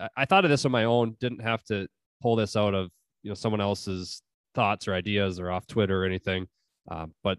I, 0.00 0.08
I 0.16 0.24
thought 0.24 0.44
of 0.44 0.50
this 0.50 0.64
on 0.64 0.72
my 0.72 0.84
own. 0.84 1.16
Didn't 1.20 1.40
have 1.40 1.62
to 1.64 1.86
pull 2.20 2.36
this 2.36 2.56
out 2.56 2.74
of 2.74 2.90
you 3.22 3.30
know 3.30 3.34
someone 3.34 3.60
else's 3.60 4.22
thoughts 4.54 4.88
or 4.88 4.94
ideas 4.94 5.38
or 5.38 5.50
off 5.50 5.66
Twitter 5.66 6.02
or 6.02 6.04
anything. 6.04 6.46
Uh, 6.90 7.06
but 7.22 7.38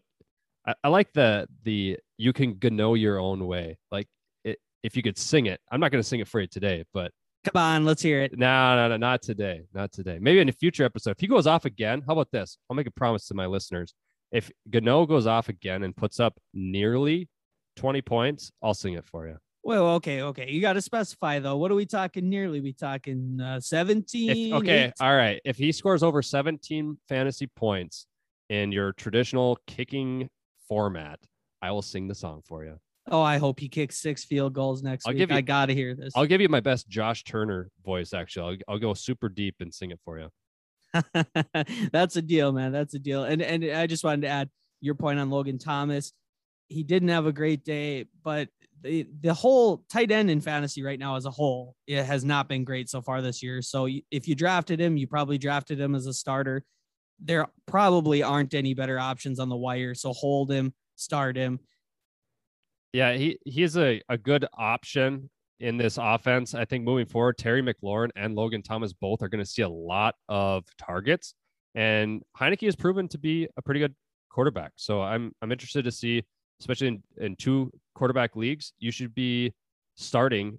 I, 0.66 0.74
I, 0.84 0.88
like 0.88 1.12
the 1.14 1.48
the 1.64 1.98
you 2.18 2.34
can 2.34 2.54
know 2.76 2.94
your 2.94 3.20
own 3.20 3.46
way. 3.46 3.78
Like 3.92 4.08
it, 4.44 4.60
if 4.84 4.96
you 4.96 5.04
could 5.04 5.18
sing 5.18 5.48
it, 5.48 5.60
I'm 5.72 5.80
not 5.80 5.92
going 5.92 6.02
to 6.02 6.08
sing 6.08 6.20
it 6.20 6.28
for 6.28 6.40
you 6.40 6.48
today, 6.48 6.84
but 6.94 7.12
Come 7.44 7.62
on, 7.62 7.86
let's 7.86 8.02
hear 8.02 8.22
it. 8.22 8.38
No, 8.38 8.76
no, 8.76 8.90
no, 8.90 8.98
not 8.98 9.22
today. 9.22 9.62
Not 9.74 9.92
today. 9.92 10.18
Maybe 10.20 10.40
in 10.40 10.50
a 10.50 10.54
future 10.54 10.84
episode. 10.84 11.12
If 11.12 11.20
he 11.20 11.28
goes 11.28 11.48
off 11.48 11.66
again, 11.66 12.04
how 12.06 12.14
about 12.14 12.32
this? 12.32 12.58
I'll 12.70 12.76
make 12.76 12.88
a 12.88 12.92
promise 12.92 13.28
to 13.28 13.34
my 13.34 13.46
listeners. 13.46 13.94
If 14.32 14.52
Gano 14.70 15.06
goes 15.06 15.28
off 15.28 15.48
again 15.48 15.84
and 15.84 15.96
puts 15.96 16.20
up 16.20 16.38
nearly 16.54 17.30
20 17.78 18.02
points, 18.02 18.52
I'll 18.62 18.74
sing 18.74 18.94
it 18.94 19.06
for 19.06 19.28
you. 19.28 19.38
Well, 19.64 19.96
okay, 19.96 20.22
okay. 20.22 20.50
You 20.50 20.62
got 20.62 20.74
to 20.74 20.82
specify 20.82 21.40
though. 21.40 21.58
What 21.58 21.72
are 21.72 21.76
we 21.76 21.86
talking 21.86 22.30
nearly? 22.30 22.62
We 22.62 22.74
talking 22.74 23.40
uh, 23.42 23.60
17? 23.60 24.30
If, 24.30 24.54
okay, 24.54 24.84
18? 24.86 24.94
all 25.02 25.16
right. 25.16 25.42
If 25.44 25.58
he 25.58 25.72
scores 25.72 26.04
over 26.04 26.22
17 26.22 26.98
fantasy 27.10 27.48
points 27.48 28.08
in 28.50 28.72
your 28.72 28.94
traditional 28.94 29.60
kicking 29.68 30.30
format, 30.68 31.20
I 31.62 31.72
will 31.72 31.82
sing 31.82 32.08
the 32.08 32.16
song 32.16 32.44
for 32.46 32.64
you. 32.64 32.80
Oh, 33.10 33.22
I 33.22 33.38
hope 33.38 33.60
he 33.60 33.70
kicks 33.70 33.98
six 33.98 34.24
field 34.24 34.54
goals 34.54 34.84
next 34.84 35.06
I'll 35.08 35.14
week. 35.14 35.20
give 35.20 35.32
you- 35.32 35.38
I 35.38 35.42
got 35.42 35.68
to 35.68 35.74
hear 35.74 35.96
this. 35.96 36.14
I'll 36.16 36.26
give 36.26 36.42
you 36.42 36.50
my 36.50 36.60
best 36.60 36.90
Josh 36.90 37.24
Turner 37.24 37.70
voice. 37.86 38.14
Actually, 38.14 38.60
I'll, 38.68 38.74
I'll 38.74 38.80
go 38.80 38.94
super 38.94 39.30
deep 39.30 39.56
and 39.60 39.74
sing 39.74 39.92
it 39.92 40.00
for 40.04 40.20
you. 40.20 40.30
That's 41.92 42.16
a 42.16 42.22
deal, 42.22 42.52
man. 42.52 42.72
That's 42.72 42.94
a 42.94 43.00
deal. 43.00 43.24
And 43.24 43.42
and 43.42 43.64
I 43.66 43.88
just 43.88 44.04
wanted 44.04 44.22
to 44.22 44.28
add 44.30 44.50
your 44.82 44.96
point 44.96 45.20
on 45.20 45.30
Logan 45.30 45.58
Thomas. 45.60 46.12
He 46.70 46.84
didn't 46.84 47.10
have 47.10 47.26
a 47.26 47.32
great 47.32 47.64
day, 47.64 48.06
but 48.24 48.50
the 48.82 49.08
the 49.22 49.34
whole 49.34 49.84
tight 49.92 50.12
end 50.12 50.30
in 50.30 50.42
fantasy 50.42 50.84
right 50.84 51.00
now 51.00 51.16
as 51.16 51.26
a 51.26 51.32
whole, 51.32 51.76
it 51.88 52.04
has 52.04 52.24
not 52.24 52.48
been 52.48 52.64
great 52.64 52.90
so 52.90 53.02
far 53.02 53.22
this 53.22 53.42
year. 53.42 53.62
So 53.62 53.88
if 54.12 54.28
you 54.28 54.36
drafted 54.36 54.80
him, 54.80 54.98
you 54.98 55.08
probably 55.08 55.38
drafted 55.38 55.80
him 55.80 55.96
as 55.96 56.08
a 56.08 56.14
starter. 56.14 56.64
There 57.20 57.48
probably 57.66 58.22
aren't 58.22 58.54
any 58.54 58.74
better 58.74 59.00
options 59.00 59.40
on 59.40 59.50
the 59.50 59.56
wire. 59.56 59.96
So 59.96 60.14
hold 60.14 60.52
him, 60.52 60.74
start 60.96 61.36
him. 61.36 61.60
Yeah, 62.94 63.14
he 63.14 63.38
he's 63.46 63.78
a, 63.78 64.02
a 64.10 64.18
good 64.18 64.46
option 64.58 65.30
in 65.60 65.78
this 65.78 65.98
offense. 66.02 66.54
I 66.54 66.66
think 66.66 66.84
moving 66.84 67.06
forward, 67.06 67.38
Terry 67.38 67.62
McLaurin 67.62 68.10
and 68.16 68.36
Logan 68.36 68.62
Thomas 68.62 68.94
both 68.94 69.22
are 69.22 69.28
going 69.28 69.44
to 69.44 69.50
see 69.50 69.64
a 69.64 69.70
lot 69.70 70.16
of 70.30 70.64
targets. 70.78 71.34
And 71.76 72.22
Heinicke 72.40 72.66
has 72.66 72.76
proven 72.76 73.08
to 73.10 73.18
be 73.18 73.48
a 73.58 73.62
pretty 73.62 73.80
good 73.80 73.96
quarterback. 74.30 74.72
So 74.76 75.02
I'm 75.02 75.32
I'm 75.42 75.52
interested 75.52 75.84
to 75.86 75.92
see, 75.92 76.24
especially 76.60 76.88
in, 76.88 77.04
in 77.18 77.36
two 77.36 77.72
quarterback 77.96 78.36
leagues, 78.36 78.74
you 78.80 78.92
should 78.92 79.14
be 79.14 79.54
starting 79.96 80.58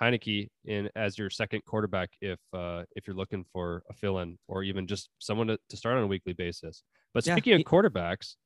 Heinicke 0.00 0.48
in 0.64 0.88
as 0.96 1.16
your 1.18 1.30
second 1.30 1.64
quarterback 1.64 2.10
if 2.20 2.38
uh, 2.52 2.82
if 2.96 3.06
you're 3.06 3.16
looking 3.16 3.44
for 3.52 3.82
a 3.90 3.94
fill-in 3.94 4.38
or 4.48 4.62
even 4.62 4.86
just 4.86 5.08
someone 5.18 5.46
to, 5.48 5.58
to 5.68 5.76
start 5.76 5.96
on 5.96 6.04
a 6.04 6.06
weekly 6.06 6.32
basis. 6.32 6.82
But 7.12 7.26
Yeah, 7.26 7.34
speaking 7.34 7.56
he- 7.56 7.62
of 7.62 7.66
quarterbacks, 7.66 8.36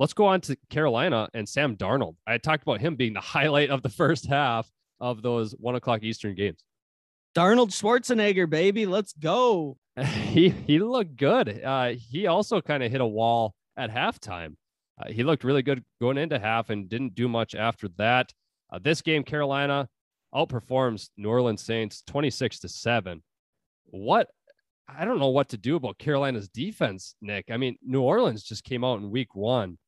let's 0.00 0.14
go 0.14 0.24
on 0.24 0.40
to 0.40 0.56
Carolina 0.70 1.28
and 1.34 1.46
Sam 1.46 1.76
Darnold. 1.76 2.16
I 2.26 2.38
talked 2.38 2.62
about 2.62 2.80
him 2.80 2.96
being 2.96 3.12
the 3.12 3.20
highlight 3.20 3.70
of 3.70 3.82
the 3.82 3.90
first 3.90 4.26
half 4.26 4.68
of 4.98 5.22
those 5.22 5.52
one 5.52 5.76
o'clock 5.76 6.02
Eastern 6.02 6.34
games. 6.34 6.64
Darnold 7.36 7.68
Schwarzenegger, 7.68 8.50
baby, 8.50 8.86
let's 8.86 9.12
go. 9.12 9.76
he 10.02 10.48
he 10.48 10.80
looked 10.80 11.16
good. 11.16 11.62
Uh, 11.62 11.90
he 11.90 12.26
also 12.26 12.60
kind 12.60 12.82
of 12.82 12.90
hit 12.90 13.00
a 13.00 13.06
wall 13.06 13.54
at 13.76 13.90
halftime. 13.90 14.56
Uh, 15.00 15.12
he 15.12 15.22
looked 15.22 15.44
really 15.44 15.62
good 15.62 15.84
going 16.00 16.18
into 16.18 16.38
half 16.38 16.70
and 16.70 16.88
didn't 16.88 17.14
do 17.14 17.28
much 17.28 17.54
after 17.54 17.88
that. 17.98 18.32
Uh, 18.72 18.80
this 18.82 19.02
game, 19.02 19.22
Carolina 19.22 19.88
outperforms 20.34 21.10
New 21.16 21.28
Orleans 21.28 21.62
Saints 21.62 22.02
26 22.06 22.60
to 22.60 22.68
7. 22.68 23.22
What 23.84 24.28
I 24.88 25.04
don't 25.04 25.18
know 25.18 25.28
what 25.28 25.50
to 25.50 25.56
do 25.56 25.76
about 25.76 25.98
Carolina's 25.98 26.48
defense, 26.48 27.14
Nic. 27.20 27.44
I 27.50 27.56
mean, 27.58 27.76
New 27.82 28.02
Orleans 28.02 28.42
just 28.42 28.64
came 28.64 28.82
out 28.82 28.98
in 28.98 29.10
week 29.10 29.36
one 29.36 29.78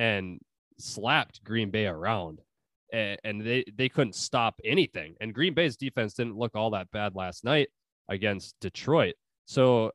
and 0.00 0.40
slapped 0.78 1.44
Green 1.44 1.70
Bay 1.70 1.86
around. 1.86 2.40
And 2.92 3.46
they, 3.46 3.64
they 3.76 3.88
couldn't 3.88 4.16
stop 4.16 4.60
anything. 4.64 5.14
And 5.20 5.32
Green 5.32 5.54
Bay's 5.54 5.76
defense 5.76 6.14
didn't 6.14 6.36
look 6.36 6.56
all 6.56 6.70
that 6.70 6.90
bad 6.90 7.14
last 7.14 7.44
night 7.44 7.68
against 8.08 8.56
Detroit. 8.60 9.14
So 9.44 9.92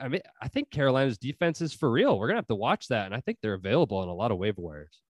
I 0.00 0.08
mean, 0.08 0.20
I 0.40 0.48
think 0.48 0.70
Carolina's 0.70 1.18
defense 1.18 1.60
is 1.60 1.72
for 1.72 1.90
real. 1.90 2.18
We're 2.18 2.28
gonna 2.28 2.38
have 2.38 2.46
to 2.48 2.54
watch 2.54 2.88
that, 2.88 3.06
and 3.06 3.14
I 3.14 3.20
think 3.20 3.38
they're 3.40 3.54
available 3.54 3.98
on 3.98 4.08
a 4.08 4.14
lot 4.14 4.30
of 4.30 4.38
waiver 4.38 4.60
wires. 4.60 5.00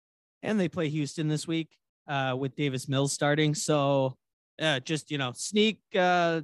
and 0.42 0.58
they 0.58 0.68
play 0.68 0.88
Houston 0.88 1.28
this 1.28 1.46
week 1.46 1.76
uh, 2.08 2.34
with 2.38 2.56
Davis 2.56 2.88
Mills 2.88 3.12
starting. 3.12 3.54
So 3.54 4.16
uh, 4.60 4.80
just 4.80 5.10
you 5.10 5.18
know, 5.18 5.32
sneak 5.34 5.80
uh, 5.94 6.42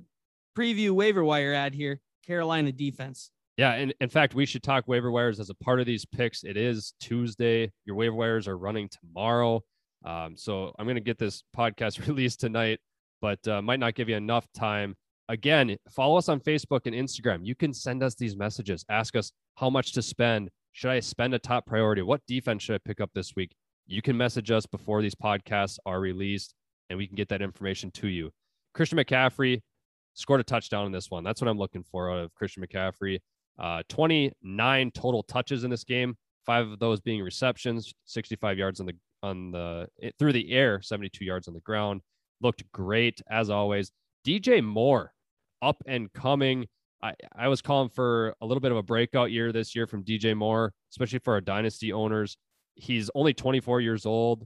preview 0.57 0.91
waiver 0.91 1.25
wire 1.25 1.55
ad 1.55 1.75
here. 1.75 2.01
Carolina 2.27 2.73
defense. 2.73 3.31
Yeah, 3.59 3.73
and 3.73 3.93
in 4.01 4.09
fact, 4.09 4.37
we 4.37 4.47
should 4.47 4.63
talk 4.63 4.87
waiver 4.87 5.11
wires 5.11 5.41
as 5.41 5.51
a 5.51 5.55
part 5.55 5.81
of 5.81 5.87
these 5.87 6.07
picks. 6.07 6.45
It 6.45 6.57
is 6.57 6.95
Tuesday. 7.01 7.73
Your 7.87 7.97
waiver 7.97 8.15
wires 8.15 8.47
are 8.47 8.57
running 8.57 8.89
tomorrow. 8.89 9.65
Um, 10.05 10.37
so 10.37 10.73
I'm 10.79 10.87
going 10.87 10.95
to 10.95 11.01
get 11.01 11.19
this 11.19 11.43
podcast 11.57 12.07
released 12.07 12.39
tonight, 12.39 12.79
but 13.21 13.47
uh, 13.49 13.61
might 13.61 13.81
not 13.81 13.97
give 13.97 14.09
you 14.09 14.15
enough 14.15 14.47
time. 14.57 14.95
Again, 15.29 15.77
follow 15.91 16.17
us 16.17 16.29
on 16.29 16.39
Facebook 16.39 16.83
and 16.87 16.95
Instagram. 16.95 17.41
You 17.43 17.57
can 17.57 17.75
send 17.75 18.05
us 18.05 18.15
these 18.15 18.37
messages. 18.37 18.85
Ask 18.89 19.17
us 19.17 19.33
how 19.57 19.69
much 19.69 19.93
to 19.95 20.03
spend. 20.03 20.51
Should 20.71 20.93
I 20.93 21.01
spend 21.01 21.35
a 21.35 21.39
top 21.41 21.67
priority? 21.67 22.03
What 22.03 22.21
defense 22.29 22.63
should 22.63 22.77
I 22.77 22.81
pick 22.87 23.01
up 23.01 23.11
this 23.13 23.35
week? 23.35 23.51
You 23.89 24.03
can 24.03 24.17
message 24.17 24.53
us 24.53 24.67
before 24.67 25.03
these 25.03 25.17
podcasts 25.17 25.79
are 25.85 25.99
released, 25.99 26.55
and 26.91 26.97
we 26.97 27.09
can 27.09 27.17
get 27.17 27.29
that 27.31 27.43
information 27.43 27.91
to 27.95 28.07
you. 28.07 28.31
Christian 28.73 28.99
McCaffrey 28.99 29.63
scored 30.15 30.41
a 30.41 30.45
touchdown 30.45 30.87
in 30.87 30.93
this 30.93 31.11
one. 31.11 31.25
That's 31.25 31.41
what 31.41 31.49
I'm 31.49 31.59
looking 31.59 31.83
for 31.83 32.13
out 32.13 32.21
of 32.21 32.33
Christian 32.37 32.65
McCaffrey. 32.65 33.19
Uh, 33.59 33.83
29 33.89 34.91
total 34.93 35.23
touches 35.25 35.65
in 35.65 35.71
this 35.71 35.85
game, 35.85 36.17
five 36.47 36.69
of 36.69 36.79
those 36.79 37.01
being 37.01 37.23
receptions, 37.23 37.93
65 38.05 38.59
yards 38.59 38.81
on 38.81 38.87
the 38.87 38.95
on 39.23 39.51
the 39.51 39.89
it, 39.97 40.15
through 40.19 40.33
the 40.33 40.53
air, 40.53 40.81
72 40.81 41.25
yards 41.25 41.49
on 41.49 41.55
the 41.55 41.61
ground. 41.61 42.01
Looked 42.41 42.71
great 42.73 43.21
as 43.31 43.51
always. 43.51 43.91
DJ 44.25 44.63
Moore, 44.63 45.13
up 45.61 45.83
and 45.87 46.13
coming. 46.13 46.67
I, 47.03 47.15
I 47.35 47.49
was 47.49 47.63
calling 47.63 47.89
for 47.89 48.35
a 48.41 48.47
little 48.47 48.61
bit 48.61 48.73
of 48.73 48.79
a 48.79 48.83
breakout 48.83 49.31
year 49.31 49.53
this 49.53 49.75
year 49.75 49.87
from 49.87 50.05
DJ 50.05 50.37
Moore, 50.37 50.73
especially 50.93 51.21
for 51.21 51.35
our 51.35 51.41
dynasty 51.41 51.93
owners. 51.93 52.37
He's 52.75 53.11
only 53.15 53.35
24 53.35 53.81
years 53.81 54.07
old, 54.07 54.45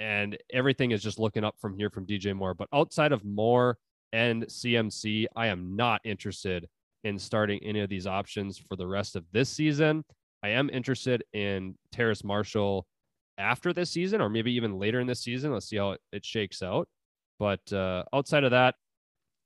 and 0.00 0.36
everything 0.52 0.90
is 0.90 1.02
just 1.02 1.18
looking 1.18 1.44
up 1.44 1.54
from 1.60 1.74
here 1.74 1.90
from 1.90 2.06
DJ 2.06 2.34
Moore. 2.34 2.54
But 2.54 2.68
outside 2.74 3.12
of 3.12 3.24
Moore 3.24 3.78
and 4.12 4.44
CMC, 4.44 5.26
I 5.36 5.46
am 5.46 5.76
not 5.76 6.00
interested 6.04 6.66
in 7.04 7.18
starting 7.18 7.60
any 7.62 7.80
of 7.80 7.88
these 7.88 8.06
options 8.06 8.58
for 8.58 8.76
the 8.76 8.86
rest 8.86 9.16
of 9.16 9.24
this 9.32 9.48
season. 9.48 10.04
I 10.42 10.50
am 10.50 10.70
interested 10.70 11.22
in 11.32 11.76
Terrace 11.92 12.24
Marshall 12.24 12.86
after 13.38 13.72
this 13.72 13.90
season, 13.90 14.20
or 14.20 14.28
maybe 14.28 14.52
even 14.52 14.78
later 14.78 15.00
in 15.00 15.06
this 15.06 15.20
season. 15.20 15.52
Let's 15.52 15.68
see 15.68 15.76
how 15.76 15.92
it, 15.92 16.00
it 16.12 16.24
shakes 16.24 16.62
out. 16.62 16.88
But 17.38 17.72
uh, 17.72 18.04
outside 18.12 18.44
of 18.44 18.50
that, 18.50 18.74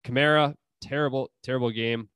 Kamara, 0.05 0.55
terrible, 0.81 1.31
terrible 1.43 1.71
game. 1.71 2.09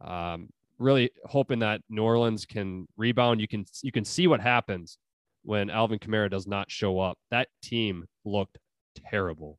Um, 0.00 0.48
really 0.78 1.10
hoping 1.24 1.60
that 1.60 1.82
New 1.88 2.02
Orleans 2.02 2.46
can 2.46 2.86
rebound. 2.96 3.40
You 3.40 3.48
can 3.48 3.64
you 3.82 3.92
can 3.92 4.04
see 4.04 4.26
what 4.26 4.40
happens 4.40 4.98
when 5.42 5.70
Alvin 5.70 5.98
Kamara 5.98 6.30
does 6.30 6.46
not 6.46 6.70
show 6.70 6.98
up. 6.98 7.18
That 7.30 7.48
team 7.62 8.06
looked 8.24 8.58
terrible. 8.96 9.58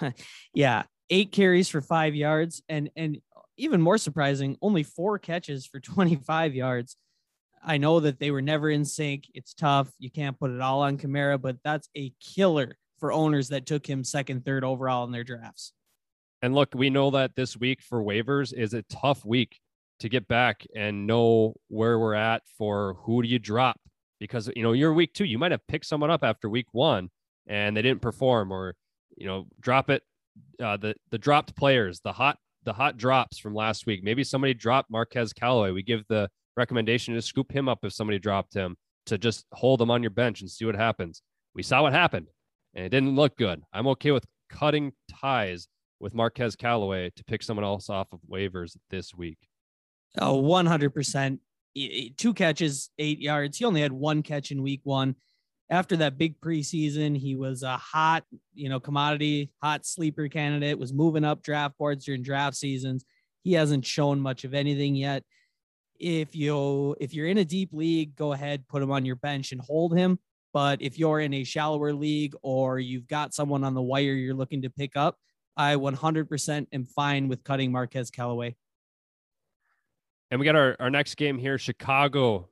Yeah, 0.54 0.84
eight 1.10 1.32
carries 1.32 1.68
for 1.68 1.80
five 1.80 2.14
yards, 2.14 2.62
and 2.68 2.90
and 2.96 3.18
even 3.58 3.80
more 3.80 3.98
surprising, 3.98 4.56
only 4.62 4.82
four 4.82 5.18
catches 5.18 5.66
for 5.66 5.80
25 5.80 6.54
yards. 6.54 6.96
I 7.62 7.76
know 7.76 8.00
that 8.00 8.20
they 8.20 8.30
were 8.30 8.42
never 8.42 8.70
in 8.70 8.84
sync. 8.84 9.24
It's 9.34 9.52
tough. 9.52 9.90
You 9.98 10.10
can't 10.10 10.38
put 10.38 10.50
it 10.50 10.60
all 10.60 10.82
on 10.82 10.96
Kamara, 10.96 11.40
but 11.40 11.56
that's 11.64 11.88
a 11.96 12.12
killer 12.20 12.76
for 12.98 13.12
owners 13.12 13.48
that 13.48 13.66
took 13.66 13.86
him 13.86 14.04
second, 14.04 14.44
third 14.44 14.64
overall 14.64 15.04
in 15.04 15.12
their 15.12 15.24
drafts. 15.24 15.72
And 16.40 16.54
look, 16.54 16.72
we 16.74 16.88
know 16.88 17.10
that 17.10 17.34
this 17.34 17.56
week 17.56 17.82
for 17.82 18.02
waivers 18.02 18.52
is 18.52 18.74
a 18.74 18.82
tough 18.82 19.24
week 19.24 19.58
to 20.00 20.08
get 20.08 20.28
back 20.28 20.64
and 20.76 21.06
know 21.06 21.54
where 21.66 21.98
we're 21.98 22.14
at 22.14 22.42
for 22.56 22.94
who 23.02 23.22
do 23.22 23.28
you 23.28 23.40
drop 23.40 23.80
because 24.20 24.48
you 24.54 24.62
know 24.62 24.72
you're 24.72 24.92
week 24.92 25.12
two. 25.14 25.24
You 25.24 25.38
might 25.38 25.50
have 25.50 25.66
picked 25.66 25.86
someone 25.86 26.10
up 26.10 26.22
after 26.22 26.48
week 26.48 26.66
one 26.72 27.10
and 27.46 27.76
they 27.76 27.82
didn't 27.82 28.02
perform, 28.02 28.52
or 28.52 28.74
you 29.16 29.26
know 29.26 29.46
drop 29.60 29.90
it. 29.90 30.02
Uh, 30.62 30.76
the 30.76 30.94
the 31.10 31.18
dropped 31.18 31.56
players, 31.56 32.00
the 32.00 32.12
hot 32.12 32.38
the 32.64 32.72
hot 32.72 32.96
drops 32.96 33.38
from 33.38 33.54
last 33.54 33.86
week. 33.86 34.02
Maybe 34.02 34.24
somebody 34.24 34.54
dropped 34.54 34.90
Marquez 34.90 35.32
Callaway. 35.32 35.70
We 35.70 35.82
give 35.82 36.04
the 36.08 36.28
recommendation 36.56 37.14
to 37.14 37.22
scoop 37.22 37.52
him 37.52 37.68
up 37.68 37.80
if 37.84 37.92
somebody 37.92 38.18
dropped 38.18 38.54
him 38.54 38.76
to 39.06 39.18
just 39.18 39.46
hold 39.52 39.80
him 39.80 39.90
on 39.90 40.02
your 40.02 40.10
bench 40.10 40.40
and 40.40 40.50
see 40.50 40.64
what 40.64 40.74
happens. 40.74 41.22
We 41.54 41.62
saw 41.62 41.82
what 41.82 41.92
happened 41.92 42.26
and 42.74 42.84
it 42.84 42.90
didn't 42.90 43.14
look 43.16 43.36
good. 43.36 43.62
I'm 43.72 43.86
okay 43.88 44.10
with 44.10 44.24
cutting 44.50 44.92
ties 45.10 45.68
with 46.00 46.14
Marquez 46.14 46.56
Callaway 46.56 47.10
to 47.16 47.24
pick 47.24 47.42
someone 47.42 47.64
else 47.64 47.90
off 47.90 48.12
of 48.12 48.20
waivers 48.30 48.76
this 48.90 49.14
week. 49.14 49.38
Oh, 50.20 50.42
100%. 50.42 51.38
Two 52.16 52.34
catches, 52.34 52.90
eight 52.98 53.20
yards. 53.20 53.58
He 53.58 53.64
only 53.64 53.80
had 53.80 53.92
one 53.92 54.22
catch 54.22 54.50
in 54.50 54.62
week 54.62 54.80
one. 54.84 55.16
After 55.70 55.96
that 55.98 56.16
big 56.16 56.40
preseason, 56.40 57.16
he 57.16 57.34
was 57.34 57.62
a 57.62 57.76
hot, 57.76 58.24
you 58.54 58.68
know, 58.68 58.80
commodity, 58.80 59.50
hot 59.62 59.84
sleeper 59.84 60.28
candidate, 60.28 60.78
was 60.78 60.94
moving 60.94 61.24
up 61.24 61.42
draft 61.42 61.76
boards 61.76 62.06
during 62.06 62.22
draft 62.22 62.56
seasons. 62.56 63.04
He 63.42 63.52
hasn't 63.52 63.84
shown 63.84 64.20
much 64.20 64.44
of 64.44 64.54
anything 64.54 64.94
yet. 64.94 65.24
If 66.00 66.34
you 66.34 66.96
if 67.00 67.12
you're 67.12 67.26
in 67.26 67.38
a 67.38 67.44
deep 67.44 67.72
league, 67.72 68.16
go 68.16 68.32
ahead, 68.32 68.66
put 68.68 68.82
him 68.82 68.90
on 68.90 69.04
your 69.04 69.16
bench 69.16 69.52
and 69.52 69.60
hold 69.60 69.96
him. 69.96 70.18
But 70.52 70.80
if 70.80 70.98
you're 70.98 71.20
in 71.20 71.34
a 71.34 71.44
shallower 71.44 71.92
league 71.92 72.34
or 72.42 72.78
you've 72.78 73.06
got 73.06 73.34
someone 73.34 73.64
on 73.64 73.74
the 73.74 73.82
wire 73.82 74.14
you're 74.14 74.34
looking 74.34 74.62
to 74.62 74.70
pick 74.70 74.96
up, 74.96 75.16
I 75.56 75.74
100% 75.74 76.66
am 76.72 76.86
fine 76.86 77.28
with 77.28 77.44
cutting 77.44 77.72
Marquez 77.72 78.10
Callaway. 78.10 78.56
And 80.30 80.40
we 80.40 80.46
got 80.46 80.56
our, 80.56 80.76
our 80.78 80.90
next 80.90 81.16
game 81.16 81.38
here. 81.38 81.58
Chicago 81.58 82.48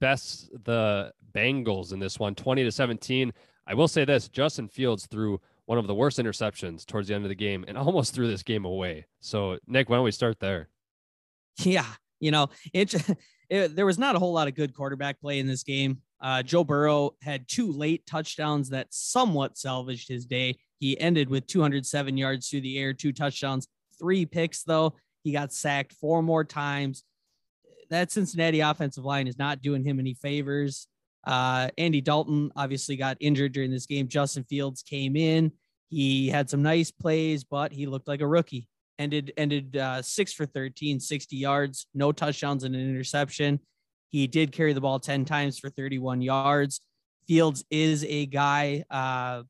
best 0.00 0.50
the 0.64 1.12
Bengals 1.34 1.92
in 1.92 1.98
this 1.98 2.18
one, 2.18 2.34
20 2.34 2.64
to 2.64 2.72
17. 2.72 3.32
I 3.66 3.74
will 3.74 3.88
say 3.88 4.04
this 4.04 4.28
Justin 4.28 4.68
Fields 4.68 5.06
threw 5.06 5.40
one 5.66 5.78
of 5.78 5.86
the 5.86 5.94
worst 5.94 6.18
interceptions 6.18 6.86
towards 6.86 7.08
the 7.08 7.14
end 7.14 7.24
of 7.24 7.28
the 7.28 7.34
game 7.34 7.64
and 7.68 7.76
almost 7.78 8.14
threw 8.14 8.28
this 8.28 8.42
game 8.42 8.64
away. 8.64 9.06
So, 9.20 9.58
Nic, 9.66 9.88
why 9.88 9.96
don't 9.96 10.04
we 10.04 10.10
start 10.10 10.40
there? 10.40 10.68
Yeah. 11.58 11.86
You 12.20 12.30
know, 12.30 12.48
it, 12.72 12.94
it 13.50 13.76
there 13.76 13.86
was 13.86 13.98
not 13.98 14.16
a 14.16 14.18
whole 14.18 14.32
lot 14.32 14.48
of 14.48 14.54
good 14.54 14.74
quarterback 14.74 15.20
play 15.20 15.38
in 15.38 15.46
this 15.46 15.62
game. 15.62 16.00
Uh, 16.20 16.42
Joe 16.42 16.64
Burrow 16.64 17.14
had 17.20 17.46
two 17.46 17.70
late 17.72 18.06
touchdowns 18.06 18.70
that 18.70 18.86
somewhat 18.90 19.58
salvaged 19.58 20.08
his 20.08 20.24
day. 20.24 20.56
He 20.78 20.98
ended 20.98 21.28
with 21.28 21.46
207 21.46 22.16
yards 22.16 22.48
through 22.48 22.62
the 22.62 22.78
air, 22.78 22.94
two 22.94 23.12
touchdowns, 23.12 23.68
three 23.98 24.24
picks, 24.24 24.62
though. 24.62 24.94
He 25.24 25.32
got 25.32 25.52
sacked 25.52 25.92
four 25.92 26.22
more 26.22 26.44
times. 26.44 27.02
That 27.90 28.10
Cincinnati 28.10 28.60
offensive 28.60 29.04
line 29.04 29.26
is 29.26 29.38
not 29.38 29.62
doing 29.62 29.84
him 29.84 29.98
any 29.98 30.14
favors. 30.14 30.88
Uh, 31.24 31.68
Andy 31.76 32.00
Dalton 32.00 32.52
obviously 32.56 32.96
got 32.96 33.16
injured 33.20 33.52
during 33.52 33.70
this 33.70 33.86
game. 33.86 34.08
Justin 34.08 34.44
Fields 34.44 34.82
came 34.82 35.16
in. 35.16 35.52
He 35.88 36.28
had 36.28 36.48
some 36.48 36.62
nice 36.62 36.90
plays, 36.90 37.44
but 37.44 37.72
he 37.72 37.86
looked 37.86 38.08
like 38.08 38.20
a 38.20 38.26
rookie. 38.26 38.68
Ended 38.98 39.32
ended 39.36 39.76
uh, 39.76 40.02
six 40.02 40.32
for 40.32 40.46
13, 40.46 41.00
60 41.00 41.36
yards, 41.36 41.86
no 41.94 42.12
touchdowns 42.12 42.64
and 42.64 42.74
an 42.74 42.80
interception. 42.80 43.60
He 44.10 44.26
did 44.26 44.52
carry 44.52 44.72
the 44.72 44.80
ball 44.80 44.98
10 44.98 45.24
times 45.24 45.58
for 45.58 45.68
31 45.68 46.22
yards. 46.22 46.80
Fields 47.28 47.64
is 47.70 48.04
a 48.04 48.26
guy 48.26 48.84
uh, 48.90 49.42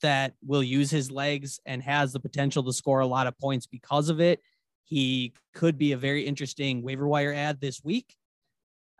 that 0.00 0.34
will 0.44 0.62
use 0.62 0.90
his 0.90 1.10
legs 1.10 1.60
and 1.66 1.82
has 1.82 2.12
the 2.12 2.20
potential 2.20 2.62
to 2.62 2.72
score 2.72 3.00
a 3.00 3.06
lot 3.06 3.26
of 3.26 3.36
points 3.38 3.66
because 3.66 4.08
of 4.08 4.20
it. 4.20 4.40
He 4.84 5.32
could 5.54 5.78
be 5.78 5.92
a 5.92 5.96
very 5.96 6.26
interesting 6.26 6.82
waiver 6.82 7.08
wire 7.08 7.32
ad 7.32 7.60
this 7.60 7.82
week. 7.82 8.14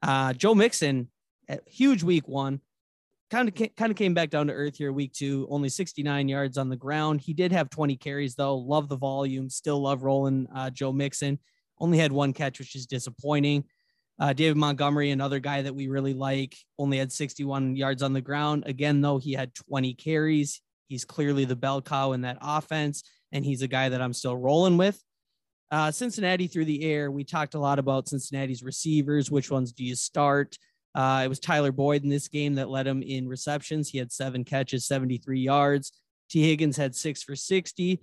Uh, 0.02 0.32
Joe 0.32 0.54
Mixon, 0.54 1.08
huge 1.66 2.02
week 2.02 2.26
one, 2.26 2.60
kind 3.30 3.48
of 3.48 3.54
kind 3.76 3.90
of 3.90 3.96
came 3.96 4.14
back 4.14 4.30
down 4.30 4.46
to 4.46 4.52
earth 4.52 4.76
here 4.76 4.92
week 4.92 5.12
two. 5.12 5.46
Only 5.50 5.68
69 5.68 6.28
yards 6.28 6.58
on 6.58 6.68
the 6.68 6.76
ground. 6.76 7.20
He 7.20 7.32
did 7.32 7.52
have 7.52 7.70
20 7.70 7.96
carries 7.96 8.34
though. 8.34 8.56
Love 8.56 8.88
the 8.88 8.96
volume. 8.96 9.48
Still 9.50 9.80
love 9.80 10.02
rolling 10.02 10.46
uh, 10.54 10.70
Joe 10.70 10.92
Mixon. 10.92 11.38
Only 11.78 11.98
had 11.98 12.12
one 12.12 12.32
catch, 12.32 12.58
which 12.58 12.76
is 12.76 12.86
disappointing. 12.86 13.64
Uh, 14.18 14.32
David 14.32 14.56
Montgomery, 14.56 15.10
another 15.10 15.40
guy 15.40 15.62
that 15.62 15.74
we 15.74 15.88
really 15.88 16.14
like, 16.14 16.56
only 16.78 16.98
had 16.98 17.10
61 17.10 17.74
yards 17.74 18.02
on 18.02 18.12
the 18.12 18.20
ground. 18.20 18.62
Again, 18.66 19.00
though, 19.00 19.18
he 19.18 19.32
had 19.32 19.54
20 19.54 19.94
carries. 19.94 20.60
He's 20.86 21.04
clearly 21.04 21.44
the 21.44 21.56
bell 21.56 21.82
cow 21.82 22.12
in 22.12 22.20
that 22.20 22.38
offense, 22.40 23.02
and 23.32 23.44
he's 23.44 23.62
a 23.62 23.68
guy 23.68 23.88
that 23.88 24.00
I'm 24.00 24.12
still 24.12 24.36
rolling 24.36 24.76
with. 24.76 25.02
Uh, 25.74 25.90
Cincinnati 25.90 26.46
through 26.46 26.66
the 26.66 26.84
air. 26.84 27.10
We 27.10 27.24
talked 27.24 27.54
a 27.54 27.58
lot 27.58 27.80
about 27.80 28.06
Cincinnati's 28.06 28.62
receivers. 28.62 29.28
Which 29.28 29.50
ones 29.50 29.72
do 29.72 29.82
you 29.82 29.96
start? 29.96 30.56
Uh, 30.94 31.22
it 31.24 31.28
was 31.28 31.40
Tyler 31.40 31.72
Boyd 31.72 32.04
in 32.04 32.08
this 32.08 32.28
game 32.28 32.54
that 32.54 32.70
led 32.70 32.86
him 32.86 33.02
in 33.02 33.26
receptions. 33.26 33.88
He 33.88 33.98
had 33.98 34.12
seven 34.12 34.44
catches, 34.44 34.86
73 34.86 35.40
yards. 35.40 35.90
Tee 36.30 36.48
Higgins 36.48 36.76
had 36.76 36.94
six 36.94 37.24
for 37.24 37.34
60. 37.34 38.00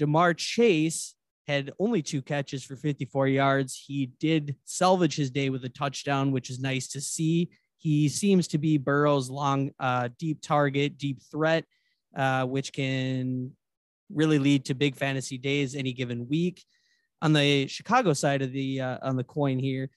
Ja'Marr 0.00 0.36
Chase 0.36 1.14
had 1.46 1.70
only 1.78 2.02
two 2.02 2.22
catches 2.22 2.64
for 2.64 2.74
54 2.74 3.28
yards. 3.28 3.80
He 3.86 4.06
did 4.18 4.56
salvage 4.64 5.14
his 5.14 5.30
day 5.30 5.48
with 5.48 5.64
a 5.64 5.68
touchdown, 5.68 6.32
which 6.32 6.50
is 6.50 6.58
nice 6.58 6.88
to 6.88 7.00
see. 7.00 7.50
He 7.78 8.08
seems 8.08 8.48
to 8.48 8.58
be 8.58 8.78
Burrow's 8.78 9.30
long, 9.30 9.70
uh, 9.78 10.08
deep 10.18 10.42
target, 10.42 10.98
deep 10.98 11.22
threat 11.30 11.66
uh, 12.16 12.44
which 12.46 12.72
can 12.72 13.52
really 14.10 14.38
lead 14.38 14.64
to 14.66 14.74
big 14.74 14.96
fantasy 14.96 15.38
days 15.38 15.74
any 15.74 15.92
given 15.92 16.28
week. 16.28 16.64
On 17.22 17.32
the 17.32 17.68
Chicago 17.68 18.12
side 18.12 18.42
of 18.42 18.52
the 18.52 18.80
uh, 18.80 18.98
on 19.00 19.16
the 19.16 19.24
coin 19.24 19.58
here, 19.58 19.88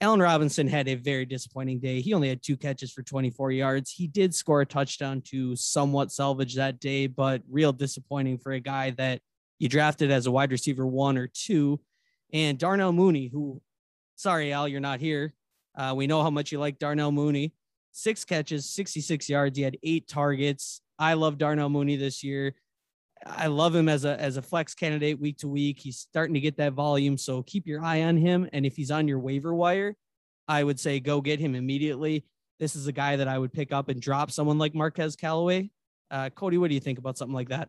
Allen 0.00 0.20
Robinson 0.20 0.68
had 0.68 0.86
a 0.86 0.94
very 0.94 1.26
disappointing 1.26 1.80
day. 1.80 2.00
He 2.00 2.14
only 2.14 2.28
had 2.28 2.40
two 2.40 2.56
catches 2.56 2.92
for 2.92 3.02
24 3.02 3.50
yards. 3.50 3.90
He 3.90 4.06
did 4.06 4.32
score 4.32 4.60
a 4.60 4.66
touchdown 4.66 5.20
to 5.22 5.56
somewhat 5.56 6.12
salvage 6.12 6.54
that 6.54 6.78
day, 6.78 7.08
but 7.08 7.42
real 7.50 7.72
disappointing 7.72 8.38
for 8.38 8.52
a 8.52 8.60
guy 8.60 8.90
that 8.92 9.20
you 9.58 9.68
drafted 9.68 10.12
as 10.12 10.26
a 10.26 10.30
wide 10.30 10.52
receiver 10.52 10.86
one 10.86 11.18
or 11.18 11.26
two. 11.26 11.80
And 12.32 12.58
Darnell 12.58 12.92
Mooney, 12.92 13.26
who, 13.26 13.60
sorry, 14.14 14.52
Al, 14.52 14.68
you're 14.68 14.80
not 14.80 15.00
here. 15.00 15.34
Uh, 15.76 15.94
we 15.96 16.06
know 16.06 16.22
how 16.22 16.30
much 16.30 16.52
you 16.52 16.60
like 16.60 16.78
Darnell 16.78 17.10
Mooney. 17.10 17.52
Six 17.90 18.24
catches, 18.24 18.70
66 18.70 19.28
yards. 19.28 19.58
He 19.58 19.64
had 19.64 19.78
eight 19.82 20.06
targets. 20.06 20.80
I 20.96 21.14
love 21.14 21.38
Darnell 21.38 21.70
Mooney 21.70 21.96
this 21.96 22.22
year. 22.22 22.54
I 23.26 23.46
love 23.46 23.74
him 23.74 23.88
as 23.88 24.04
a 24.04 24.20
as 24.20 24.36
a 24.36 24.42
flex 24.42 24.74
candidate 24.74 25.20
week 25.20 25.38
to 25.38 25.48
week. 25.48 25.78
He's 25.80 25.98
starting 25.98 26.34
to 26.34 26.40
get 26.40 26.56
that 26.58 26.72
volume, 26.72 27.16
so 27.18 27.42
keep 27.42 27.66
your 27.66 27.82
eye 27.82 28.02
on 28.02 28.16
him. 28.16 28.48
And 28.52 28.64
if 28.64 28.76
he's 28.76 28.90
on 28.90 29.08
your 29.08 29.18
waiver 29.18 29.54
wire, 29.54 29.96
I 30.46 30.64
would 30.64 30.80
say 30.80 31.00
go 31.00 31.20
get 31.20 31.40
him 31.40 31.54
immediately. 31.54 32.24
This 32.58 32.74
is 32.74 32.86
a 32.86 32.92
guy 32.92 33.16
that 33.16 33.28
I 33.28 33.38
would 33.38 33.52
pick 33.52 33.72
up 33.72 33.88
and 33.88 34.00
drop 34.00 34.30
someone 34.30 34.58
like 34.58 34.74
Marquez 34.74 35.16
Callaway. 35.16 35.70
Uh, 36.10 36.30
Cody, 36.30 36.58
what 36.58 36.68
do 36.68 36.74
you 36.74 36.80
think 36.80 36.98
about 36.98 37.18
something 37.18 37.34
like 37.34 37.50
that? 37.50 37.68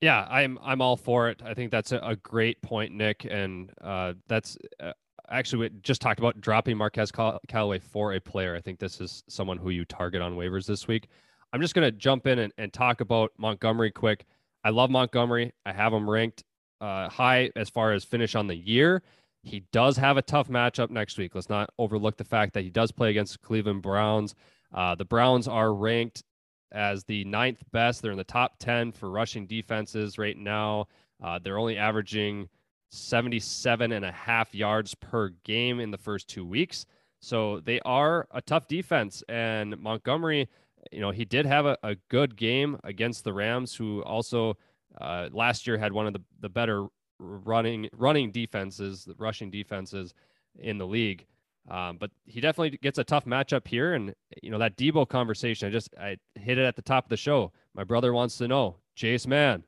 Yeah, 0.00 0.26
I'm 0.30 0.58
I'm 0.62 0.80
all 0.80 0.96
for 0.96 1.28
it. 1.28 1.42
I 1.44 1.54
think 1.54 1.70
that's 1.70 1.92
a, 1.92 1.98
a 1.98 2.16
great 2.16 2.60
point, 2.62 2.92
Nic, 2.92 3.26
and 3.28 3.72
uh, 3.80 4.14
that's 4.28 4.58
uh, 4.80 4.92
actually 5.30 5.68
we 5.68 5.76
just 5.80 6.00
talked 6.02 6.18
about 6.18 6.40
dropping 6.40 6.76
Marquez 6.76 7.10
Callaway 7.10 7.78
for 7.78 8.12
a 8.12 8.20
player. 8.20 8.54
I 8.54 8.60
think 8.60 8.78
this 8.78 9.00
is 9.00 9.24
someone 9.28 9.56
who 9.56 9.70
you 9.70 9.84
target 9.84 10.20
on 10.20 10.36
waivers 10.36 10.66
this 10.66 10.86
week. 10.86 11.08
I'm 11.52 11.60
just 11.60 11.74
going 11.74 11.86
to 11.86 11.96
jump 11.96 12.26
in 12.26 12.38
and, 12.38 12.52
and, 12.58 12.72
talk 12.72 13.00
about 13.00 13.32
Montgomery 13.38 13.90
quick. 13.90 14.26
I 14.64 14.70
love 14.70 14.90
Montgomery. 14.90 15.52
I 15.64 15.72
have 15.72 15.92
him 15.92 16.08
ranked 16.08 16.44
uh, 16.80 17.08
high 17.08 17.50
as 17.56 17.70
far 17.70 17.92
as 17.92 18.04
finish 18.04 18.34
on 18.34 18.46
the 18.46 18.56
year. 18.56 19.02
He 19.42 19.62
does 19.72 19.96
have 19.96 20.16
a 20.16 20.22
tough 20.22 20.48
matchup 20.48 20.90
next 20.90 21.18
week. 21.18 21.34
Let's 21.34 21.48
not 21.48 21.70
overlook 21.78 22.16
the 22.16 22.24
fact 22.24 22.52
that 22.54 22.64
he 22.64 22.70
does 22.70 22.90
play 22.90 23.10
against 23.10 23.40
Cleveland 23.42 23.82
Browns. 23.82 24.34
Uh, 24.74 24.96
the 24.96 25.04
Browns 25.04 25.46
are 25.46 25.72
ranked 25.72 26.24
as 26.72 27.04
the 27.04 27.24
ninth 27.24 27.62
best. 27.72 28.02
They're 28.02 28.10
in 28.10 28.18
the 28.18 28.24
top 28.24 28.58
10 28.58 28.92
for 28.92 29.10
rushing 29.10 29.46
defenses 29.46 30.18
right 30.18 30.36
now. 30.36 30.88
Uh, 31.22 31.38
they're 31.38 31.58
only 31.58 31.78
averaging 31.78 32.48
77 32.90 33.92
and 33.92 34.04
a 34.04 34.12
half 34.12 34.54
yards 34.54 34.94
per 34.94 35.30
game 35.44 35.80
in 35.80 35.90
the 35.90 35.98
first 35.98 36.28
two 36.28 36.44
weeks. 36.44 36.86
So 37.20 37.60
they 37.60 37.80
are 37.80 38.26
a 38.32 38.42
tough 38.42 38.68
defense. 38.68 39.22
And 39.28 39.78
Montgomery 39.78 40.48
you 40.92 41.00
know, 41.00 41.10
he 41.10 41.24
did 41.24 41.46
have 41.46 41.66
a, 41.66 41.76
a 41.82 41.96
good 42.08 42.36
game 42.36 42.78
against 42.84 43.24
the 43.24 43.32
Rams, 43.32 43.74
who 43.74 44.02
also 44.02 44.56
uh, 45.00 45.28
last 45.32 45.66
year 45.66 45.78
had 45.78 45.92
one 45.92 46.06
of 46.06 46.12
the, 46.12 46.22
the 46.40 46.48
better 46.48 46.86
running 47.18 47.88
running 47.92 48.30
defenses, 48.30 49.08
rushing 49.18 49.50
defenses 49.50 50.14
in 50.58 50.78
the 50.78 50.86
league. 50.86 51.26
Um, 51.68 51.96
but 51.98 52.10
he 52.24 52.40
definitely 52.40 52.78
gets 52.78 52.98
a 52.98 53.04
tough 53.04 53.24
matchup 53.24 53.66
here, 53.66 53.94
and 53.94 54.14
you 54.42 54.50
know 54.50 54.58
that 54.58 54.76
Deebo 54.76 55.08
conversation. 55.08 55.68
I 55.68 55.72
just 55.72 55.94
I 55.98 56.16
hit 56.36 56.58
it 56.58 56.64
at 56.64 56.76
the 56.76 56.82
top 56.82 57.06
of 57.06 57.08
the 57.08 57.16
show. 57.16 57.52
My 57.74 57.84
brother 57.84 58.12
wants 58.12 58.38
to 58.38 58.48
know 58.48 58.76
Jace 58.96 59.26
Mann, 59.26 59.64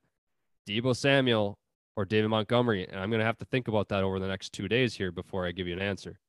Deebo 0.68 0.94
Samuel, 0.94 1.58
or 1.96 2.04
David 2.04 2.28
Montgomery, 2.28 2.86
and 2.88 3.00
I'm 3.00 3.10
going 3.10 3.18
to 3.18 3.26
have 3.26 3.38
to 3.38 3.44
think 3.46 3.66
about 3.66 3.88
that 3.88 4.04
over 4.04 4.20
the 4.20 4.28
next 4.28 4.52
two 4.52 4.68
days 4.68 4.94
here 4.94 5.10
before 5.10 5.44
I 5.44 5.50
give 5.50 5.66
you 5.66 5.72
an 5.72 5.80
answer. 5.80 6.20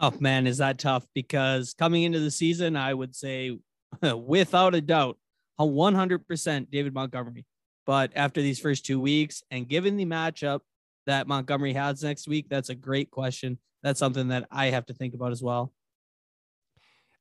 Oh 0.00 0.14
man, 0.18 0.46
is 0.46 0.58
that 0.58 0.78
tough? 0.78 1.06
Because 1.14 1.74
coming 1.74 2.04
into 2.04 2.18
the 2.18 2.30
season, 2.30 2.76
I 2.76 2.94
would 2.94 3.14
say 3.14 3.58
without 4.26 4.74
a 4.74 4.80
doubt, 4.80 5.18
a 5.58 5.64
100% 5.64 6.70
David 6.70 6.94
Montgomery. 6.94 7.44
But 7.84 8.12
after 8.14 8.40
these 8.40 8.60
first 8.60 8.86
two 8.86 9.00
weeks, 9.00 9.42
and 9.50 9.68
given 9.68 9.96
the 9.96 10.06
matchup 10.06 10.60
that 11.06 11.26
Montgomery 11.26 11.72
has 11.72 12.02
next 12.02 12.28
week, 12.28 12.46
that's 12.48 12.68
a 12.68 12.74
great 12.74 13.10
question. 13.10 13.58
That's 13.82 13.98
something 13.98 14.28
that 14.28 14.46
I 14.50 14.66
have 14.66 14.86
to 14.86 14.94
think 14.94 15.14
about 15.14 15.32
as 15.32 15.42
well. 15.42 15.72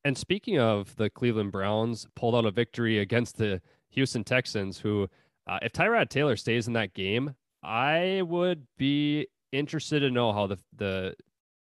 And 0.03 0.17
speaking 0.17 0.59
of 0.59 0.95
the 0.95 1.09
Cleveland 1.09 1.51
Browns, 1.51 2.07
pulled 2.15 2.35
out 2.35 2.45
a 2.45 2.51
victory 2.51 2.99
against 2.99 3.37
the 3.37 3.61
Houston 3.89 4.23
Texans, 4.23 4.79
who, 4.79 5.07
uh, 5.47 5.59
if 5.61 5.73
Tyrod 5.73 6.09
Taylor 6.09 6.35
stays 6.35 6.67
in 6.67 6.73
that 6.73 6.93
game, 6.93 7.35
I 7.63 8.21
would 8.25 8.65
be 8.77 9.27
interested 9.51 9.99
to 9.99 10.09
know 10.09 10.31
how 10.31 10.47
the 10.47 10.57
the 10.75 11.15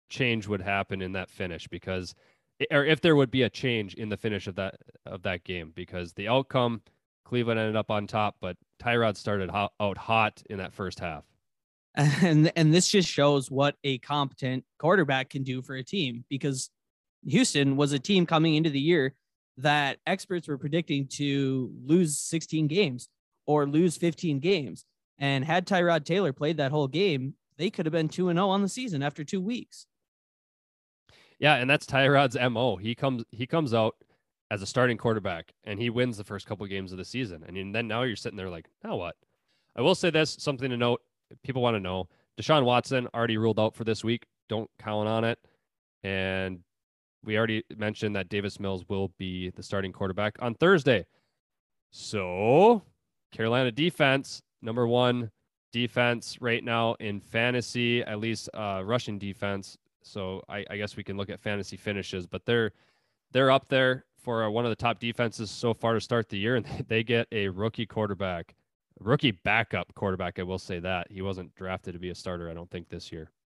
change 0.10 0.48
would 0.48 0.62
happen 0.62 1.02
in 1.02 1.14
that 1.14 1.30
finish 1.30 1.68
because 1.68 2.16
or 2.72 2.86
if 2.86 3.02
there 3.02 3.16
would 3.16 3.32
be 3.32 3.44
a 3.44 3.50
change 3.50 3.94
in 3.94 4.10
the 4.10 4.18
finish 4.18 4.48
of 4.48 4.56
that 4.56 4.76
of 5.06 5.24
that 5.24 5.44
game 5.44 5.72
because 5.76 6.14
the 6.14 6.28
outcome 6.28 6.82
Cleveland 7.28 7.60
ended 7.60 7.76
up 7.76 7.92
on 7.92 8.08
top, 8.08 8.38
but 8.40 8.56
Tyrod 8.82 9.18
started 9.18 9.50
out 9.52 9.98
hot 9.98 10.42
in 10.50 10.60
that 10.60 10.74
first 10.74 11.00
half. 11.00 11.24
And 12.22 12.52
and 12.56 12.72
this 12.72 12.88
just 12.88 13.10
shows 13.10 13.50
what 13.50 13.76
a 13.84 13.98
competent 13.98 14.64
quarterback 14.78 15.32
can 15.32 15.44
do 15.44 15.64
for 15.64 15.76
a 15.76 15.84
team 15.84 16.26
because 16.30 16.70
Houston 17.26 17.76
was 17.76 17.92
a 17.92 18.00
team 18.00 18.28
coming 18.28 18.54
into 18.54 18.70
the 18.70 18.80
year 18.80 19.16
that 19.58 19.98
experts 20.06 20.48
were 20.48 20.60
predicting 20.60 21.08
to 21.08 21.72
lose 21.84 22.20
16 22.20 22.68
games 22.68 23.10
or 23.48 23.66
lose 23.66 23.98
15 23.98 24.40
games. 24.40 24.86
And 25.18 25.44
had 25.44 25.66
Tyrod 25.66 26.06
Taylor 26.06 26.34
played 26.34 26.58
that 26.58 26.72
whole 26.72 26.88
game, 26.88 27.34
they 27.58 27.72
could 27.72 27.88
have 27.88 27.94
been 27.94 28.10
2 28.10 28.30
and 28.30 28.38
0 28.38 28.50
on 28.50 28.62
the 28.62 28.70
season 28.70 29.02
after 29.02 29.24
2 29.24 29.42
weeks. 29.42 29.88
Yeah, 31.40 31.56
and 31.56 31.70
that's 31.70 31.86
Tyrod's 31.86 32.38
mo. 32.52 32.78
He 32.78 32.96
comes 32.96 33.24
he 33.32 33.46
comes 33.46 33.74
out 33.74 33.96
as 34.50 34.62
a 34.62 34.66
starting 34.66 34.98
quarterback 34.98 35.54
and 35.66 35.80
he 35.80 35.90
wins 35.90 36.18
the 36.18 36.24
first 36.24 36.48
couple 36.48 36.66
games 36.68 36.92
of 36.92 36.98
the 36.98 37.06
season. 37.06 37.44
And 37.48 37.76
then 37.76 37.88
now 37.88 38.04
you're 38.04 38.16
sitting 38.16 38.38
there 38.38 38.50
like, 38.50 38.70
now 38.84 38.96
what? 38.96 39.16
I 39.76 39.82
will 39.82 39.96
say 39.96 40.10
this 40.10 40.36
something 40.40 40.70
to 40.70 40.78
note 40.78 41.02
people 41.44 41.62
want 41.62 41.76
to 41.76 41.80
know 41.80 42.08
Deshaun 42.40 42.64
Watson 42.64 43.08
already 43.14 43.38
ruled 43.38 43.60
out 43.60 43.76
for 43.76 43.84
this 43.84 44.04
week. 44.04 44.26
Don't 44.50 44.70
count 44.80 45.08
on 45.08 45.24
it. 45.24 45.40
And 46.04 46.60
we 47.24 47.38
already 47.38 47.64
mentioned 47.76 48.16
that 48.16 48.30
Davis 48.30 48.60
Mills 48.60 48.86
will 48.88 49.12
be 49.18 49.50
the 49.52 49.64
starting 49.64 49.92
quarterback 49.92 50.36
on 50.40 50.54
Thursday. 50.56 51.06
So, 51.92 52.84
Carolina 53.32 53.72
defense, 53.72 54.42
number 54.62 54.88
one 54.88 55.32
defense 55.74 56.38
right 56.40 56.64
now 56.64 56.96
in 57.00 57.20
fantasy, 57.20 58.02
at 58.02 58.20
least 58.20 58.50
uh, 58.54 58.82
rushing 58.86 59.20
defense. 59.20 59.78
So 60.04 60.44
I, 60.48 60.66
I 60.70 60.78
guess 60.78 60.96
we 60.96 61.04
can 61.04 61.18
look 61.18 61.30
at 61.30 61.40
fantasy 61.40 61.78
finishes, 61.78 62.26
but 62.26 62.46
they're 62.46 62.72
they're 63.32 63.52
up 63.52 63.68
there 63.68 64.06
for 64.18 64.44
uh, 64.44 64.50
one 64.50 64.66
of 64.66 64.70
the 64.70 64.76
top 64.76 65.00
defenses 65.00 65.52
so 65.52 65.74
far 65.74 65.94
to 65.94 66.02
start 66.02 66.30
the 66.30 66.38
year, 66.38 66.56
and 66.56 66.66
they 66.88 67.04
get 67.04 67.28
a 67.32 67.50
rookie 67.50 67.86
quarterback, 67.86 68.56
rookie 69.00 69.32
backup 69.32 69.94
quarterback. 69.96 70.40
I 70.40 70.44
will 70.44 70.60
say 70.60 70.80
that 70.80 71.12
he 71.12 71.22
wasn't 71.22 71.54
drafted 71.56 71.94
to 71.94 72.00
be 72.00 72.10
a 72.10 72.16
starter. 72.16 72.50
I 72.50 72.54
don't 72.54 72.70
think 72.70 72.90
this 72.90 73.12
year. 73.12 73.32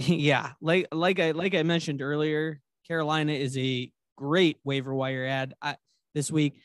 Yeah, 0.00 0.52
like 0.60 0.86
like 0.92 1.18
I 1.18 1.32
like 1.32 1.56
I 1.56 1.64
mentioned 1.64 2.02
earlier, 2.02 2.60
Carolina 2.86 3.32
is 3.32 3.58
a 3.58 3.90
great 4.16 4.58
waiver 4.62 4.94
wire 4.94 5.26
ad 5.26 5.54
I, 5.60 5.76
this 6.14 6.30
week. 6.30 6.60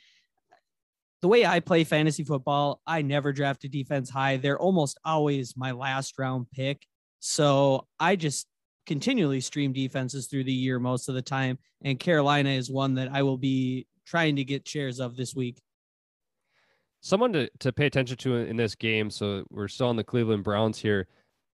The 1.21 1.27
way 1.27 1.43
I 1.45 1.59
play 1.59 1.83
fantasy 1.83 2.23
football, 2.23 2.81
I 2.85 3.01
never 3.01 3.33
draft 3.33 3.63
a 3.63 3.69
defense 3.69 4.09
high. 4.09 4.37
They're 4.37 4.59
almost 4.59 4.99
always 5.03 5.57
my 5.57 5.71
last 5.71 6.19
round 6.19 6.47
pick. 6.51 6.85
So 7.19 7.87
I 7.99 8.17
just 8.17 8.45
continually 8.85 9.41
stream 9.41 9.73
defenses 9.73 10.27
through 10.27 10.43
the 10.43 10.53
year 10.53 10.79
most 10.79 11.09
of 11.09 11.15
the 11.15 11.21
time. 11.21 11.57
And 11.83 11.99
Carolina 11.99 12.49
is 12.49 12.69
one 12.69 12.95
that 12.95 13.09
I 13.11 13.23
will 13.23 13.37
be 13.37 13.87
trying 14.05 14.35
to 14.35 14.43
get 14.43 14.67
shares 14.67 14.99
of 14.99 15.15
this 15.15 15.35
week. 15.35 15.61
Someone 17.01 17.33
to, 17.33 17.49
to 17.59 17.73
pay 17.73 17.85
attention 17.85 18.17
to 18.17 18.35
in 18.35 18.55
this 18.55 18.75
game. 18.75 19.09
So 19.09 19.45
we're 19.49 19.67
still 19.67 19.87
on 19.87 19.95
the 19.95 20.03
Cleveland 20.03 20.43
Browns 20.43 20.79
here. 20.79 21.07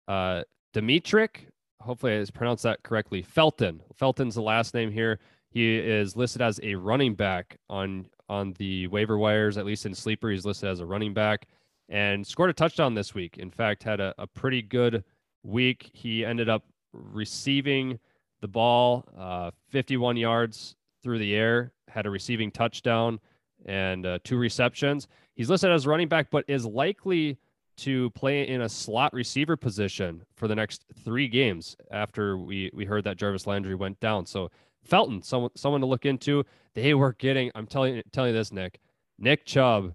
Uh, 0.07 0.43
Demetric 0.73 1.47
hopefully 1.81 2.19
I 2.19 2.25
pronounced 2.33 2.63
that 2.63 2.83
correctly. 2.83 3.21
Felton. 3.21 3.81
Felton's 3.95 4.35
the 4.35 4.41
last 4.41 4.73
name 4.73 4.91
here. 4.91 5.19
He 5.49 5.77
is 5.77 6.15
listed 6.15 6.41
as 6.41 6.59
a 6.63 6.75
running 6.75 7.15
back 7.15 7.57
on 7.69 8.05
on 8.27 8.53
the 8.59 8.85
waiver 8.87 9.17
wires, 9.17 9.57
at 9.57 9.65
least 9.65 9.87
in 9.87 9.95
sleeper. 9.95 10.29
He's 10.29 10.45
listed 10.45 10.69
as 10.69 10.81
a 10.81 10.85
running 10.85 11.15
back 11.15 11.47
and 11.89 12.25
scored 12.25 12.51
a 12.51 12.53
touchdown 12.53 12.93
this 12.93 13.15
week. 13.15 13.39
In 13.39 13.49
fact, 13.49 13.81
had 13.81 13.99
a, 13.99 14.13
a 14.19 14.27
pretty 14.27 14.61
good 14.61 15.03
week. 15.43 15.89
He 15.93 16.23
ended 16.23 16.47
up 16.47 16.63
receiving 16.93 17.99
the 18.41 18.47
ball 18.47 19.05
uh, 19.17 19.51
51 19.69 20.17
yards 20.17 20.75
through 21.03 21.19
the 21.19 21.35
air, 21.35 21.73
had 21.87 22.05
a 22.05 22.09
receiving 22.09 22.51
touchdown 22.51 23.19
and 23.65 24.05
uh, 24.05 24.19
two 24.23 24.37
receptions. 24.37 25.07
He's 25.35 25.49
listed 25.49 25.71
as 25.71 25.87
running 25.87 26.07
back, 26.07 26.29
but 26.31 26.45
is 26.47 26.65
likely 26.65 27.37
to 27.77 28.09
play 28.11 28.47
in 28.47 28.61
a 28.61 28.69
slot 28.69 29.13
receiver 29.13 29.55
position 29.55 30.21
for 30.35 30.47
the 30.47 30.55
next 30.55 30.85
three 31.05 31.27
games 31.27 31.77
after 31.91 32.37
we 32.37 32.69
we 32.73 32.83
heard 32.85 33.05
that 33.05 33.17
Jarvis 33.17 33.47
Landry 33.47 33.75
went 33.75 33.99
down. 34.01 34.25
So 34.25 34.51
Felton, 34.83 35.21
someone 35.21 35.51
someone 35.55 35.81
to 35.81 35.87
look 35.87 36.05
into. 36.05 36.45
They 36.73 36.93
were 36.93 37.13
getting. 37.13 37.51
I'm 37.55 37.67
telling 37.67 38.01
telling 38.11 38.31
you 38.31 38.37
this, 38.37 38.51
Nic. 38.51 38.79
Nick 39.17 39.45
Chubb 39.45 39.93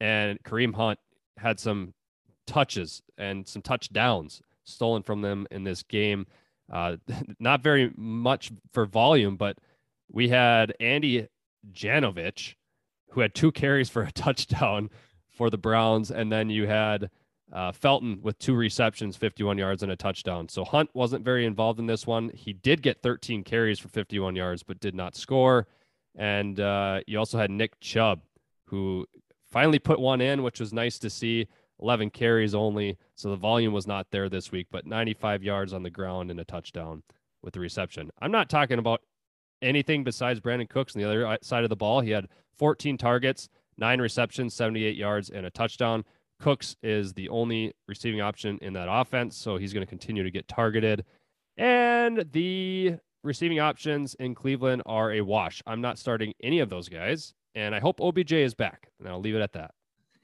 and 0.00 0.42
Kareem 0.44 0.74
Hunt 0.74 0.98
had 1.36 1.58
some 1.58 1.94
touches 2.46 3.02
and 3.18 3.46
some 3.46 3.62
touchdowns 3.62 4.42
stolen 4.64 5.02
from 5.02 5.22
them 5.22 5.46
in 5.50 5.64
this 5.64 5.82
game. 5.82 6.26
Uh, 6.72 6.96
not 7.38 7.62
very 7.62 7.92
much 7.96 8.52
for 8.72 8.86
volume, 8.86 9.36
but 9.36 9.58
we 10.10 10.28
had 10.28 10.74
Andy 10.80 11.28
Janovich, 11.72 12.54
who 13.10 13.20
had 13.20 13.34
two 13.34 13.52
carries 13.52 13.88
for 13.88 14.02
a 14.02 14.12
touchdown 14.12 14.90
for 15.30 15.50
the 15.50 15.58
Browns, 15.58 16.10
and 16.10 16.30
then 16.30 16.50
you 16.50 16.66
had 16.66 17.10
uh, 17.52 17.72
Felton 17.72 18.20
with 18.22 18.38
two 18.38 18.54
receptions, 18.54 19.16
51 19.16 19.58
yards, 19.58 19.82
and 19.82 19.92
a 19.92 19.96
touchdown. 19.96 20.48
So 20.48 20.64
Hunt 20.64 20.90
wasn't 20.94 21.24
very 21.24 21.46
involved 21.46 21.78
in 21.78 21.86
this 21.86 22.06
one. 22.06 22.30
He 22.34 22.52
did 22.52 22.82
get 22.82 23.02
13 23.02 23.44
carries 23.44 23.78
for 23.78 23.88
51 23.88 24.34
yards, 24.36 24.62
but 24.62 24.80
did 24.80 24.94
not 24.94 25.16
score. 25.16 25.66
And 26.16 26.58
uh, 26.60 27.00
you 27.06 27.18
also 27.18 27.38
had 27.38 27.50
Nick 27.50 27.78
Chubb, 27.80 28.20
who 28.66 29.06
finally 29.50 29.78
put 29.78 30.00
one 30.00 30.20
in, 30.20 30.42
which 30.42 30.60
was 30.60 30.72
nice 30.72 30.98
to 31.00 31.10
see. 31.10 31.48
11 31.84 32.10
carries 32.10 32.54
only. 32.54 32.96
So 33.14 33.28
the 33.28 33.36
volume 33.36 33.74
was 33.74 33.86
not 33.86 34.06
there 34.10 34.30
this 34.30 34.50
week, 34.50 34.68
but 34.70 34.86
95 34.86 35.42
yards 35.42 35.74
on 35.74 35.82
the 35.82 35.90
ground 35.90 36.30
and 36.30 36.40
a 36.40 36.44
touchdown 36.44 37.02
with 37.42 37.52
the 37.52 37.60
reception. 37.60 38.10
I'm 38.22 38.32
not 38.32 38.48
talking 38.48 38.78
about 38.78 39.02
anything 39.60 40.02
besides 40.02 40.40
Brandin 40.40 40.68
Cooks 40.68 40.96
on 40.96 41.02
the 41.02 41.08
other 41.08 41.26
uh, 41.26 41.36
side 41.42 41.62
of 41.62 41.68
the 41.68 41.76
ball. 41.76 42.00
He 42.00 42.10
had 42.10 42.28
14 42.56 42.96
targets, 42.96 43.50
nine 43.76 44.00
receptions, 44.00 44.54
78 44.54 44.96
yards, 44.96 45.28
and 45.28 45.44
a 45.44 45.50
touchdown. 45.50 46.04
Cooks 46.40 46.74
is 46.82 47.12
the 47.12 47.28
only 47.28 47.74
receiving 47.86 48.22
option 48.22 48.58
in 48.62 48.72
that 48.72 48.88
offense, 48.90 49.36
so 49.36 49.58
he's 49.58 49.74
going 49.74 49.84
to 49.84 49.90
continue 49.90 50.22
to 50.22 50.30
get 50.30 50.48
targeted. 50.48 51.04
And 51.58 52.24
the 52.32 52.96
receiving 53.22 53.60
options 53.60 54.14
in 54.14 54.34
Cleveland 54.34 54.82
are 54.86 55.12
a 55.12 55.20
wash. 55.20 55.62
I'm 55.66 55.82
not 55.82 55.98
starting 55.98 56.32
any 56.42 56.60
of 56.60 56.70
those 56.70 56.88
guys, 56.88 57.34
and 57.54 57.74
I 57.74 57.80
hope 57.80 58.00
OBJ 58.00 58.32
is 58.32 58.54
back. 58.54 58.88
And 58.98 59.06
I'll 59.06 59.20
leave 59.20 59.36
it 59.36 59.42
at 59.42 59.52
that. 59.52 59.72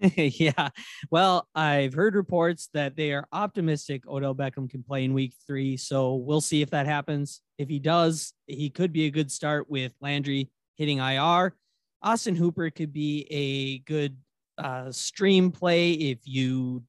yeah. 0.16 0.70
Well, 1.10 1.48
I've 1.54 1.92
heard 1.92 2.14
reports 2.14 2.70
that 2.72 2.96
they 2.96 3.12
are 3.12 3.26
optimistic 3.32 4.06
Odell 4.06 4.34
Beckham 4.34 4.68
can 4.70 4.82
play 4.82 5.04
in 5.04 5.12
week 5.12 5.34
three. 5.46 5.76
So 5.76 6.14
we'll 6.14 6.40
see 6.40 6.62
if 6.62 6.70
that 6.70 6.86
happens. 6.86 7.42
If 7.58 7.68
he 7.68 7.78
does, 7.78 8.32
he 8.46 8.70
could 8.70 8.92
be 8.92 9.06
a 9.06 9.10
good 9.10 9.30
start 9.30 9.68
with 9.68 9.92
Landry 10.00 10.50
hitting 10.76 10.98
IR. 10.98 11.54
Austin 12.02 12.34
Hooper 12.34 12.70
could 12.70 12.92
be 12.92 13.26
a 13.30 13.78
good 13.80 14.16
uh, 14.56 14.90
stream 14.90 15.50
play 15.50 15.92
if 15.92 16.20
you 16.24 16.82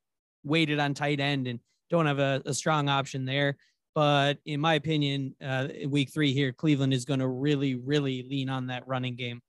waited 0.43 0.79
on 0.79 0.93
tight 0.93 1.19
end 1.19 1.47
and 1.47 1.59
don't 1.89 2.05
have 2.05 2.19
a, 2.19 2.41
a 2.45 2.53
strong 2.53 2.87
option 2.87 3.25
there. 3.25 3.57
But 3.93 4.37
in 4.45 4.61
my 4.61 4.75
opinion, 4.75 5.35
uh, 5.43 5.67
week 5.87 6.13
three 6.13 6.31
here, 6.31 6.53
Cleveland 6.53 6.93
is 6.93 7.03
going 7.03 7.19
to 7.19 7.27
really, 7.27 7.75
really 7.75 8.23
lean 8.23 8.49
on 8.49 8.67
that 8.67 8.87
running 8.87 9.17
game. 9.17 9.41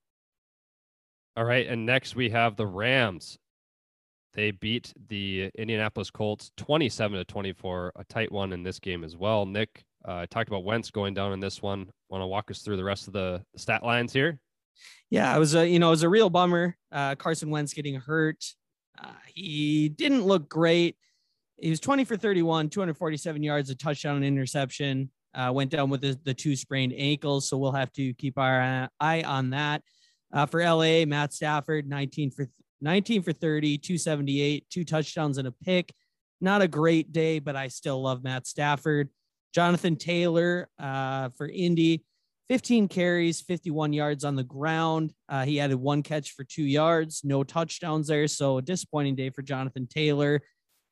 All 1.37 1.45
right. 1.45 1.67
And 1.69 1.87
next 1.87 2.17
we 2.17 2.29
have 2.31 2.57
the 2.57 2.67
Rams. 2.67 3.39
They 4.35 4.51
beat 4.51 4.93
the 5.09 5.51
Indianapolis 5.57 6.11
Colts 6.11 6.51
27 6.57 7.19
to 7.19 7.25
24, 7.25 7.93
a 7.97 8.05
tight 8.05 8.33
one 8.33 8.53
in 8.53 8.63
this 8.63 8.79
game 8.79 9.05
as 9.05 9.17
well. 9.17 9.45
Nic, 9.45 9.85
uh, 10.07 10.17
I 10.17 10.27
talked 10.27 10.49
about 10.49 10.65
Wentz 10.65 10.91
going 10.91 11.15
down 11.15 11.33
in 11.33 11.41
this 11.41 11.61
one. 11.61 11.91
Want 12.09 12.23
to 12.23 12.27
walk 12.27 12.51
us 12.51 12.63
through 12.63 12.77
the 12.79 12.85
rest 12.85 13.07
of 13.07 13.13
the 13.13 13.43
stat 13.57 13.83
lines 13.83 14.13
here? 14.13 14.41
yeah, 15.11 15.35
it 15.35 15.39
was 15.39 15.55
a 15.55 15.69
you 15.69 15.79
know 15.79 15.89
it 15.89 15.91
was 15.91 16.03
a 16.03 16.09
real 16.09 16.31
bummer. 16.31 16.77
Uh, 16.91 17.15
Carson 17.15 17.51
Wentz 17.51 17.75
getting 17.75 17.97
hurt. 17.97 18.45
Uh, 18.99 19.13
he 19.27 19.89
didn't 19.89 20.25
look 20.25 20.49
great. 20.49 20.97
He 21.59 21.71
was 21.71 21.81
20 21.81 22.05
for 22.05 22.17
31, 22.17 22.71
247 22.71 23.43
yards, 23.43 23.71
a 23.71 23.75
touchdown, 23.75 24.17
and 24.17 24.25
interception. 24.25 25.11
Uh, 25.35 25.51
went 25.53 25.71
down 25.71 25.89
with 25.89 26.01
the, 26.01 26.19
the 26.25 26.35
two 26.35 26.57
sprained 26.57 26.93
ankles, 26.97 27.49
so 27.49 27.57
we'll 27.57 27.73
have 27.73 27.93
to 27.93 28.13
keep 28.15 28.39
our 28.39 28.89
eye 29.01 29.23
on 29.23 29.51
that. 29.51 29.83
Uh, 30.33 30.47
for 30.47 30.63
LA, 30.63 31.05
Matt 31.05 31.33
Stafford, 31.33 31.87
19 31.87 32.31
for 32.31 32.49
19 32.83 33.23
for 33.23 33.33
30, 33.33 33.79
278, 33.79 34.67
two 34.69 34.85
touchdowns 34.85 35.39
and 35.39 35.49
a 35.49 35.53
pick. 35.53 35.93
Not 36.41 36.63
a 36.63 36.69
great 36.69 37.13
day, 37.13 37.39
but 37.39 37.55
I 37.55 37.69
still 37.69 38.03
love 38.03 38.25
Matt 38.25 38.47
Stafford. 38.47 39.09
Jonathan 39.55 39.97
Taylor 39.97 40.69
uh, 40.79 41.29
for 41.31 41.47
Indy, 41.49 42.05
15 42.49 42.89
carries, 42.89 43.41
51 43.41 43.93
yards 43.93 44.25
on 44.25 44.35
the 44.35 44.43
ground. 44.43 45.13
Uh, 45.29 45.45
he 45.45 45.61
added 45.61 45.77
one 45.77 46.03
catch 46.03 46.33
for 46.33 46.45
two 46.45 46.65
yards, 46.65 47.23
no 47.25 47.45
touchdowns 47.45 48.09
there. 48.09 48.27
So 48.27 48.59
a 48.59 48.63
disappointing 48.63 49.15
day 49.15 49.31
for 49.31 49.43
Jonathan 49.43 49.87
Taylor. 49.87 50.43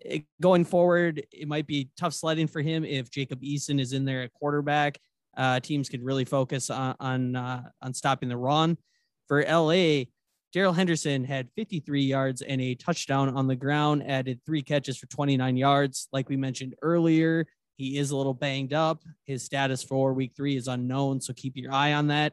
It, 0.01 0.25
going 0.41 0.65
forward, 0.65 1.27
it 1.33 1.49
might 1.49 1.67
be 1.67 1.91
tough 1.99 2.15
sledding 2.15 2.47
for 2.47 2.63
him 2.63 2.85
if 2.85 3.11
Jacob 3.11 3.43
Eason 3.43 3.81
is 3.81 3.93
in 3.93 4.05
there 4.05 4.23
at 4.23 4.33
quarterback. 4.33 4.99
Uh, 5.37 5.61
teams 5.61 5.89
could 5.89 6.03
really 6.03 6.25
focus 6.25 6.71
on 6.71 6.95
on, 7.01 7.37
uh, 7.37 7.63
on 7.83 7.95
stopping 7.95 8.29
the 8.29 8.37
run. 8.37 8.79
For 9.27 9.45
LA, 9.45 10.05
Darrell 10.53 10.73
Henderson 10.73 11.25
had 11.25 11.49
53 11.55 12.03
yards 12.03 12.43
and 12.43 12.61
a 12.61 12.75
touchdown 12.75 13.29
on 13.29 13.47
the 13.47 13.55
ground, 13.55 14.03
added 14.05 14.41
three 14.45 14.63
catches 14.63 14.99
for 14.99 15.07
29 15.07 15.57
yards. 15.57 16.09
Like 16.13 16.29
we 16.29 16.37
mentioned 16.37 16.75
earlier, 16.83 17.47
he 17.77 17.99
is 17.99 18.11
a 18.11 18.17
little 18.17 18.35
banged 18.35 18.73
up. 18.73 19.03
His 19.27 19.45
status 19.45 19.83
for 19.83 20.13
week 20.13 20.33
three 20.37 20.57
is 20.57 20.67
unknown, 20.67 21.21
so 21.21 21.33
keep 21.33 21.57
your 21.57 21.73
eye 21.73 21.93
on 21.93 22.09
that. 22.09 22.33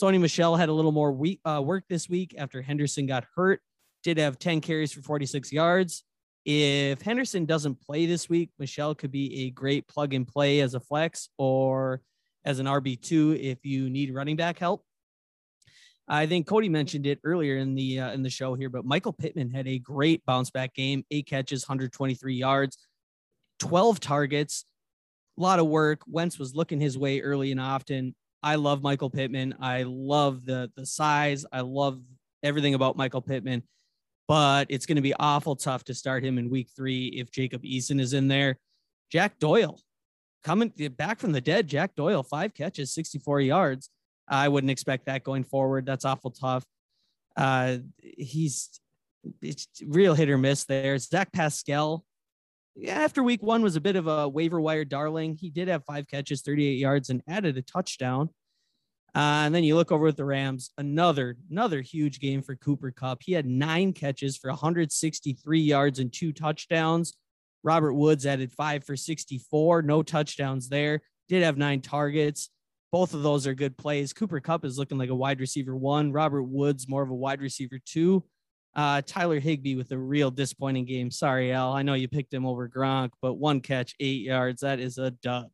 Sony 0.00 0.20
Michel 0.20 0.54
had 0.54 0.68
a 0.68 0.72
little 0.72 0.92
more 0.92 1.10
week, 1.10 1.40
uh, 1.44 1.60
work 1.62 1.84
this 1.88 2.08
week 2.08 2.34
after 2.38 2.62
Henderson 2.62 3.06
got 3.06 3.26
hurt. 3.34 3.60
Did 4.04 4.18
have 4.18 4.38
10 4.38 4.60
carries 4.60 4.92
for 4.92 5.02
46 5.02 5.52
yards. 5.52 6.04
If 6.46 7.02
Henderson 7.02 7.44
doesn't 7.44 7.82
play 7.82 8.06
this 8.06 8.28
week, 8.28 8.50
Michel 8.58 8.94
could 8.94 9.10
be 9.10 9.46
a 9.46 9.50
great 9.50 9.86
plug 9.88 10.14
and 10.14 10.26
play 10.26 10.60
as 10.60 10.74
a 10.74 10.80
flex 10.80 11.28
or 11.36 12.00
as 12.44 12.60
an 12.60 12.66
RB2 12.66 13.38
if 13.38 13.58
you 13.66 13.90
need 13.90 14.14
running 14.14 14.36
back 14.36 14.58
help. 14.58 14.84
I 16.12 16.26
think 16.26 16.48
Cody 16.48 16.68
mentioned 16.68 17.06
it 17.06 17.20
earlier 17.22 17.56
in 17.58 17.76
the 17.76 18.00
uh, 18.00 18.10
in 18.10 18.24
the 18.24 18.30
show 18.30 18.54
here, 18.54 18.68
but 18.68 18.84
Michael 18.84 19.12
Pittman 19.12 19.48
had 19.48 19.68
a 19.68 19.78
great 19.78 20.26
bounce 20.26 20.50
back 20.50 20.74
game, 20.74 21.04
eight 21.12 21.26
catches, 21.26 21.62
123 21.62 22.34
yards, 22.34 22.78
12 23.60 24.00
targets, 24.00 24.64
a 25.38 25.40
lot 25.40 25.60
of 25.60 25.68
work. 25.68 26.00
Wentz 26.08 26.36
was 26.36 26.56
looking 26.56 26.80
his 26.80 26.98
way 26.98 27.20
early 27.20 27.52
and 27.52 27.60
often. 27.60 28.16
I 28.42 28.56
love 28.56 28.82
Michael 28.82 29.08
Pittman. 29.08 29.54
I 29.60 29.84
love 29.84 30.44
the 30.44 30.72
the 30.74 30.84
size. 30.84 31.46
I 31.52 31.60
love 31.60 32.02
everything 32.42 32.74
about 32.74 32.96
Michael 32.96 33.22
Pittman, 33.22 33.62
but 34.26 34.66
it's 34.68 34.86
going 34.86 34.96
to 34.96 35.02
be 35.02 35.14
awful 35.14 35.54
tough 35.54 35.84
to 35.84 35.94
start 35.94 36.24
him 36.24 36.38
in 36.38 36.50
week 36.50 36.70
three 36.74 37.06
if 37.06 37.30
Jacob 37.30 37.62
Eason 37.62 38.00
is 38.00 38.14
in 38.14 38.26
there. 38.26 38.58
Jack 39.12 39.38
Doyle 39.38 39.80
coming 40.42 40.72
back 40.96 41.20
from 41.20 41.30
the 41.30 41.40
dead. 41.40 41.68
Jack 41.68 41.94
Doyle, 41.94 42.24
five 42.24 42.52
catches, 42.52 42.92
64 42.92 43.42
yards. 43.42 43.90
I 44.30 44.48
wouldn't 44.48 44.70
expect 44.70 45.06
that 45.06 45.24
going 45.24 45.44
forward. 45.44 45.84
That's 45.84 46.04
awful 46.04 46.30
tough. 46.30 46.64
Uh, 47.36 47.78
he's 47.98 48.80
it's 49.42 49.66
real 49.86 50.14
hit 50.14 50.30
or 50.30 50.38
miss 50.38 50.64
there. 50.64 50.96
Zach 50.98 51.32
Pascal, 51.32 52.04
after 52.88 53.22
week 53.22 53.42
one 53.42 53.62
was 53.62 53.76
a 53.76 53.80
bit 53.80 53.96
of 53.96 54.06
a 54.06 54.28
waiver 54.28 54.60
wire 54.60 54.84
darling. 54.84 55.36
He 55.36 55.50
did 55.50 55.68
have 55.68 55.84
five 55.84 56.06
catches, 56.08 56.42
38 56.42 56.78
yards, 56.78 57.10
and 57.10 57.22
added 57.28 57.58
a 57.58 57.62
touchdown. 57.62 58.30
Uh, 59.14 59.42
and 59.44 59.54
then 59.54 59.64
you 59.64 59.74
look 59.74 59.90
over 59.90 60.06
at 60.06 60.16
the 60.16 60.24
Rams, 60.24 60.70
another 60.78 61.36
another 61.50 61.80
huge 61.80 62.20
game 62.20 62.42
for 62.42 62.54
Cooper 62.54 62.92
Kupp. 62.92 63.22
He 63.24 63.32
had 63.32 63.44
nine 63.44 63.92
catches 63.92 64.36
for 64.36 64.50
163 64.50 65.60
yards 65.60 65.98
and 65.98 66.12
two 66.12 66.32
touchdowns. 66.32 67.14
Robert 67.64 67.94
Woods 67.94 68.24
added 68.24 68.52
five 68.52 68.84
for 68.84 68.96
64, 68.96 69.82
no 69.82 70.02
touchdowns 70.02 70.68
there. 70.68 71.02
Did 71.28 71.42
have 71.42 71.58
nine 71.58 71.80
targets. 71.80 72.50
Both 72.92 73.14
of 73.14 73.22
those 73.22 73.46
are 73.46 73.54
good 73.54 73.76
plays. 73.76 74.12
Cooper 74.12 74.40
Kupp 74.40 74.64
is 74.64 74.78
looking 74.78 74.98
like 74.98 75.10
a 75.10 75.14
wide 75.14 75.40
receiver 75.40 75.76
one. 75.76 76.12
Robert 76.12 76.42
Woods 76.44 76.88
more 76.88 77.02
of 77.02 77.10
a 77.10 77.14
wide 77.14 77.40
receiver 77.40 77.78
two. 77.84 78.24
Uh, 78.74 79.02
Tyler 79.04 79.40
Higbee 79.40 79.74
with 79.74 79.90
a 79.90 79.98
real 79.98 80.30
disappointing 80.30 80.84
game. 80.84 81.10
Sorry, 81.10 81.52
Al. 81.52 81.72
I 81.72 81.82
know 81.82 81.94
you 81.94 82.08
picked 82.08 82.32
him 82.32 82.46
over 82.46 82.68
Gronk, 82.68 83.10
but 83.20 83.34
one 83.34 83.60
catch, 83.60 83.94
eight 83.98 84.22
yards. 84.22 84.60
That 84.62 84.78
is 84.78 84.98
a 84.98 85.10
dud. 85.10 85.48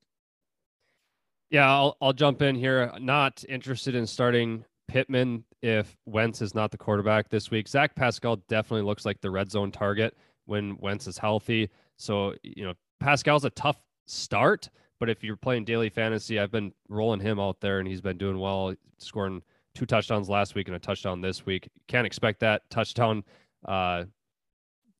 Yeah, 1.50 1.70
I'll 1.70 1.96
I'll 2.00 2.12
jump 2.12 2.42
in 2.42 2.56
here. 2.56 2.92
Not 2.98 3.44
interested 3.48 3.94
in 3.94 4.06
starting 4.06 4.64
Pittman 4.88 5.44
if 5.62 5.96
Wentz 6.04 6.42
is 6.42 6.54
not 6.54 6.70
the 6.70 6.78
quarterback 6.78 7.28
this 7.28 7.50
week. 7.50 7.68
Zach 7.68 7.94
Pascal 7.94 8.36
definitely 8.48 8.82
looks 8.82 9.04
like 9.04 9.20
the 9.20 9.30
red 9.30 9.50
zone 9.50 9.70
target 9.70 10.16
when 10.44 10.76
Wentz 10.78 11.06
is 11.06 11.18
healthy. 11.18 11.70
So 11.96 12.34
you 12.42 12.64
know 12.64 12.74
Pascal's 13.00 13.44
a 13.44 13.50
tough 13.50 13.80
start, 14.06 14.68
but 14.98 15.10
if 15.10 15.22
you're 15.22 15.36
playing 15.36 15.64
daily 15.64 15.88
fantasy, 15.88 16.38
I've 16.38 16.50
been 16.50 16.72
rolling 16.88 17.20
him 17.20 17.38
out 17.38 17.60
there 17.60 17.78
and 17.78 17.88
he's 17.88 18.00
been 18.00 18.18
doing 18.18 18.38
well, 18.38 18.74
scoring 18.98 19.42
two 19.74 19.86
touchdowns 19.86 20.28
last 20.28 20.54
week 20.54 20.68
and 20.68 20.76
a 20.76 20.80
touchdown 20.80 21.20
this 21.20 21.44
week. 21.44 21.68
Can't 21.86 22.06
expect 22.06 22.40
that 22.40 22.68
touchdown. 22.70 23.24
Uh, 23.64 24.04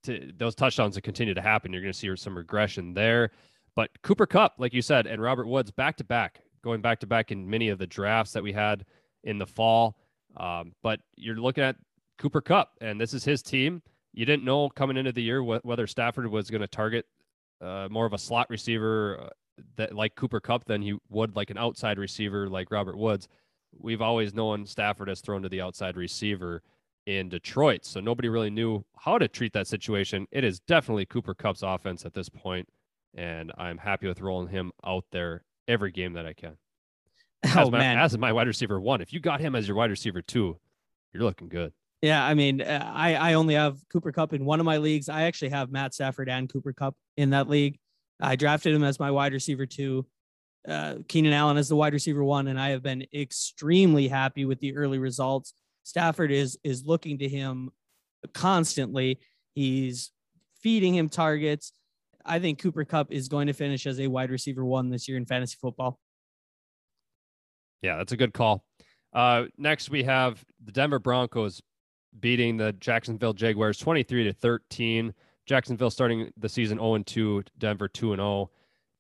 to, 0.05 0.33
those 0.37 0.55
touchdowns 0.55 0.95
to 0.95 1.01
continue 1.01 1.35
to 1.35 1.43
happen. 1.43 1.73
You're 1.73 1.83
going 1.83 1.93
to 1.93 1.99
see 1.99 2.15
some 2.17 2.37
regression 2.37 2.95
there. 2.95 3.31
But 3.75 3.91
Cooper 4.03 4.27
Kupp, 4.27 4.55
like 4.59 4.73
you 4.73 4.83
said, 4.83 5.07
and 5.07 5.21
Robert 5.21 5.47
Woods 5.47 5.71
back 5.71 5.97
to 5.99 6.05
back, 6.05 6.41
going 6.63 6.81
back 6.81 7.01
to 7.01 7.07
back 7.07 7.33
in 7.33 7.49
many 7.49 7.69
of 7.69 7.79
the 7.79 7.87
drafts 7.87 8.33
that 8.33 8.43
we 8.43 8.53
had 8.53 8.85
in 9.25 9.39
the 9.39 9.47
fall. 9.47 9.99
Um, 10.37 10.73
but 10.83 11.01
you're 11.17 11.37
looking 11.37 11.65
at 11.65 11.77
Cooper 12.19 12.41
Kupp, 12.41 12.71
and 12.81 13.01
this 13.01 13.15
is 13.15 13.25
his 13.25 13.43
team. 13.43 13.83
You 14.13 14.25
didn't 14.25 14.45
know 14.45 14.69
coming 14.71 14.97
into 14.97 15.13
the 15.13 15.23
year 15.23 15.43
wh- 15.43 15.65
whether 15.65 15.87
Stafford 15.87 16.27
was 16.29 16.51
going 16.51 16.63
to 16.63 16.69
target 16.69 17.07
uh, 17.61 17.89
more 17.91 18.07
of 18.07 18.13
a 18.13 18.19
slot 18.19 18.49
receiver 18.49 19.21
uh, 19.21 19.29
that 19.77 19.95
like 19.95 20.15
Cooper 20.15 20.41
Kupp 20.41 20.65
than 20.65 20.83
he 20.83 20.97
would 21.09 21.37
like 21.37 21.51
an 21.51 21.59
outside 21.59 21.99
receiver 21.99 22.49
like 22.49 22.71
Robert 22.71 22.97
Woods. 22.97 23.29
We've 23.79 24.03
always 24.03 24.35
known 24.35 24.67
Stafford 24.67 25.09
has 25.09 25.21
thrown 25.21 25.43
to 25.43 25.49
the 25.49 25.61
outside 25.61 25.97
receiver 25.97 26.63
in 27.07 27.29
Detroit, 27.29 27.85
so 27.85 28.01
nobody 28.01 28.29
really 28.29 28.51
knew 28.51 28.85
how 28.99 29.19
to 29.19 29.29
treat 29.29 29.53
that 29.53 29.67
situation. 29.67 30.27
It 30.33 30.45
is 30.45 30.61
definitely 30.61 31.07
Cooper 31.07 31.35
Kupp's 31.35 31.63
offense 31.63 32.05
at 32.05 32.15
this 32.15 32.29
point 32.29 32.69
and 33.17 33.51
I'm 33.57 33.79
happy 33.79 34.07
with 34.07 34.21
rolling 34.21 34.49
him 34.49 34.73
out 34.85 35.05
there 35.11 35.43
every 35.67 35.91
game 35.91 36.13
that 36.13 36.27
I 36.27 36.35
can. 36.35 36.57
As 37.43 37.57
oh 37.57 37.71
my, 37.71 37.79
man, 37.79 37.99
as 37.99 38.17
my 38.17 38.33
wide 38.33 38.47
receiver 38.47 38.81
one, 38.81 39.01
if 39.01 39.13
you 39.13 39.21
got 39.21 39.41
him 39.41 39.55
as 39.55 39.69
your 39.69 39.77
wide 39.77 39.91
receiver 39.91 40.21
two, 40.21 40.59
you're 41.13 41.23
looking 41.23 41.49
good. 41.49 41.73
Yeah, 42.03 42.25
I 42.25 42.35
mean, 42.35 42.61
uh, 42.61 42.91
I 42.93 43.15
I 43.15 43.35
only 43.35 43.55
have 43.55 43.79
Cooper 43.93 44.11
Kupp 44.11 44.33
in 44.33 44.45
one 44.45 44.59
of 44.59 44.67
my 44.67 44.79
leagues. 44.79 45.09
I 45.09 45.25
actually 45.25 45.51
have 45.51 45.71
Matt 45.71 45.95
Stafford 45.95 46.29
and 46.29 46.51
Cooper 46.51 46.73
Kupp 46.73 46.97
in 47.17 47.31
that 47.31 47.49
league. 47.49 47.79
I 48.21 48.37
drafted 48.37 48.75
him 48.75 48.85
as 48.85 48.99
my 48.99 49.11
wide 49.11 49.33
receiver 49.33 49.67
two. 49.67 50.07
Uh, 50.67 50.97
Keenan 51.07 51.33
Allen 51.33 51.59
as 51.59 51.69
the 51.69 51.77
wide 51.77 51.93
receiver 51.93 52.25
one, 52.25 52.49
and 52.49 52.59
I 52.59 52.71
have 52.71 52.83
been 52.83 53.07
extremely 53.15 54.09
happy 54.09 54.45
with 54.45 54.59
the 54.59 54.77
early 54.77 54.99
results. 54.99 55.53
Stafford 55.85 56.33
is 56.33 56.59
is 56.65 56.85
looking 56.85 57.19
to 57.19 57.29
him 57.29 57.71
constantly. 58.35 59.21
He's 59.55 60.11
feeding 60.61 60.95
him 60.95 61.09
targets. 61.09 61.73
I 62.25 62.41
think 62.41 62.59
Cooper 62.59 62.85
Kupp 62.85 63.13
is 63.13 63.29
going 63.29 63.47
to 63.47 63.53
finish 63.53 63.87
as 63.87 64.01
a 64.01 64.09
wide 64.09 64.31
receiver 64.31 64.65
one 64.65 64.91
this 64.91 65.07
year 65.07 65.17
in 65.17 65.27
fantasy 65.27 65.57
football. 65.61 66.01
Yeah, 67.83 67.97
that's 67.97 68.13
a 68.13 68.17
good 68.17 68.35
call. 68.35 68.65
Uh, 69.13 69.45
next, 69.57 69.91
we 69.91 70.03
have 70.03 70.45
the 70.65 70.73
Denver 70.73 70.99
Broncos 70.99 71.63
beating 72.19 72.57
the 72.57 72.73
Jacksonville 72.73 73.33
Jaguars 73.33 73.79
23 73.79 74.25
to 74.25 74.33
13. 74.33 75.15
Jacksonville 75.47 75.91
starting 75.91 76.33
the 76.37 76.49
season 76.49 76.79
0 76.79 76.99
2, 77.05 77.45
Denver 77.59 77.89
2 77.89 78.17
0. 78.17 78.51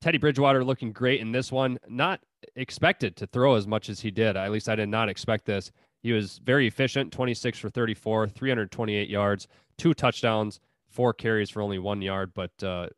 Teddy 0.01 0.19
Bridgewater 0.19 0.65
looking 0.65 0.93
great 0.93 1.21
in 1.21 1.33
this 1.33 1.51
one. 1.51 1.79
Not 1.89 2.21
expected 2.55 3.17
to 3.17 3.27
throw 3.27 3.57
as 3.57 3.67
much 3.67 3.89
as 3.89 4.01
he 4.01 4.11
did. 4.11 4.37
At 4.37 4.53
least 4.53 4.69
I 4.69 4.77
did 4.77 4.89
not 4.89 5.09
expect 5.09 5.47
this. 5.47 5.73
He 6.03 6.13
was 6.13 6.39
very 6.45 6.67
efficient 6.67 7.13
26 7.13 7.59
for 7.59 7.69
34, 7.69 8.29
328 8.29 9.09
yards, 9.09 9.49
two 9.77 9.93
touchdowns, 9.93 10.61
four 10.89 11.13
carries 11.13 11.51
for 11.51 11.63
only 11.63 11.79
one 11.79 12.01
yard. 12.01 12.33
But 12.35 12.63
uh, 12.63 12.89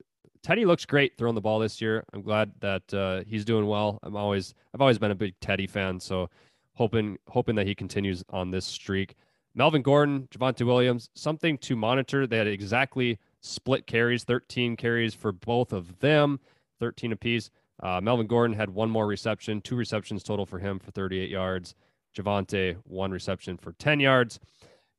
Teddy 0.42 0.64
looks 0.64 0.84
great 0.84 1.16
throwing 1.16 1.34
the 1.34 1.40
ball 1.40 1.58
this 1.58 1.80
year. 1.80 2.04
I'm 2.12 2.22
glad 2.22 2.52
that 2.60 2.94
uh, 2.94 3.22
he's 3.26 3.44
doing 3.44 3.66
well. 3.66 3.98
I'm 4.02 4.16
always 4.16 4.54
I've 4.74 4.80
always 4.80 4.98
been 4.98 5.10
a 5.10 5.16
big 5.16 5.34
Teddy 5.40 5.66
fan, 5.66 5.98
so 5.98 6.28
hoping 6.74 7.16
hoping 7.28 7.54
that 7.54 7.66
he 7.66 7.74
continues 7.74 8.22
on 8.30 8.50
this 8.50 8.66
streak. 8.66 9.16
Melvin 9.54 9.82
Gordon, 9.82 10.28
Javonte 10.30 10.66
Williams, 10.66 11.10
something 11.14 11.58
to 11.58 11.74
monitor. 11.74 12.26
They 12.26 12.38
had 12.38 12.46
exactly 12.46 13.18
split 13.40 13.86
carries, 13.86 14.24
13 14.24 14.76
carries 14.76 15.14
for 15.14 15.32
both 15.32 15.72
of 15.72 15.98
them, 16.00 16.40
13 16.80 17.12
apiece. 17.12 17.50
Uh, 17.82 18.00
Melvin 18.00 18.26
Gordon 18.26 18.56
had 18.56 18.70
one 18.70 18.90
more 18.90 19.06
reception, 19.06 19.60
two 19.60 19.76
receptions 19.76 20.22
total 20.22 20.46
for 20.46 20.58
him 20.58 20.78
for 20.78 20.90
38 20.90 21.30
yards. 21.30 21.74
Javonte, 22.16 22.76
one 22.84 23.10
reception 23.10 23.56
for 23.56 23.72
10 23.72 24.00
yards. 24.00 24.40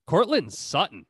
Courtland 0.08 0.54
Sutton 0.54 1.06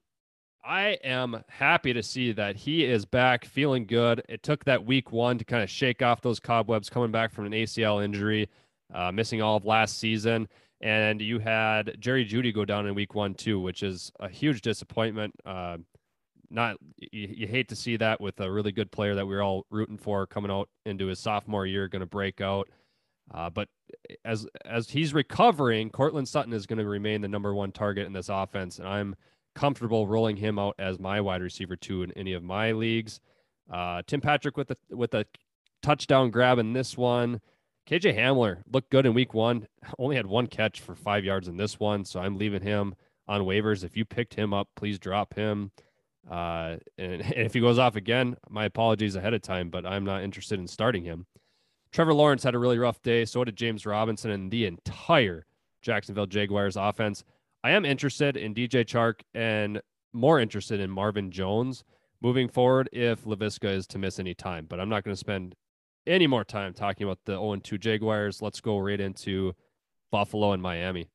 I 0.64 1.00
am 1.04 1.44
happy 1.48 1.94
to 1.94 2.04
see 2.04 2.32
that 2.34 2.56
he 2.56 2.86
is 2.86 3.06
back 3.06 3.46
feeling 3.46 3.86
good. 3.86 4.22
It 4.28 4.44
took 4.44 4.66
that 4.66 4.86
week 4.86 5.12
one 5.12 5.38
to 5.38 5.46
kind 5.46 5.64
of 5.64 5.70
shake 5.70 6.02
off 6.02 6.22
those 6.22 6.40
cobwebs 6.40 6.90
coming 6.90 7.12
back 7.12 7.32
from 7.32 7.46
an 7.46 7.54
ACL 7.54 8.04
injury, 8.04 8.50
uh, 8.94 9.12
missing 9.12 9.42
all 9.42 9.58
of 9.58 9.66
last 9.66 9.98
season. 9.98 10.48
And 10.82 11.22
you 11.22 11.40
had 11.40 11.98
Jerry 12.00 12.26
Jeudy 12.26 12.54
go 12.54 12.66
down 12.66 12.88
in 12.88 12.96
week 12.96 13.16
one, 13.16 13.34
too, 13.34 13.60
which 13.60 13.84
is 13.84 14.12
a 14.20 14.30
huge 14.30 14.62
disappointment. 14.62 15.34
Uh, 15.46 15.78
not 16.50 16.78
you, 16.98 17.28
you, 17.30 17.48
hate 17.48 17.70
to 17.70 17.76
see 17.76 17.98
that 17.98 18.20
with 18.20 18.40
a 18.40 18.52
really 18.52 18.72
good 18.72 18.92
player 18.92 19.16
that 19.16 19.26
we 19.26 19.36
are 19.36 19.44
all 19.44 19.66
rooting 19.70 19.98
for 19.98 20.26
coming 20.26 20.52
out 20.52 20.70
into 20.86 21.08
his 21.08 21.20
sophomore 21.20 21.66
year, 21.66 21.88
going 21.88 22.00
to 22.02 22.06
break 22.06 22.42
out. 22.42 22.70
Uh, 23.34 23.50
but 23.50 23.68
as 24.26 24.48
as 24.66 24.90
he's 24.90 25.14
recovering, 25.14 25.90
Courtland 25.90 26.28
Sutton 26.28 26.54
is 26.54 26.66
going 26.66 26.80
to 26.80 26.86
remain 26.86 27.22
the 27.22 27.28
number 27.28 27.54
one 27.54 27.72
target 27.72 28.08
in 28.08 28.14
this 28.14 28.30
offense, 28.30 28.80
and 28.80 28.88
I'm 28.88 29.16
comfortable 29.56 30.08
rolling 30.08 30.38
him 30.38 30.58
out 30.58 30.76
as 30.80 31.00
my 31.00 31.22
wide 31.22 31.42
receiver 31.42 31.76
two 31.76 32.04
in 32.04 32.12
any 32.14 32.34
of 32.34 32.44
my 32.44 32.72
leagues. 32.72 33.20
Uh, 33.72 34.02
Tim 34.08 34.22
Patrick 34.22 34.58
with 34.58 34.70
the 34.70 34.78
with 34.90 35.14
a 35.14 35.26
touchdown 35.82 36.32
grab 36.32 36.58
in 36.60 36.74
this 36.74 36.98
one. 36.98 37.42
KJ 37.88 38.18
Hamler 38.18 38.62
looked 38.72 38.92
good 38.92 39.06
in 39.06 39.14
week 39.14 39.34
one. 39.34 39.68
Only 40.00 40.16
had 40.16 40.26
one 40.26 40.48
catch 40.48 40.82
for 40.82 40.96
five 40.96 41.24
yards 41.24 41.48
in 41.48 41.58
this 41.58 41.80
one, 41.80 42.06
so 42.06 42.20
I'm 42.20 42.38
leaving 42.38 42.62
him 42.62 42.96
on 43.28 43.42
waivers. 43.42 43.84
If 43.84 43.96
you 43.96 44.06
picked 44.06 44.34
him 44.36 44.54
up, 44.54 44.70
please 44.76 45.00
drop 45.00 45.36
him. 45.36 45.72
Uh, 46.30 46.78
and, 46.98 47.22
and 47.22 47.46
if 47.46 47.54
he 47.54 47.60
goes 47.60 47.78
off 47.78 47.96
again, 47.96 48.38
my 48.50 48.66
apologies 48.66 49.16
ahead 49.16 49.34
of 49.34 49.42
time, 49.42 49.70
but 49.70 49.86
I'm 49.86 50.06
not 50.06 50.24
interested 50.24 50.60
in 50.60 50.68
starting 50.68 51.04
him. 51.04 51.26
Trevor 51.92 52.14
Lawrence 52.14 52.44
had 52.44 52.56
a 52.56 52.60
really 52.60 52.78
rough 52.78 53.02
day. 53.02 53.26
So 53.26 53.44
did 53.44 53.56
James 53.56 53.86
Robinson 53.86 54.32
and 54.32 54.52
the 54.52 54.66
entire 54.66 55.46
Jacksonville 55.82 56.26
Jaguars 56.26 56.76
offense. 56.76 57.24
I 57.64 57.72
am 57.72 57.86
interested 57.86 58.38
in 58.38 58.54
DJ 58.54 58.86
Chark 58.86 59.22
and 59.34 59.82
more 60.14 60.40
interested 60.40 60.80
in 60.80 60.90
Marvin 60.90 61.32
Jones 61.32 61.84
moving 62.22 62.48
forward 62.48 62.90
if 62.92 63.24
Laviska 63.24 63.70
is 63.72 63.88
to 63.88 63.98
miss 63.98 64.20
any 64.20 64.34
time. 64.34 64.66
But 64.68 64.80
I'm 64.80 64.90
not 64.90 65.04
going 65.04 65.14
to 65.14 65.20
spend 65.20 65.56
any 66.08 66.28
more 66.28 66.44
time 66.44 66.74
talking 66.74 67.06
about 67.06 67.20
the 67.26 67.34
0 67.34 67.58
2 67.58 67.78
Jaguars. 67.78 68.42
Let's 68.42 68.62
go 68.62 68.78
right 68.78 69.00
into 69.00 69.54
Buffalo 70.12 70.54
and 70.54 70.62
Miami. 70.62 71.10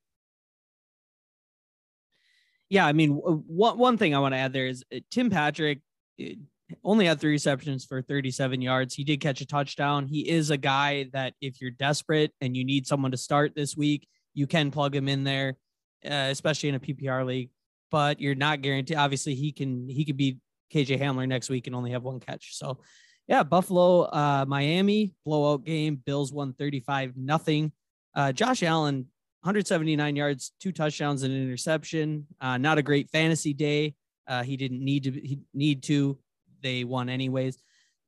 Yeah, 2.75 2.87
I 2.87 2.93
mean, 2.93 3.13
one 3.13 3.79
one 3.79 3.99
thing 3.99 4.17
I 4.17 4.19
want 4.19 4.35
to 4.35 4.39
add 4.39 4.53
there 4.53 4.67
is 4.67 4.83
uh, 4.93 4.99
Tim 5.09 5.31
Patrick 5.31 5.81
uh, 6.21 6.35
only 6.83 7.07
had 7.07 7.21
three 7.21 7.31
receptions 7.31 7.85
for 7.85 8.03
37 8.03 8.61
yards. 8.61 8.95
He 8.95 9.05
did 9.05 9.21
catch 9.21 9.41
a 9.41 9.47
touchdown. 9.47 10.09
He 10.09 10.29
is 10.29 10.51
a 10.51 10.57
guy 10.57 11.09
that 11.13 11.35
if 11.41 11.61
you're 11.61 11.71
desperate 11.71 12.33
and 12.41 12.57
you 12.57 12.65
need 12.65 12.87
someone 12.89 13.13
to 13.13 13.17
start 13.17 13.55
this 13.55 13.77
week, 13.77 14.09
you 14.33 14.49
can 14.49 14.73
plug 14.73 14.93
him 14.93 15.09
in 15.09 15.23
there 15.23 15.57
uh, 16.05 16.29
especially 16.31 16.69
in 16.69 16.75
a 16.75 16.81
PPR 16.81 17.25
league. 17.25 17.51
But 17.91 18.21
you're 18.21 18.35
not 18.35 18.61
guaranteed. 18.61 18.97
Obviously, 18.97 19.37
he 19.37 19.53
can 19.53 19.89
he 19.89 20.05
could 20.05 20.17
be 20.17 20.39
KJ 20.73 21.01
Hamler 21.01 21.29
next 21.29 21.49
week 21.49 21.69
and 21.69 21.77
only 21.77 21.93
have 21.93 22.03
one 22.03 22.19
catch. 22.19 22.57
So, 22.57 22.81
yeah, 23.29 23.45
Buffalo, 23.45 24.03
uh, 24.03 24.45
Miami 24.49 25.15
blowout 25.25 25.65
game. 25.65 26.03
Bills 26.05 26.33
won 26.33 26.55
35 26.55 27.13
nothing. 27.17 27.71
Uh, 28.13 28.33
Josh 28.33 28.65
Allen, 28.65 29.07
179 29.45 30.17
yards, 30.17 30.53
two 30.59 30.73
touchdowns, 30.73 31.23
and 31.23 31.35
an 31.35 31.43
interception. 31.43 32.27
Uh, 32.41 32.57
not 32.57 32.79
a 32.79 32.83
great 32.83 33.11
fantasy 33.11 33.53
day. 33.53 33.95
Uh, 34.27 34.43
he 34.43 34.57
didn't 34.57 34.83
need 34.83 35.05
to. 35.05 35.11
He 35.11 35.39
need 35.53 35.83
to. 35.83 36.19
They 36.63 36.83
won 36.85 37.11
anyways. 37.11 37.59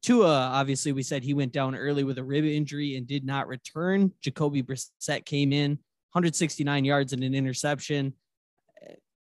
Tua, 0.02 0.26
obviously, 0.26 0.92
we 0.92 1.02
said 1.02 1.22
he 1.22 1.34
went 1.34 1.52
down 1.52 1.76
early 1.76 2.04
with 2.04 2.16
a 2.16 2.24
rib 2.24 2.46
injury 2.46 2.96
and 2.96 3.06
did 3.06 3.26
not 3.26 3.48
return. 3.48 4.12
Jacoby 4.22 4.62
Brissett 4.62 5.26
came 5.26 5.52
in, 5.52 5.72
169 6.12 6.86
yards 6.86 7.12
and 7.12 7.22
an 7.22 7.34
interception. 7.34 8.14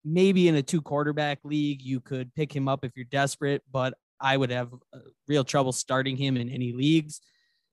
Maybe 0.05 0.49
in 0.49 0.57
a 0.57 0.63
two 0.63 0.83
quarterback 0.83 1.39
league, 1.45 1.81
you 1.81 2.01
could 2.01 2.35
pick 2.35 2.55
him 2.55 2.69
up 2.69 2.85
if 2.85 2.93
you're 2.95 3.07
desperate, 3.07 3.63
but 3.73 3.95
I 4.21 4.37
would 4.37 4.51
have 4.51 4.75
uh, 4.93 4.99
real 5.29 5.45
trouble 5.45 5.73
starting 5.73 6.19
him 6.19 6.37
in 6.37 6.51
any 6.51 6.73
leagues. 6.73 7.23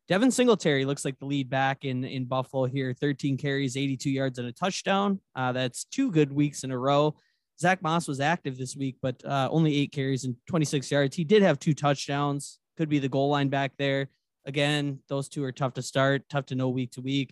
Devin 0.09 0.31
Singletary 0.31 0.85
looks 0.85 1.05
like 1.05 1.19
the 1.19 1.25
lead 1.25 1.51
back 1.51 1.85
in, 1.85 2.03
in 2.03 2.25
Buffalo 2.25 2.65
here 2.65 2.93
13 2.93 3.37
carries, 3.37 3.77
82 3.77 4.09
yards, 4.09 4.39
and 4.39 4.47
a 4.47 4.51
touchdown. 4.51 5.19
Uh, 5.35 5.51
that's 5.51 5.83
two 5.83 6.11
good 6.11 6.33
weeks 6.33 6.63
in 6.63 6.71
a 6.71 6.77
row. 6.77 7.15
Zack 7.61 7.83
Moss 7.83 8.07
was 8.07 8.19
active 8.19 8.57
this 8.57 8.75
week, 8.75 8.95
but 9.03 9.23
uh, 9.23 9.47
only 9.51 9.75
eight 9.75 9.91
carries 9.91 10.23
and 10.23 10.35
26 10.47 10.89
yards. 10.89 11.15
He 11.15 11.23
did 11.23 11.43
have 11.43 11.59
two 11.59 11.75
touchdowns, 11.75 12.57
could 12.75 12.89
be 12.89 12.97
the 12.97 13.07
goal 13.07 13.29
line 13.29 13.49
back 13.49 13.73
there. 13.77 14.09
Again, 14.45 14.97
those 15.09 15.29
two 15.29 15.43
are 15.43 15.51
tough 15.51 15.75
to 15.75 15.83
start, 15.83 16.23
tough 16.27 16.47
to 16.47 16.55
know 16.55 16.69
week 16.69 16.91
to 16.93 17.01
week. 17.01 17.31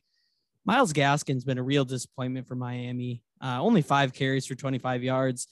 Myles 0.63 0.93
Gaskin's 0.93 1.45
been 1.45 1.57
a 1.57 1.63
real 1.63 1.85
disappointment 1.85 2.47
for 2.47 2.55
Miami. 2.55 3.23
Uh, 3.41 3.59
only 3.59 3.81
five 3.81 4.13
carries 4.13 4.45
for 4.45 4.53
25 4.53 5.01
yards. 5.01 5.47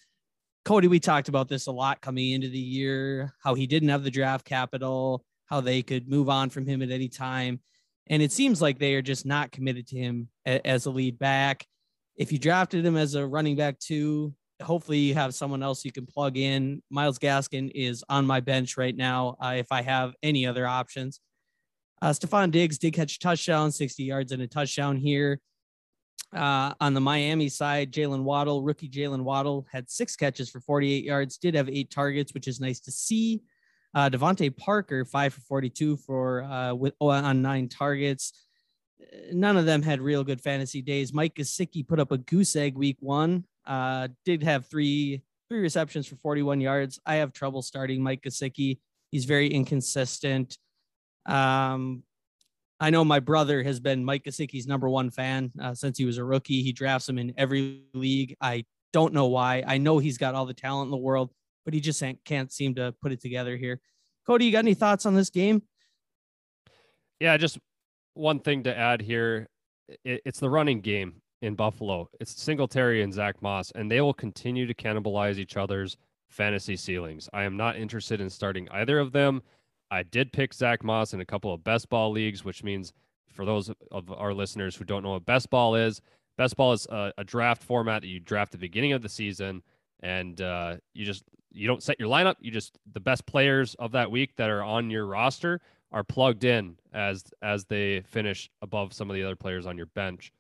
Cody, 0.63 0.88
we 0.88 0.99
talked 0.99 1.30
about 1.30 1.47
this 1.47 1.65
a 1.65 1.71
lot 1.71 2.01
coming 2.01 2.34
into 2.34 2.49
the 2.49 2.59
year, 2.59 3.34
how 3.43 3.55
he 3.55 3.65
didn't 3.65 3.89
have 3.89 4.03
the 4.03 4.11
draft 4.11 4.45
capital 4.45 5.26
how 5.45 5.61
they 5.61 5.81
could 5.81 6.07
move 6.07 6.29
on 6.29 6.49
from 6.49 6.65
him 6.65 6.81
at 6.81 6.91
any 6.91 7.07
time. 7.07 7.59
And 8.07 8.21
it 8.21 8.31
seems 8.31 8.61
like 8.61 8.77
they 8.77 8.95
are 8.95 9.01
just 9.01 9.25
not 9.25 9.51
committed 9.51 9.87
to 9.87 9.97
him 9.97 10.29
as 10.45 10.85
a 10.85 10.91
lead 10.91 11.17
back. 11.17 11.65
If 12.15 12.31
you 12.31 12.39
drafted 12.39 12.85
him 12.85 12.95
as 12.95 13.15
a 13.15 13.25
running 13.25 13.55
back 13.55 13.79
too, 13.79 14.33
hopefully 14.61 14.99
you 14.99 15.13
have 15.15 15.33
someone 15.33 15.63
else 15.63 15.83
you 15.83 15.91
can 15.91 16.05
plug 16.05 16.37
in. 16.37 16.81
Myles 16.89 17.19
Gaskin 17.19 17.71
is 17.73 18.03
on 18.09 18.25
my 18.25 18.39
bench 18.39 18.77
right 18.77 18.95
now. 18.95 19.37
Uh, 19.43 19.55
if 19.57 19.71
I 19.71 19.81
have 19.81 20.13
any 20.23 20.45
other 20.45 20.65
options, 20.67 21.19
uh, 22.01 22.09
Stefon 22.09 22.51
Diggs 22.51 22.77
did 22.77 22.93
catch 22.93 23.15
a 23.15 23.19
touchdown, 23.19 23.71
60 23.71 24.03
yards 24.03 24.31
and 24.31 24.41
a 24.41 24.47
touchdown 24.47 24.97
here. 24.97 25.39
Uh, 26.33 26.73
on 26.81 26.93
the 26.93 27.01
Miami 27.01 27.49
side, 27.49 27.91
Jaylen 27.91 28.23
Waddle, 28.23 28.61
rookie 28.61 28.89
Jaylen 28.89 29.21
Waddle, 29.21 29.65
had 29.71 29.89
six 29.89 30.15
catches 30.15 30.49
for 30.49 30.59
48 30.59 31.03
yards, 31.03 31.37
did 31.37 31.55
have 31.55 31.69
eight 31.69 31.91
targets, 31.91 32.33
which 32.33 32.47
is 32.47 32.59
nice 32.59 32.79
to 32.81 32.91
see. 32.91 33.41
Uh, 33.95 34.09
DeVante 34.09 34.55
Parker, 34.55 35.05
five 35.05 35.33
for 35.33 35.39
42 35.41 35.95
for 35.95 36.43
uh, 36.43 36.73
with 36.73 36.93
oh, 36.99 37.09
on 37.09 37.41
nine 37.41 37.69
targets. 37.69 38.33
None 39.31 39.55
of 39.55 39.65
them 39.65 39.81
had 39.81 40.01
real 40.01 40.25
good 40.25 40.41
fantasy 40.41 40.81
days. 40.81 41.13
Mike 41.13 41.35
Gesicki 41.35 41.87
put 41.87 41.99
up 41.99 42.11
a 42.11 42.17
goose 42.17 42.57
egg 42.57 42.75
week 42.75 42.97
one. 42.99 43.45
Uh, 43.65 44.09
did 44.25 44.43
have 44.43 44.67
three 44.67 45.23
three 45.49 45.59
receptions 45.59 46.07
for 46.07 46.17
41 46.17 46.59
yards. 46.59 46.99
I 47.05 47.15
have 47.15 47.31
trouble 47.31 47.61
starting 47.61 48.03
Mike 48.03 48.21
Gesicki. 48.21 48.79
He's 49.11 49.25
very 49.25 49.47
inconsistent. 49.47 50.57
Um, 51.25 52.03
I 52.79 52.89
know 52.89 53.05
my 53.05 53.19
brother 53.19 53.63
has 53.63 53.79
been 53.79 54.03
Mike 54.03 54.23
Gesicki's 54.23 54.67
number 54.67 54.89
one 54.89 55.09
fan 55.09 55.51
uh, 55.61 55.73
since 55.73 55.97
he 55.97 56.03
was 56.03 56.17
a 56.17 56.23
rookie. 56.23 56.63
He 56.63 56.73
drafts 56.73 57.07
him 57.07 57.17
in 57.17 57.33
every 57.37 57.83
league. 57.93 58.35
I 58.41 58.65
don't 58.91 59.13
know 59.13 59.27
why. 59.27 59.63
I 59.65 59.77
know 59.77 59.99
he's 59.99 60.17
got 60.17 60.35
all 60.35 60.45
the 60.45 60.53
talent 60.53 60.87
in 60.87 60.91
the 60.91 60.97
world 60.97 61.31
but 61.66 61.74
he 61.74 61.82
just 61.82 62.01
can't 62.24 62.51
seem 62.51 62.76
to 62.76 62.93
put 63.01 63.11
it 63.11 63.20
together 63.20 63.57
here. 63.57 63.82
Cody, 64.26 64.45
you 64.45 64.51
got 64.51 64.59
any 64.59 64.74
thoughts 64.74 65.05
on 65.05 65.16
this 65.16 65.30
game? 65.30 65.63
Yeah, 67.20 67.36
just 67.38 67.57
one 68.13 68.39
thing 68.39 68.63
to 68.63 68.78
add 68.78 69.01
here. 69.01 69.47
It's 70.03 70.39
the 70.39 70.49
running 70.49 70.82
game 70.82 71.22
in 71.41 71.55
Buffalo. 71.55 72.09
It's 72.20 72.41
Singletary 72.41 73.03
and 73.03 73.13
Zack 73.13 73.41
Moss, 73.41 73.72
and 73.76 73.89
they 73.89 74.01
will 74.01 74.13
continue 74.13 74.66
to 74.66 74.74
cannibalize 74.74 75.38
each 75.38 75.57
other's 75.57 75.97
fantasy 76.30 76.76
ceilings. 76.76 77.30
I 77.34 77.43
am 77.43 77.55
not 77.55 77.78
interested 77.78 78.20
in 78.20 78.30
starting 78.30 78.68
either 78.70 78.99
of 78.99 79.11
them. 79.11 79.41
I 79.91 80.03
did 80.03 80.34
pick 80.34 80.53
Zack 80.53 80.84
Moss 80.84 81.13
in 81.13 81.22
a 81.22 81.26
couple 81.26 81.53
of 81.53 81.63
best 81.63 81.89
ball 81.89 82.11
leagues, 82.11 82.43
which 82.43 82.63
means 82.63 82.93
for 83.32 83.45
those 83.45 83.72
of 83.91 84.11
our 84.11 84.34
listeners 84.34 84.76
who 84.76 84.86
don't 84.86 85.03
know 85.03 85.11
what 85.11 85.26
best 85.26 85.49
ball 85.49 85.76
is, 85.76 86.01
best 86.38 86.57
ball 86.57 86.74
is 86.74 86.88
a, 86.88 87.13
a 87.18 87.24
draft 87.24 87.63
format 87.63 88.01
that 88.01 88.07
you 88.07 88.20
draft 88.20 88.49
at 88.49 88.59
the 88.59 88.66
beginning 88.66 88.93
of 88.93 89.01
the 89.01 89.09
season, 89.09 89.61
and 90.01 90.41
uh, 90.41 90.78
you 90.93 91.05
just 91.05 91.24
you 91.55 91.67
don't 91.67 91.81
set 91.81 91.99
your 91.99 92.09
lineup. 92.09 92.35
You 92.39 92.51
just 92.51 92.77
the 92.93 92.99
best 92.99 93.25
players 93.25 93.75
of 93.75 93.91
that 93.93 94.11
week 94.11 94.35
that 94.35 94.49
are 94.49 94.63
on 94.63 94.89
your 94.89 95.05
roster 95.05 95.61
are 95.91 96.03
plugged 96.03 96.43
in 96.43 96.75
as 96.93 97.23
as 97.41 97.65
they 97.65 98.01
finish 98.01 98.49
above 98.61 98.93
some 98.93 99.09
of 99.09 99.15
the 99.15 99.23
other 99.23 99.35
players 99.35 99.65
on 99.65 99.77
your 99.77 99.87
bench. 99.87 100.31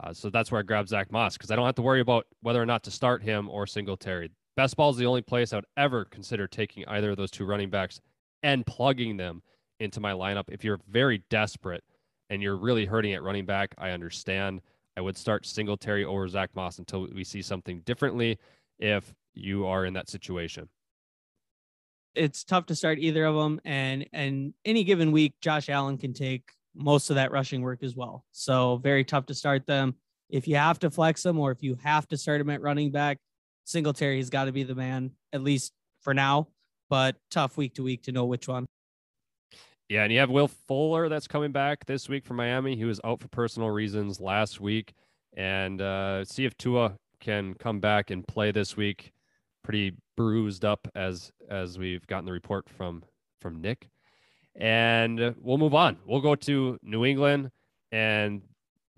Uh, 0.00 0.12
so 0.12 0.30
that's 0.30 0.52
where 0.52 0.60
I 0.60 0.62
grab 0.62 0.86
Zack 0.86 1.10
Moss 1.10 1.36
because 1.36 1.50
I 1.50 1.56
don't 1.56 1.66
have 1.66 1.74
to 1.76 1.82
worry 1.82 2.00
about 2.00 2.26
whether 2.42 2.62
or 2.62 2.66
not 2.66 2.84
to 2.84 2.90
start 2.90 3.22
him 3.22 3.48
or 3.48 3.66
Singletary. 3.66 4.30
Best 4.56 4.76
ball 4.76 4.90
is 4.90 4.96
the 4.96 5.06
only 5.06 5.22
place 5.22 5.52
I 5.52 5.56
would 5.56 5.66
ever 5.76 6.04
consider 6.04 6.46
taking 6.46 6.86
either 6.86 7.10
of 7.10 7.16
those 7.16 7.30
two 7.30 7.44
running 7.44 7.70
backs 7.70 8.00
and 8.42 8.66
plugging 8.66 9.16
them 9.16 9.42
into 9.80 10.00
my 10.00 10.12
lineup. 10.12 10.44
If 10.48 10.64
you're 10.64 10.80
very 10.88 11.22
desperate 11.30 11.82
and 12.30 12.42
you're 12.42 12.56
really 12.56 12.84
hurting 12.84 13.12
at 13.14 13.22
running 13.22 13.46
back, 13.46 13.74
I 13.78 13.90
understand. 13.90 14.60
I 14.96 15.00
would 15.00 15.16
start 15.16 15.46
Singletary 15.46 16.04
over 16.04 16.28
Zack 16.28 16.50
Moss 16.54 16.78
until 16.78 17.08
we 17.14 17.24
see 17.24 17.42
something 17.42 17.80
differently. 17.80 18.38
If 18.78 19.14
you 19.34 19.66
are 19.66 19.84
in 19.84 19.94
that 19.94 20.08
situation. 20.08 20.68
It's 22.14 22.44
tough 22.44 22.66
to 22.66 22.74
start 22.74 22.98
either 22.98 23.24
of 23.24 23.34
them, 23.34 23.60
and 23.64 24.06
and 24.12 24.54
any 24.64 24.84
given 24.84 25.12
week, 25.12 25.34
Josh 25.40 25.68
Allen 25.68 25.98
can 25.98 26.12
take 26.12 26.50
most 26.74 27.10
of 27.10 27.16
that 27.16 27.30
rushing 27.30 27.62
work 27.62 27.82
as 27.82 27.94
well. 27.94 28.24
So 28.32 28.76
very 28.78 29.04
tough 29.04 29.26
to 29.26 29.34
start 29.34 29.66
them. 29.66 29.94
If 30.28 30.46
you 30.48 30.56
have 30.56 30.78
to 30.80 30.90
flex 30.90 31.22
them, 31.22 31.38
or 31.38 31.50
if 31.52 31.62
you 31.62 31.76
have 31.82 32.08
to 32.08 32.16
start 32.16 32.38
them 32.38 32.50
at 32.50 32.60
running 32.60 32.90
back, 32.90 33.18
Singletary 33.64 34.18
has 34.18 34.30
got 34.30 34.44
to 34.44 34.52
be 34.52 34.62
the 34.62 34.74
man 34.74 35.12
at 35.32 35.42
least 35.42 35.72
for 36.00 36.14
now. 36.14 36.48
But 36.90 37.16
tough 37.30 37.56
week 37.56 37.74
to 37.74 37.82
week 37.82 38.02
to 38.04 38.12
know 38.12 38.24
which 38.24 38.48
one. 38.48 38.66
Yeah, 39.88 40.02
and 40.02 40.12
you 40.12 40.18
have 40.18 40.30
Will 40.30 40.48
Fuller 40.48 41.08
that's 41.08 41.26
coming 41.26 41.52
back 41.52 41.86
this 41.86 42.08
week 42.08 42.26
from 42.26 42.36
Miami. 42.36 42.76
He 42.76 42.84
was 42.84 43.00
out 43.04 43.20
for 43.20 43.28
personal 43.28 43.70
reasons 43.70 44.20
last 44.20 44.60
week, 44.60 44.92
and 45.34 45.80
uh, 45.80 46.24
see 46.24 46.44
if 46.44 46.56
Tua 46.58 46.94
can 47.20 47.54
come 47.54 47.80
back 47.80 48.10
and 48.10 48.26
play 48.26 48.50
this 48.50 48.76
week 48.76 49.12
pretty 49.68 49.94
bruised 50.16 50.64
up 50.64 50.88
as 50.94 51.30
as 51.50 51.78
we've 51.78 52.06
gotten 52.06 52.24
the 52.24 52.32
report 52.32 52.66
from 52.70 53.04
from 53.38 53.60
Nic. 53.60 53.88
And 54.56 55.34
we'll 55.40 55.58
move 55.58 55.74
on. 55.74 55.98
We'll 56.06 56.22
go 56.22 56.34
to 56.34 56.78
New 56.82 57.04
England 57.04 57.50
and 57.92 58.42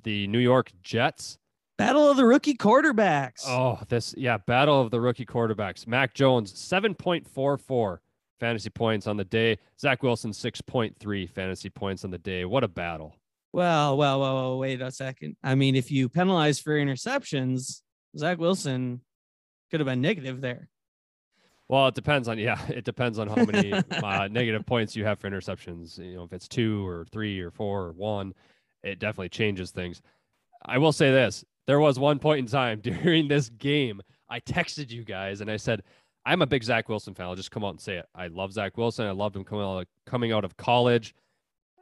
the 0.04 0.28
New 0.28 0.38
York 0.38 0.70
Jets. 0.80 1.38
Battle 1.76 2.08
of 2.08 2.16
the 2.16 2.24
rookie 2.24 2.54
quarterbacks. 2.54 3.46
Oh, 3.46 3.80
this 3.88 4.14
yeah, 4.16 4.38
battle 4.38 4.80
of 4.80 4.90
the 4.90 5.00
rookie 5.00 5.26
quarterbacks. 5.26 5.86
Mac 5.86 6.14
Jones, 6.14 6.52
7.44 6.52 7.98
fantasy 8.38 8.70
points 8.70 9.06
on 9.06 9.16
the 9.16 9.24
day. 9.24 9.58
Zach 9.78 10.02
Wilson, 10.02 10.30
6.3 10.30 11.28
fantasy 11.28 11.68
points 11.68 12.04
on 12.04 12.10
the 12.10 12.18
day. 12.18 12.44
What 12.44 12.64
a 12.64 12.68
battle. 12.68 13.16
Well, 13.52 13.96
well, 13.96 14.20
well, 14.20 14.34
well, 14.34 14.58
wait 14.58 14.80
a 14.80 14.92
second. 14.92 15.36
I 15.42 15.56
mean, 15.56 15.74
if 15.74 15.90
you 15.90 16.08
penalize 16.08 16.60
for 16.60 16.72
interceptions, 16.78 17.82
Zach 18.16 18.38
Wilson 18.38 19.00
could 19.70 19.80
have 19.80 19.86
been 19.86 20.00
negative 20.00 20.40
there. 20.40 20.68
Well, 21.68 21.86
it 21.86 21.94
depends 21.94 22.26
on 22.26 22.36
yeah, 22.38 22.60
it 22.68 22.84
depends 22.84 23.18
on 23.20 23.28
how 23.28 23.44
many 23.44 23.72
uh, 24.02 24.26
negative 24.28 24.66
points 24.66 24.96
you 24.96 25.04
have 25.04 25.20
for 25.20 25.30
interceptions. 25.30 25.98
You 25.98 26.16
know, 26.16 26.24
if 26.24 26.32
it's 26.32 26.48
two 26.48 26.86
or 26.86 27.06
three 27.12 27.38
or 27.40 27.52
four 27.52 27.84
or 27.84 27.92
one, 27.92 28.34
it 28.82 28.98
definitely 28.98 29.28
changes 29.28 29.70
things. 29.70 30.02
I 30.66 30.78
will 30.78 30.92
say 30.92 31.12
this: 31.12 31.44
there 31.68 31.78
was 31.78 31.96
one 31.96 32.18
point 32.18 32.40
in 32.40 32.46
time 32.46 32.80
during 32.82 33.28
this 33.28 33.50
game, 33.50 34.02
I 34.28 34.40
texted 34.40 34.90
you 34.90 35.04
guys 35.04 35.40
and 35.40 35.48
I 35.48 35.56
said, 35.56 35.84
"I'm 36.26 36.42
a 36.42 36.46
big 36.46 36.64
Zach 36.64 36.88
Wilson 36.88 37.14
fan. 37.14 37.26
I'll 37.26 37.36
just 37.36 37.52
come 37.52 37.64
out 37.64 37.70
and 37.70 37.80
say 37.80 37.98
it. 37.98 38.06
I 38.16 38.26
love 38.26 38.52
Zach 38.52 38.76
Wilson. 38.76 39.06
I 39.06 39.12
loved 39.12 39.36
him 39.36 39.44
coming 39.44 39.64
out 39.64 39.82
of, 39.82 39.86
coming 40.06 40.32
out 40.32 40.44
of 40.44 40.56
college. 40.56 41.14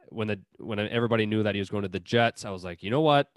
When 0.09 0.27
the 0.27 0.39
when 0.59 0.79
everybody 0.79 1.25
knew 1.25 1.41
that 1.41 1.55
he 1.55 1.59
was 1.59 1.71
going 1.71 1.81
to 1.81 1.89
the 1.89 1.99
Jets, 1.99 2.45
I 2.45 2.51
was 2.51 2.63
like, 2.63 2.83
you 2.83 2.91
know 2.91 3.01
what? 3.01 3.27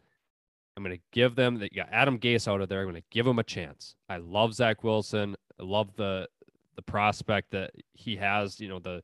I'm 0.76 0.82
going 0.82 0.96
to 0.96 1.02
give 1.12 1.34
them 1.34 1.58
that. 1.58 1.74
Got 1.74 1.88
Adam 1.92 2.18
Gase 2.18 2.48
out 2.48 2.60
of 2.60 2.68
there. 2.68 2.80
I'm 2.80 2.86
going 2.86 2.96
to 2.96 3.08
give 3.10 3.26
him 3.26 3.38
a 3.38 3.44
chance. 3.44 3.94
I 4.08 4.18
love 4.18 4.54
Zach 4.54 4.82
Wilson. 4.82 5.34
I 5.60 5.64
love 5.64 5.94
the 5.96 6.28
the 6.76 6.82
prospect 6.82 7.50
that 7.50 7.72
he 7.92 8.16
has. 8.16 8.58
You 8.58 8.68
know 8.68 8.78
the 8.78 9.02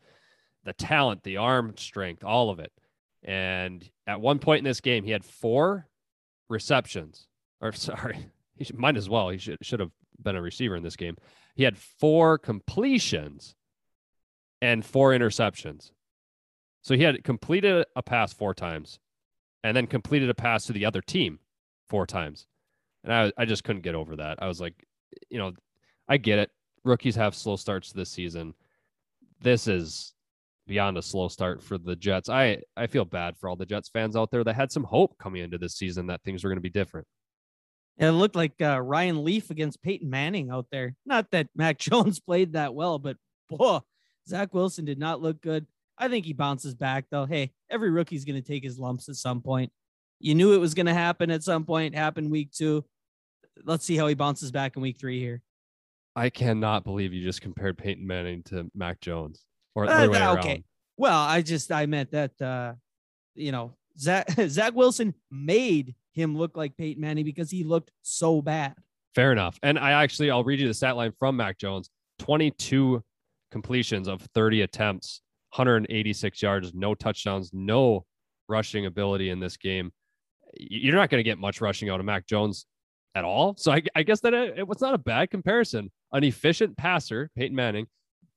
the 0.65 0.73
talent, 0.73 1.23
the 1.23 1.37
arm 1.37 1.75
strength, 1.77 2.25
all 2.25 2.51
of 2.51 2.59
it. 2.59 2.73
And 3.23 3.89
at 4.07 4.21
one 4.21 4.39
point 4.39 4.59
in 4.59 4.65
this 4.65 4.81
game, 4.81 5.05
he 5.05 5.11
had 5.11 5.25
four 5.25 5.89
receptions. 6.49 7.27
Or 7.61 7.73
sorry, 7.75 8.31
he 8.57 8.65
should, 8.65 8.79
might 8.79 8.97
as 8.97 9.09
well. 9.09 9.29
He 9.29 9.39
should 9.39 9.59
should 9.63 9.81
have 9.81 9.93
been 10.23 10.37
a 10.37 10.43
receiver 10.43 10.77
in 10.77 10.83
this 10.83 10.97
game. 10.97 11.17
He 11.55 11.65
had 11.65 11.77
four 11.77 12.39
completions 12.39 13.55
and 14.63 14.85
four 14.85 15.11
interceptions. 15.11 15.91
So 16.83 16.95
he 16.95 17.03
had 17.03 17.23
completed 17.25 17.85
a 17.95 18.03
pass 18.03 18.33
four 18.33 18.55
times 18.55 18.99
and 19.63 19.77
then 19.77 19.87
completed 19.87 20.31
a 20.31 20.35
pass 20.35 20.65
to 20.67 20.73
the 20.73 20.87
other 20.87 21.03
team 21.03 21.41
four 21.89 22.07
times. 22.07 22.47
And 23.05 23.13
I, 23.13 23.33
I 23.37 23.45
just 23.45 23.65
couldn't 23.65 23.83
get 23.83 23.95
over 23.95 24.17
that. 24.17 24.39
I 24.43 24.47
was 24.47 24.61
like, 24.61 24.75
you 25.31 25.39
know, 25.39 25.53
I 26.09 26.17
get 26.17 26.39
it. 26.39 26.51
Rookies 26.85 27.17
have 27.17 27.35
slow 27.35 27.57
starts 27.57 27.93
this 27.93 28.11
season. 28.11 28.55
This 29.41 29.67
is 29.69 30.15
beyond 30.67 30.99
a 30.99 31.03
slow 31.03 31.29
start 31.29 31.63
for 31.63 31.79
the 31.79 31.97
Jets. 31.97 32.29
I 32.29 32.59
I 32.77 32.87
feel 32.87 33.05
bad 33.05 33.37
for 33.37 33.49
all 33.49 33.57
the 33.57 33.67
Jets 33.67 33.89
fans 33.89 34.17
out 34.17 34.31
there 34.31 34.45
that 34.45 34.55
had 34.55 34.71
some 34.71 34.85
hope 34.85 35.17
coming 35.19 35.43
into 35.43 35.59
this 35.59 35.75
season 35.75 36.07
that 36.09 36.23
things 36.23 36.45
were 36.45 36.51
going 36.51 36.59
to 36.59 36.63
be 36.63 36.69
different. 36.69 37.07
It 37.99 38.11
looked 38.11 38.37
like 38.37 38.61
uh, 38.63 38.81
Ryan 38.81 39.25
Leaf 39.25 39.51
against 39.51 39.83
Peyton 39.83 40.09
Manning 40.09 40.51
out 40.51 40.67
there. 40.71 40.95
Not 41.05 41.31
that 41.33 41.49
Mac 41.57 41.79
Jones 41.79 42.21
played 42.21 42.53
that 42.53 42.75
well, 42.75 42.99
but 42.99 43.17
boy, 43.49 43.81
Zach 44.29 44.55
Wilson 44.55 44.85
did 44.85 44.99
not 44.99 45.21
look 45.21 45.41
good. 45.41 45.67
I 45.97 46.09
think 46.09 46.25
he 46.25 46.33
bounces 46.33 46.75
back 46.75 47.07
though. 47.11 47.27
Hey, 47.27 47.53
every 47.69 47.91
rookie's 47.91 48.25
going 48.25 48.41
to 48.41 48.47
take 48.47 48.63
his 48.63 48.79
lumps 48.79 49.09
at 49.09 49.17
some 49.17 49.41
point. 49.41 49.73
You 50.21 50.35
knew 50.35 50.53
it 50.53 50.59
was 50.59 50.75
going 50.75 50.87
to 50.87 50.95
happen 50.95 51.31
at 51.31 51.43
some 51.43 51.65
point. 51.65 51.95
happened 51.95 52.31
week 52.31 52.53
two. 52.53 52.85
Let's 53.65 53.85
see 53.85 53.97
how 53.97 54.07
he 54.07 54.15
bounces 54.15 54.51
back 54.51 54.77
in 54.77 54.83
week 54.83 54.99
three 54.99 55.21
here. 55.21 55.43
I 56.17 56.31
cannot 56.31 56.85
believe 56.85 57.13
you 57.13 57.23
just 57.23 57.41
compared 57.41 57.79
Peyton 57.79 58.07
Manning 58.07 58.43
to 58.45 58.71
Mac 58.75 59.01
Jones 59.01 59.45
or 59.75 59.89
uh, 59.89 60.09
way 60.09 60.17
okay. 60.17 60.49
Around. 60.51 60.65
Well, 60.97 61.19
I 61.19 61.43
just 61.43 61.71
I 61.71 61.87
meant 61.87 62.11
that 62.11 62.41
uh, 62.43 62.75
you 63.35 63.53
know 63.53 63.77
Zach 63.99 64.29
Zach 64.49 64.75
Wilson 64.75 65.15
made 65.31 65.95
him 66.13 66.37
look 66.37 66.57
like 66.57 66.77
Peyton 66.77 67.01
Manning 67.01 67.25
because 67.25 67.51
he 67.51 67.63
looked 67.63 67.93
so 68.03 68.43
bad. 68.43 68.75
Fair 69.15 69.31
enough. 69.31 69.59
And 69.63 69.79
I 69.79 70.03
actually 70.03 70.31
I'll 70.31 70.45
read 70.45 70.61
you 70.61 70.67
the 70.67 70.75
stat 70.75 70.97
line 70.97 71.13
from 71.19 71.37
Mac 71.37 71.59
Jones: 71.59 71.89
22 72.19 73.03
completions 73.51 74.09
of 74.09 74.23
30 74.35 74.63
attempts, 74.63 75.23
186 75.55 76.43
yards, 76.43 76.75
no 76.75 76.95
touchdowns, 76.95 77.51
no 77.53 78.05
rushing 78.49 78.87
ability 78.87 79.31
in 79.31 79.41
this 79.41 79.57
game. 79.57 79.93
You're 80.55 80.97
not 80.97 81.11
going 81.11 81.19
to 81.19 81.29
get 81.29 81.39
much 81.39 81.61
rushing 81.61 81.91
out 81.91 82.01
of 82.01 82.07
Mac 82.07 82.27
Jones 82.27 82.67
at 83.15 83.25
all. 83.25 83.55
So 83.57 83.73
I, 83.73 83.83
I 83.95 84.03
guess 84.03 84.21
that 84.21 84.35
it, 84.35 84.59
it 84.59 84.69
was 84.69 84.81
not 84.81 84.95
a 84.95 84.99
bad 84.99 85.31
comparison. 85.31 85.91
An 86.13 86.25
efficient 86.25 86.77
passer, 86.77 87.31
Peyton 87.37 87.55
Manning, 87.55 87.87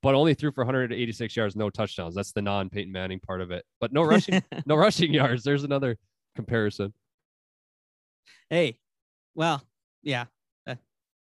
but 0.01 0.15
only 0.15 0.33
threw 0.33 0.51
for 0.51 0.63
186 0.63 1.35
yards, 1.35 1.55
no 1.55 1.69
touchdowns. 1.69 2.15
That's 2.15 2.31
the 2.31 2.41
non 2.41 2.69
Peyton 2.69 2.91
Manning 2.91 3.19
part 3.19 3.41
of 3.41 3.51
it. 3.51 3.65
But 3.79 3.93
no 3.93 4.03
rushing, 4.03 4.41
no 4.65 4.75
rushing 4.75 5.13
yards. 5.13 5.43
There's 5.43 5.63
another 5.63 5.97
comparison. 6.35 6.93
Hey, 8.49 8.79
well, 9.35 9.63
yeah, 10.03 10.25
uh, 10.67 10.75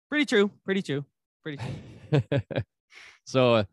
pretty 0.10 0.26
true. 0.26 0.52
Pretty 0.66 0.82
true. 0.82 1.06
Pretty 1.44 1.64
true. 2.12 2.22
so, 3.26 3.56
uh, 3.56 3.64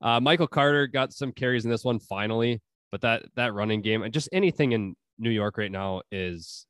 uh, 0.00 0.20
Michael 0.20 0.46
Carter 0.46 0.86
got 0.86 1.12
some 1.12 1.32
carries 1.32 1.64
in 1.64 1.70
this 1.70 1.84
one 1.84 1.98
finally, 1.98 2.60
but 2.92 3.00
that 3.00 3.24
that 3.36 3.54
running 3.54 3.82
game 3.82 4.02
and 4.02 4.12
just 4.12 4.28
anything 4.32 4.72
in 4.72 4.94
New 5.18 5.30
York 5.30 5.58
right 5.58 5.72
now 5.72 6.02
is 6.10 6.66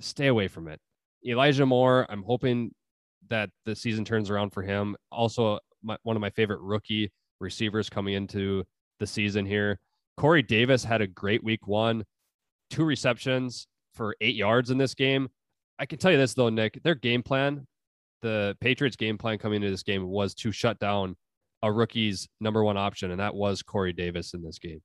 stay 0.00 0.28
away 0.28 0.48
from 0.48 0.68
it. 0.68 0.80
Elijah 1.26 1.66
Moore, 1.66 2.06
I'm 2.08 2.22
hoping 2.22 2.72
that 3.28 3.50
the 3.64 3.76
season 3.76 4.04
turns 4.04 4.30
around 4.30 4.50
for 4.50 4.62
him. 4.62 4.96
Also, 5.12 5.58
my, 5.82 5.96
one 6.02 6.16
of 6.16 6.20
my 6.20 6.30
favorite 6.30 6.60
rookie 6.60 7.12
receivers 7.40 7.88
coming 7.88 8.14
into 8.14 8.64
the 8.98 9.06
season 9.06 9.46
here. 9.46 9.78
Corey 10.16 10.42
Davis 10.42 10.84
had 10.84 11.00
a 11.00 11.06
great 11.06 11.42
week 11.42 11.66
one, 11.66 12.04
two 12.70 12.84
receptions 12.84 13.66
for 13.94 14.14
eight 14.20 14.34
yards 14.34 14.70
in 14.70 14.78
this 14.78 14.94
game. 14.94 15.28
I 15.78 15.86
can 15.86 15.98
tell 15.98 16.10
you 16.10 16.18
this 16.18 16.34
though, 16.34 16.50
Nic, 16.50 16.82
their 16.82 16.94
game 16.94 17.22
plan, 17.22 17.66
the 18.22 18.56
Patriots 18.60 18.96
game 18.96 19.16
plan 19.16 19.38
coming 19.38 19.56
into 19.56 19.70
this 19.70 19.82
game 19.82 20.06
was 20.06 20.34
to 20.36 20.52
shut 20.52 20.78
down 20.78 21.16
a 21.62 21.72
rookie's 21.72 22.28
number 22.40 22.62
one 22.64 22.76
option, 22.76 23.10
and 23.10 23.20
that 23.20 23.34
was 23.34 23.62
Corey 23.62 23.92
Davis 23.92 24.34
in 24.34 24.42
this 24.42 24.58
game. 24.58 24.80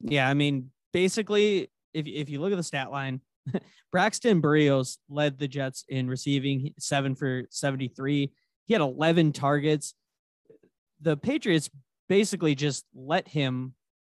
Yeah, 0.00 0.28
I 0.28 0.34
mean, 0.34 0.70
basically, 0.92 1.70
if 1.94 2.06
if 2.06 2.28
you 2.28 2.40
look 2.40 2.52
at 2.52 2.56
the 2.56 2.62
stat 2.62 2.90
line, 2.90 3.20
Braxton 3.92 4.42
Berrios 4.42 4.98
led 5.08 5.38
the 5.38 5.48
Jets 5.48 5.84
in 5.88 6.08
receiving 6.08 6.74
seven 6.78 7.14
for 7.14 7.44
73. 7.50 8.30
He 8.66 8.72
had 8.72 8.80
11 8.80 9.32
targets. 9.32 9.94
The 11.00 11.16
Patriots 11.16 11.70
basically 12.08 12.54
just 12.54 12.84
let 12.94 13.26
him 13.28 13.74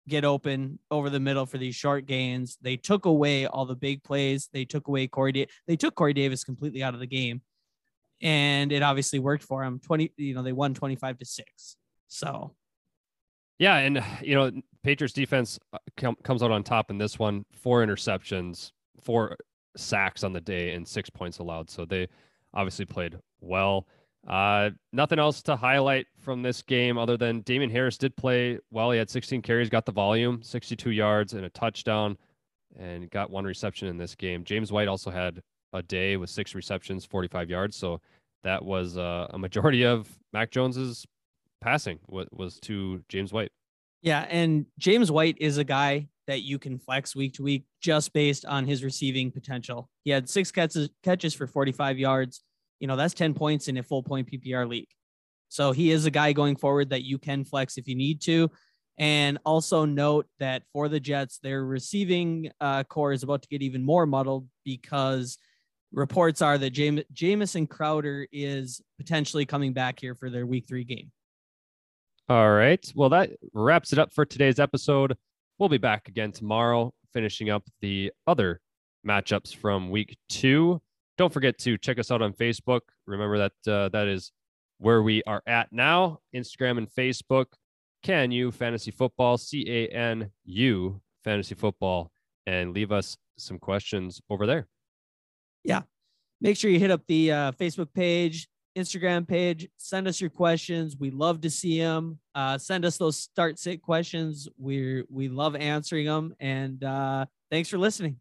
get 0.08 0.24
open 0.24 0.78
over 0.90 1.10
the 1.10 1.20
middle 1.20 1.46
for 1.46 1.58
these 1.58 1.74
short 1.74 2.06
gains. 2.06 2.58
They 2.60 2.76
took 2.76 3.06
away 3.06 3.46
all 3.46 3.66
the 3.66 3.76
big 3.76 4.02
plays. 4.02 4.48
They 4.52 4.64
took 4.64 4.88
away 4.88 5.06
Corey. 5.06 5.32
Da- 5.32 5.48
they 5.66 5.76
took 5.76 5.94
Corey 5.94 6.12
Davis 6.12 6.44
completely 6.44 6.82
out 6.82 6.94
of 6.94 7.00
the 7.00 7.06
game, 7.06 7.42
and 8.20 8.72
it 8.72 8.82
obviously 8.82 9.18
worked 9.18 9.44
for 9.44 9.62
him. 9.62 9.80
Twenty, 9.80 10.12
you 10.16 10.34
know, 10.34 10.42
they 10.42 10.52
won 10.52 10.74
twenty 10.74 10.96
five 10.96 11.18
to 11.18 11.24
six. 11.24 11.76
So, 12.08 12.54
yeah, 13.58 13.76
and 13.76 14.02
you 14.22 14.34
know, 14.34 14.50
Patriots 14.82 15.14
defense 15.14 15.58
uh, 15.72 15.78
com- 15.96 16.16
comes 16.22 16.42
out 16.42 16.50
on 16.50 16.62
top 16.62 16.90
in 16.90 16.98
this 16.98 17.18
one. 17.18 17.44
Four 17.52 17.84
interceptions, 17.84 18.72
four 19.00 19.36
sacks 19.76 20.24
on 20.24 20.32
the 20.32 20.40
day, 20.40 20.74
and 20.74 20.86
six 20.86 21.08
points 21.08 21.38
allowed. 21.38 21.70
So 21.70 21.84
they 21.84 22.08
obviously 22.54 22.84
played 22.84 23.16
well. 23.40 23.86
Uh, 24.26 24.70
nothing 24.92 25.18
else 25.18 25.42
to 25.42 25.56
highlight 25.56 26.06
from 26.20 26.42
this 26.42 26.62
game 26.62 26.96
other 26.96 27.16
than 27.16 27.40
Damien 27.40 27.70
Harris 27.70 27.98
did 27.98 28.16
play 28.16 28.58
well. 28.70 28.90
He 28.92 28.98
had 28.98 29.10
16 29.10 29.42
carries, 29.42 29.68
got 29.68 29.84
the 29.84 29.92
volume, 29.92 30.42
62 30.42 30.90
yards, 30.90 31.32
and 31.32 31.44
a 31.44 31.50
touchdown, 31.50 32.16
and 32.78 33.10
got 33.10 33.30
one 33.30 33.44
reception 33.44 33.88
in 33.88 33.96
this 33.96 34.14
game. 34.14 34.44
James 34.44 34.70
White 34.70 34.88
also 34.88 35.10
had 35.10 35.42
a 35.72 35.82
day 35.82 36.16
with 36.16 36.30
six 36.30 36.54
receptions, 36.54 37.04
45 37.04 37.50
yards. 37.50 37.76
So 37.76 38.00
that 38.44 38.64
was 38.64 38.96
uh, 38.96 39.26
a 39.30 39.38
majority 39.38 39.84
of 39.84 40.08
Mac 40.32 40.50
Jones's 40.50 41.04
passing 41.60 41.98
was, 42.08 42.26
was 42.32 42.60
to 42.60 43.02
James 43.08 43.32
White. 43.32 43.52
Yeah, 44.02 44.26
and 44.28 44.66
James 44.78 45.10
White 45.10 45.36
is 45.40 45.58
a 45.58 45.64
guy 45.64 46.08
that 46.26 46.42
you 46.42 46.58
can 46.58 46.78
flex 46.78 47.16
week 47.16 47.34
to 47.34 47.42
week 47.42 47.64
just 47.80 48.12
based 48.12 48.44
on 48.44 48.66
his 48.66 48.84
receiving 48.84 49.30
potential. 49.30 49.88
He 50.04 50.10
had 50.10 50.28
six 50.28 50.50
catches 50.50 50.90
catches 51.02 51.34
for 51.34 51.46
45 51.46 51.98
yards 51.98 52.42
you 52.82 52.88
know, 52.88 52.96
that's 52.96 53.14
10 53.14 53.32
points 53.34 53.68
in 53.68 53.76
a 53.76 53.82
full 53.82 54.02
point 54.02 54.28
PPR 54.28 54.68
league. 54.68 54.88
So 55.48 55.70
he 55.70 55.92
is 55.92 56.04
a 56.04 56.10
guy 56.10 56.32
going 56.32 56.56
forward 56.56 56.90
that 56.90 57.04
you 57.04 57.16
can 57.16 57.44
flex 57.44 57.78
if 57.78 57.86
you 57.86 57.94
need 57.94 58.20
to. 58.22 58.50
And 58.98 59.38
also 59.46 59.84
note 59.84 60.26
that 60.40 60.64
for 60.72 60.88
the 60.88 60.98
Jets, 60.98 61.38
their 61.38 61.64
receiving 61.64 62.50
uh, 62.60 62.82
corps 62.82 63.12
is 63.12 63.22
about 63.22 63.42
to 63.42 63.48
get 63.48 63.62
even 63.62 63.84
more 63.84 64.04
muddled 64.04 64.48
because 64.64 65.38
reports 65.92 66.42
are 66.42 66.58
that 66.58 66.70
Jam- 66.70 67.04
Jamison 67.12 67.68
Crowder 67.68 68.26
is 68.32 68.82
potentially 68.98 69.46
coming 69.46 69.72
back 69.72 70.00
here 70.00 70.16
for 70.16 70.28
their 70.28 70.44
week 70.44 70.64
three 70.66 70.84
game. 70.84 71.12
All 72.32 72.50
right. 72.50 72.82
Well, 72.94 73.10
that 73.10 73.32
wraps 73.52 73.92
it 73.92 73.98
up 73.98 74.10
for 74.10 74.24
today's 74.24 74.58
episode. 74.58 75.18
We'll 75.58 75.68
be 75.68 75.76
back 75.76 76.08
again 76.08 76.32
tomorrow, 76.32 76.94
finishing 77.12 77.50
up 77.50 77.62
the 77.82 78.10
other 78.26 78.62
matchups 79.06 79.54
from 79.54 79.90
week 79.90 80.16
two. 80.30 80.80
Don't 81.18 81.30
forget 81.30 81.58
to 81.58 81.76
check 81.76 81.98
us 81.98 82.10
out 82.10 82.22
on 82.22 82.32
Facebook. 82.32 82.80
Remember 83.06 83.36
that 83.36 83.70
uh, 83.70 83.90
that 83.90 84.08
is 84.08 84.32
where 84.78 85.02
we 85.02 85.22
are 85.24 85.42
at 85.46 85.74
now 85.74 86.20
Instagram 86.34 86.78
and 86.78 86.88
Facebook. 86.88 87.48
Can 88.02 88.30
you 88.30 88.50
fantasy 88.50 88.92
football? 88.92 89.36
C 89.36 89.66
A 89.68 89.88
N 89.88 90.30
U 90.46 91.02
fantasy 91.24 91.54
football, 91.54 92.12
and 92.46 92.72
leave 92.72 92.92
us 92.92 93.18
some 93.36 93.58
questions 93.58 94.22
over 94.30 94.46
there. 94.46 94.68
Yeah. 95.64 95.82
Make 96.40 96.56
sure 96.56 96.70
you 96.70 96.80
hit 96.80 96.90
up 96.90 97.02
the 97.06 97.30
uh, 97.30 97.52
Facebook 97.52 97.92
page, 97.92 98.48
Instagram 98.76 99.26
page. 99.26 99.68
Send 99.76 100.08
us 100.08 100.20
your 100.20 100.30
questions. 100.30 100.96
We 100.96 101.10
love 101.10 101.40
to 101.42 101.50
see 101.50 101.78
them. 101.78 102.18
Uh, 102.34 102.58
send 102.58 102.84
us 102.84 102.96
those 102.96 103.16
start 103.16 103.58
sit 103.58 103.82
questions. 103.82 104.48
We 104.58 105.04
we 105.08 105.28
love 105.28 105.56
answering 105.56 106.06
them. 106.06 106.34
And 106.40 106.82
uh, 106.82 107.26
thanks 107.50 107.68
for 107.68 107.78
listening. 107.78 108.20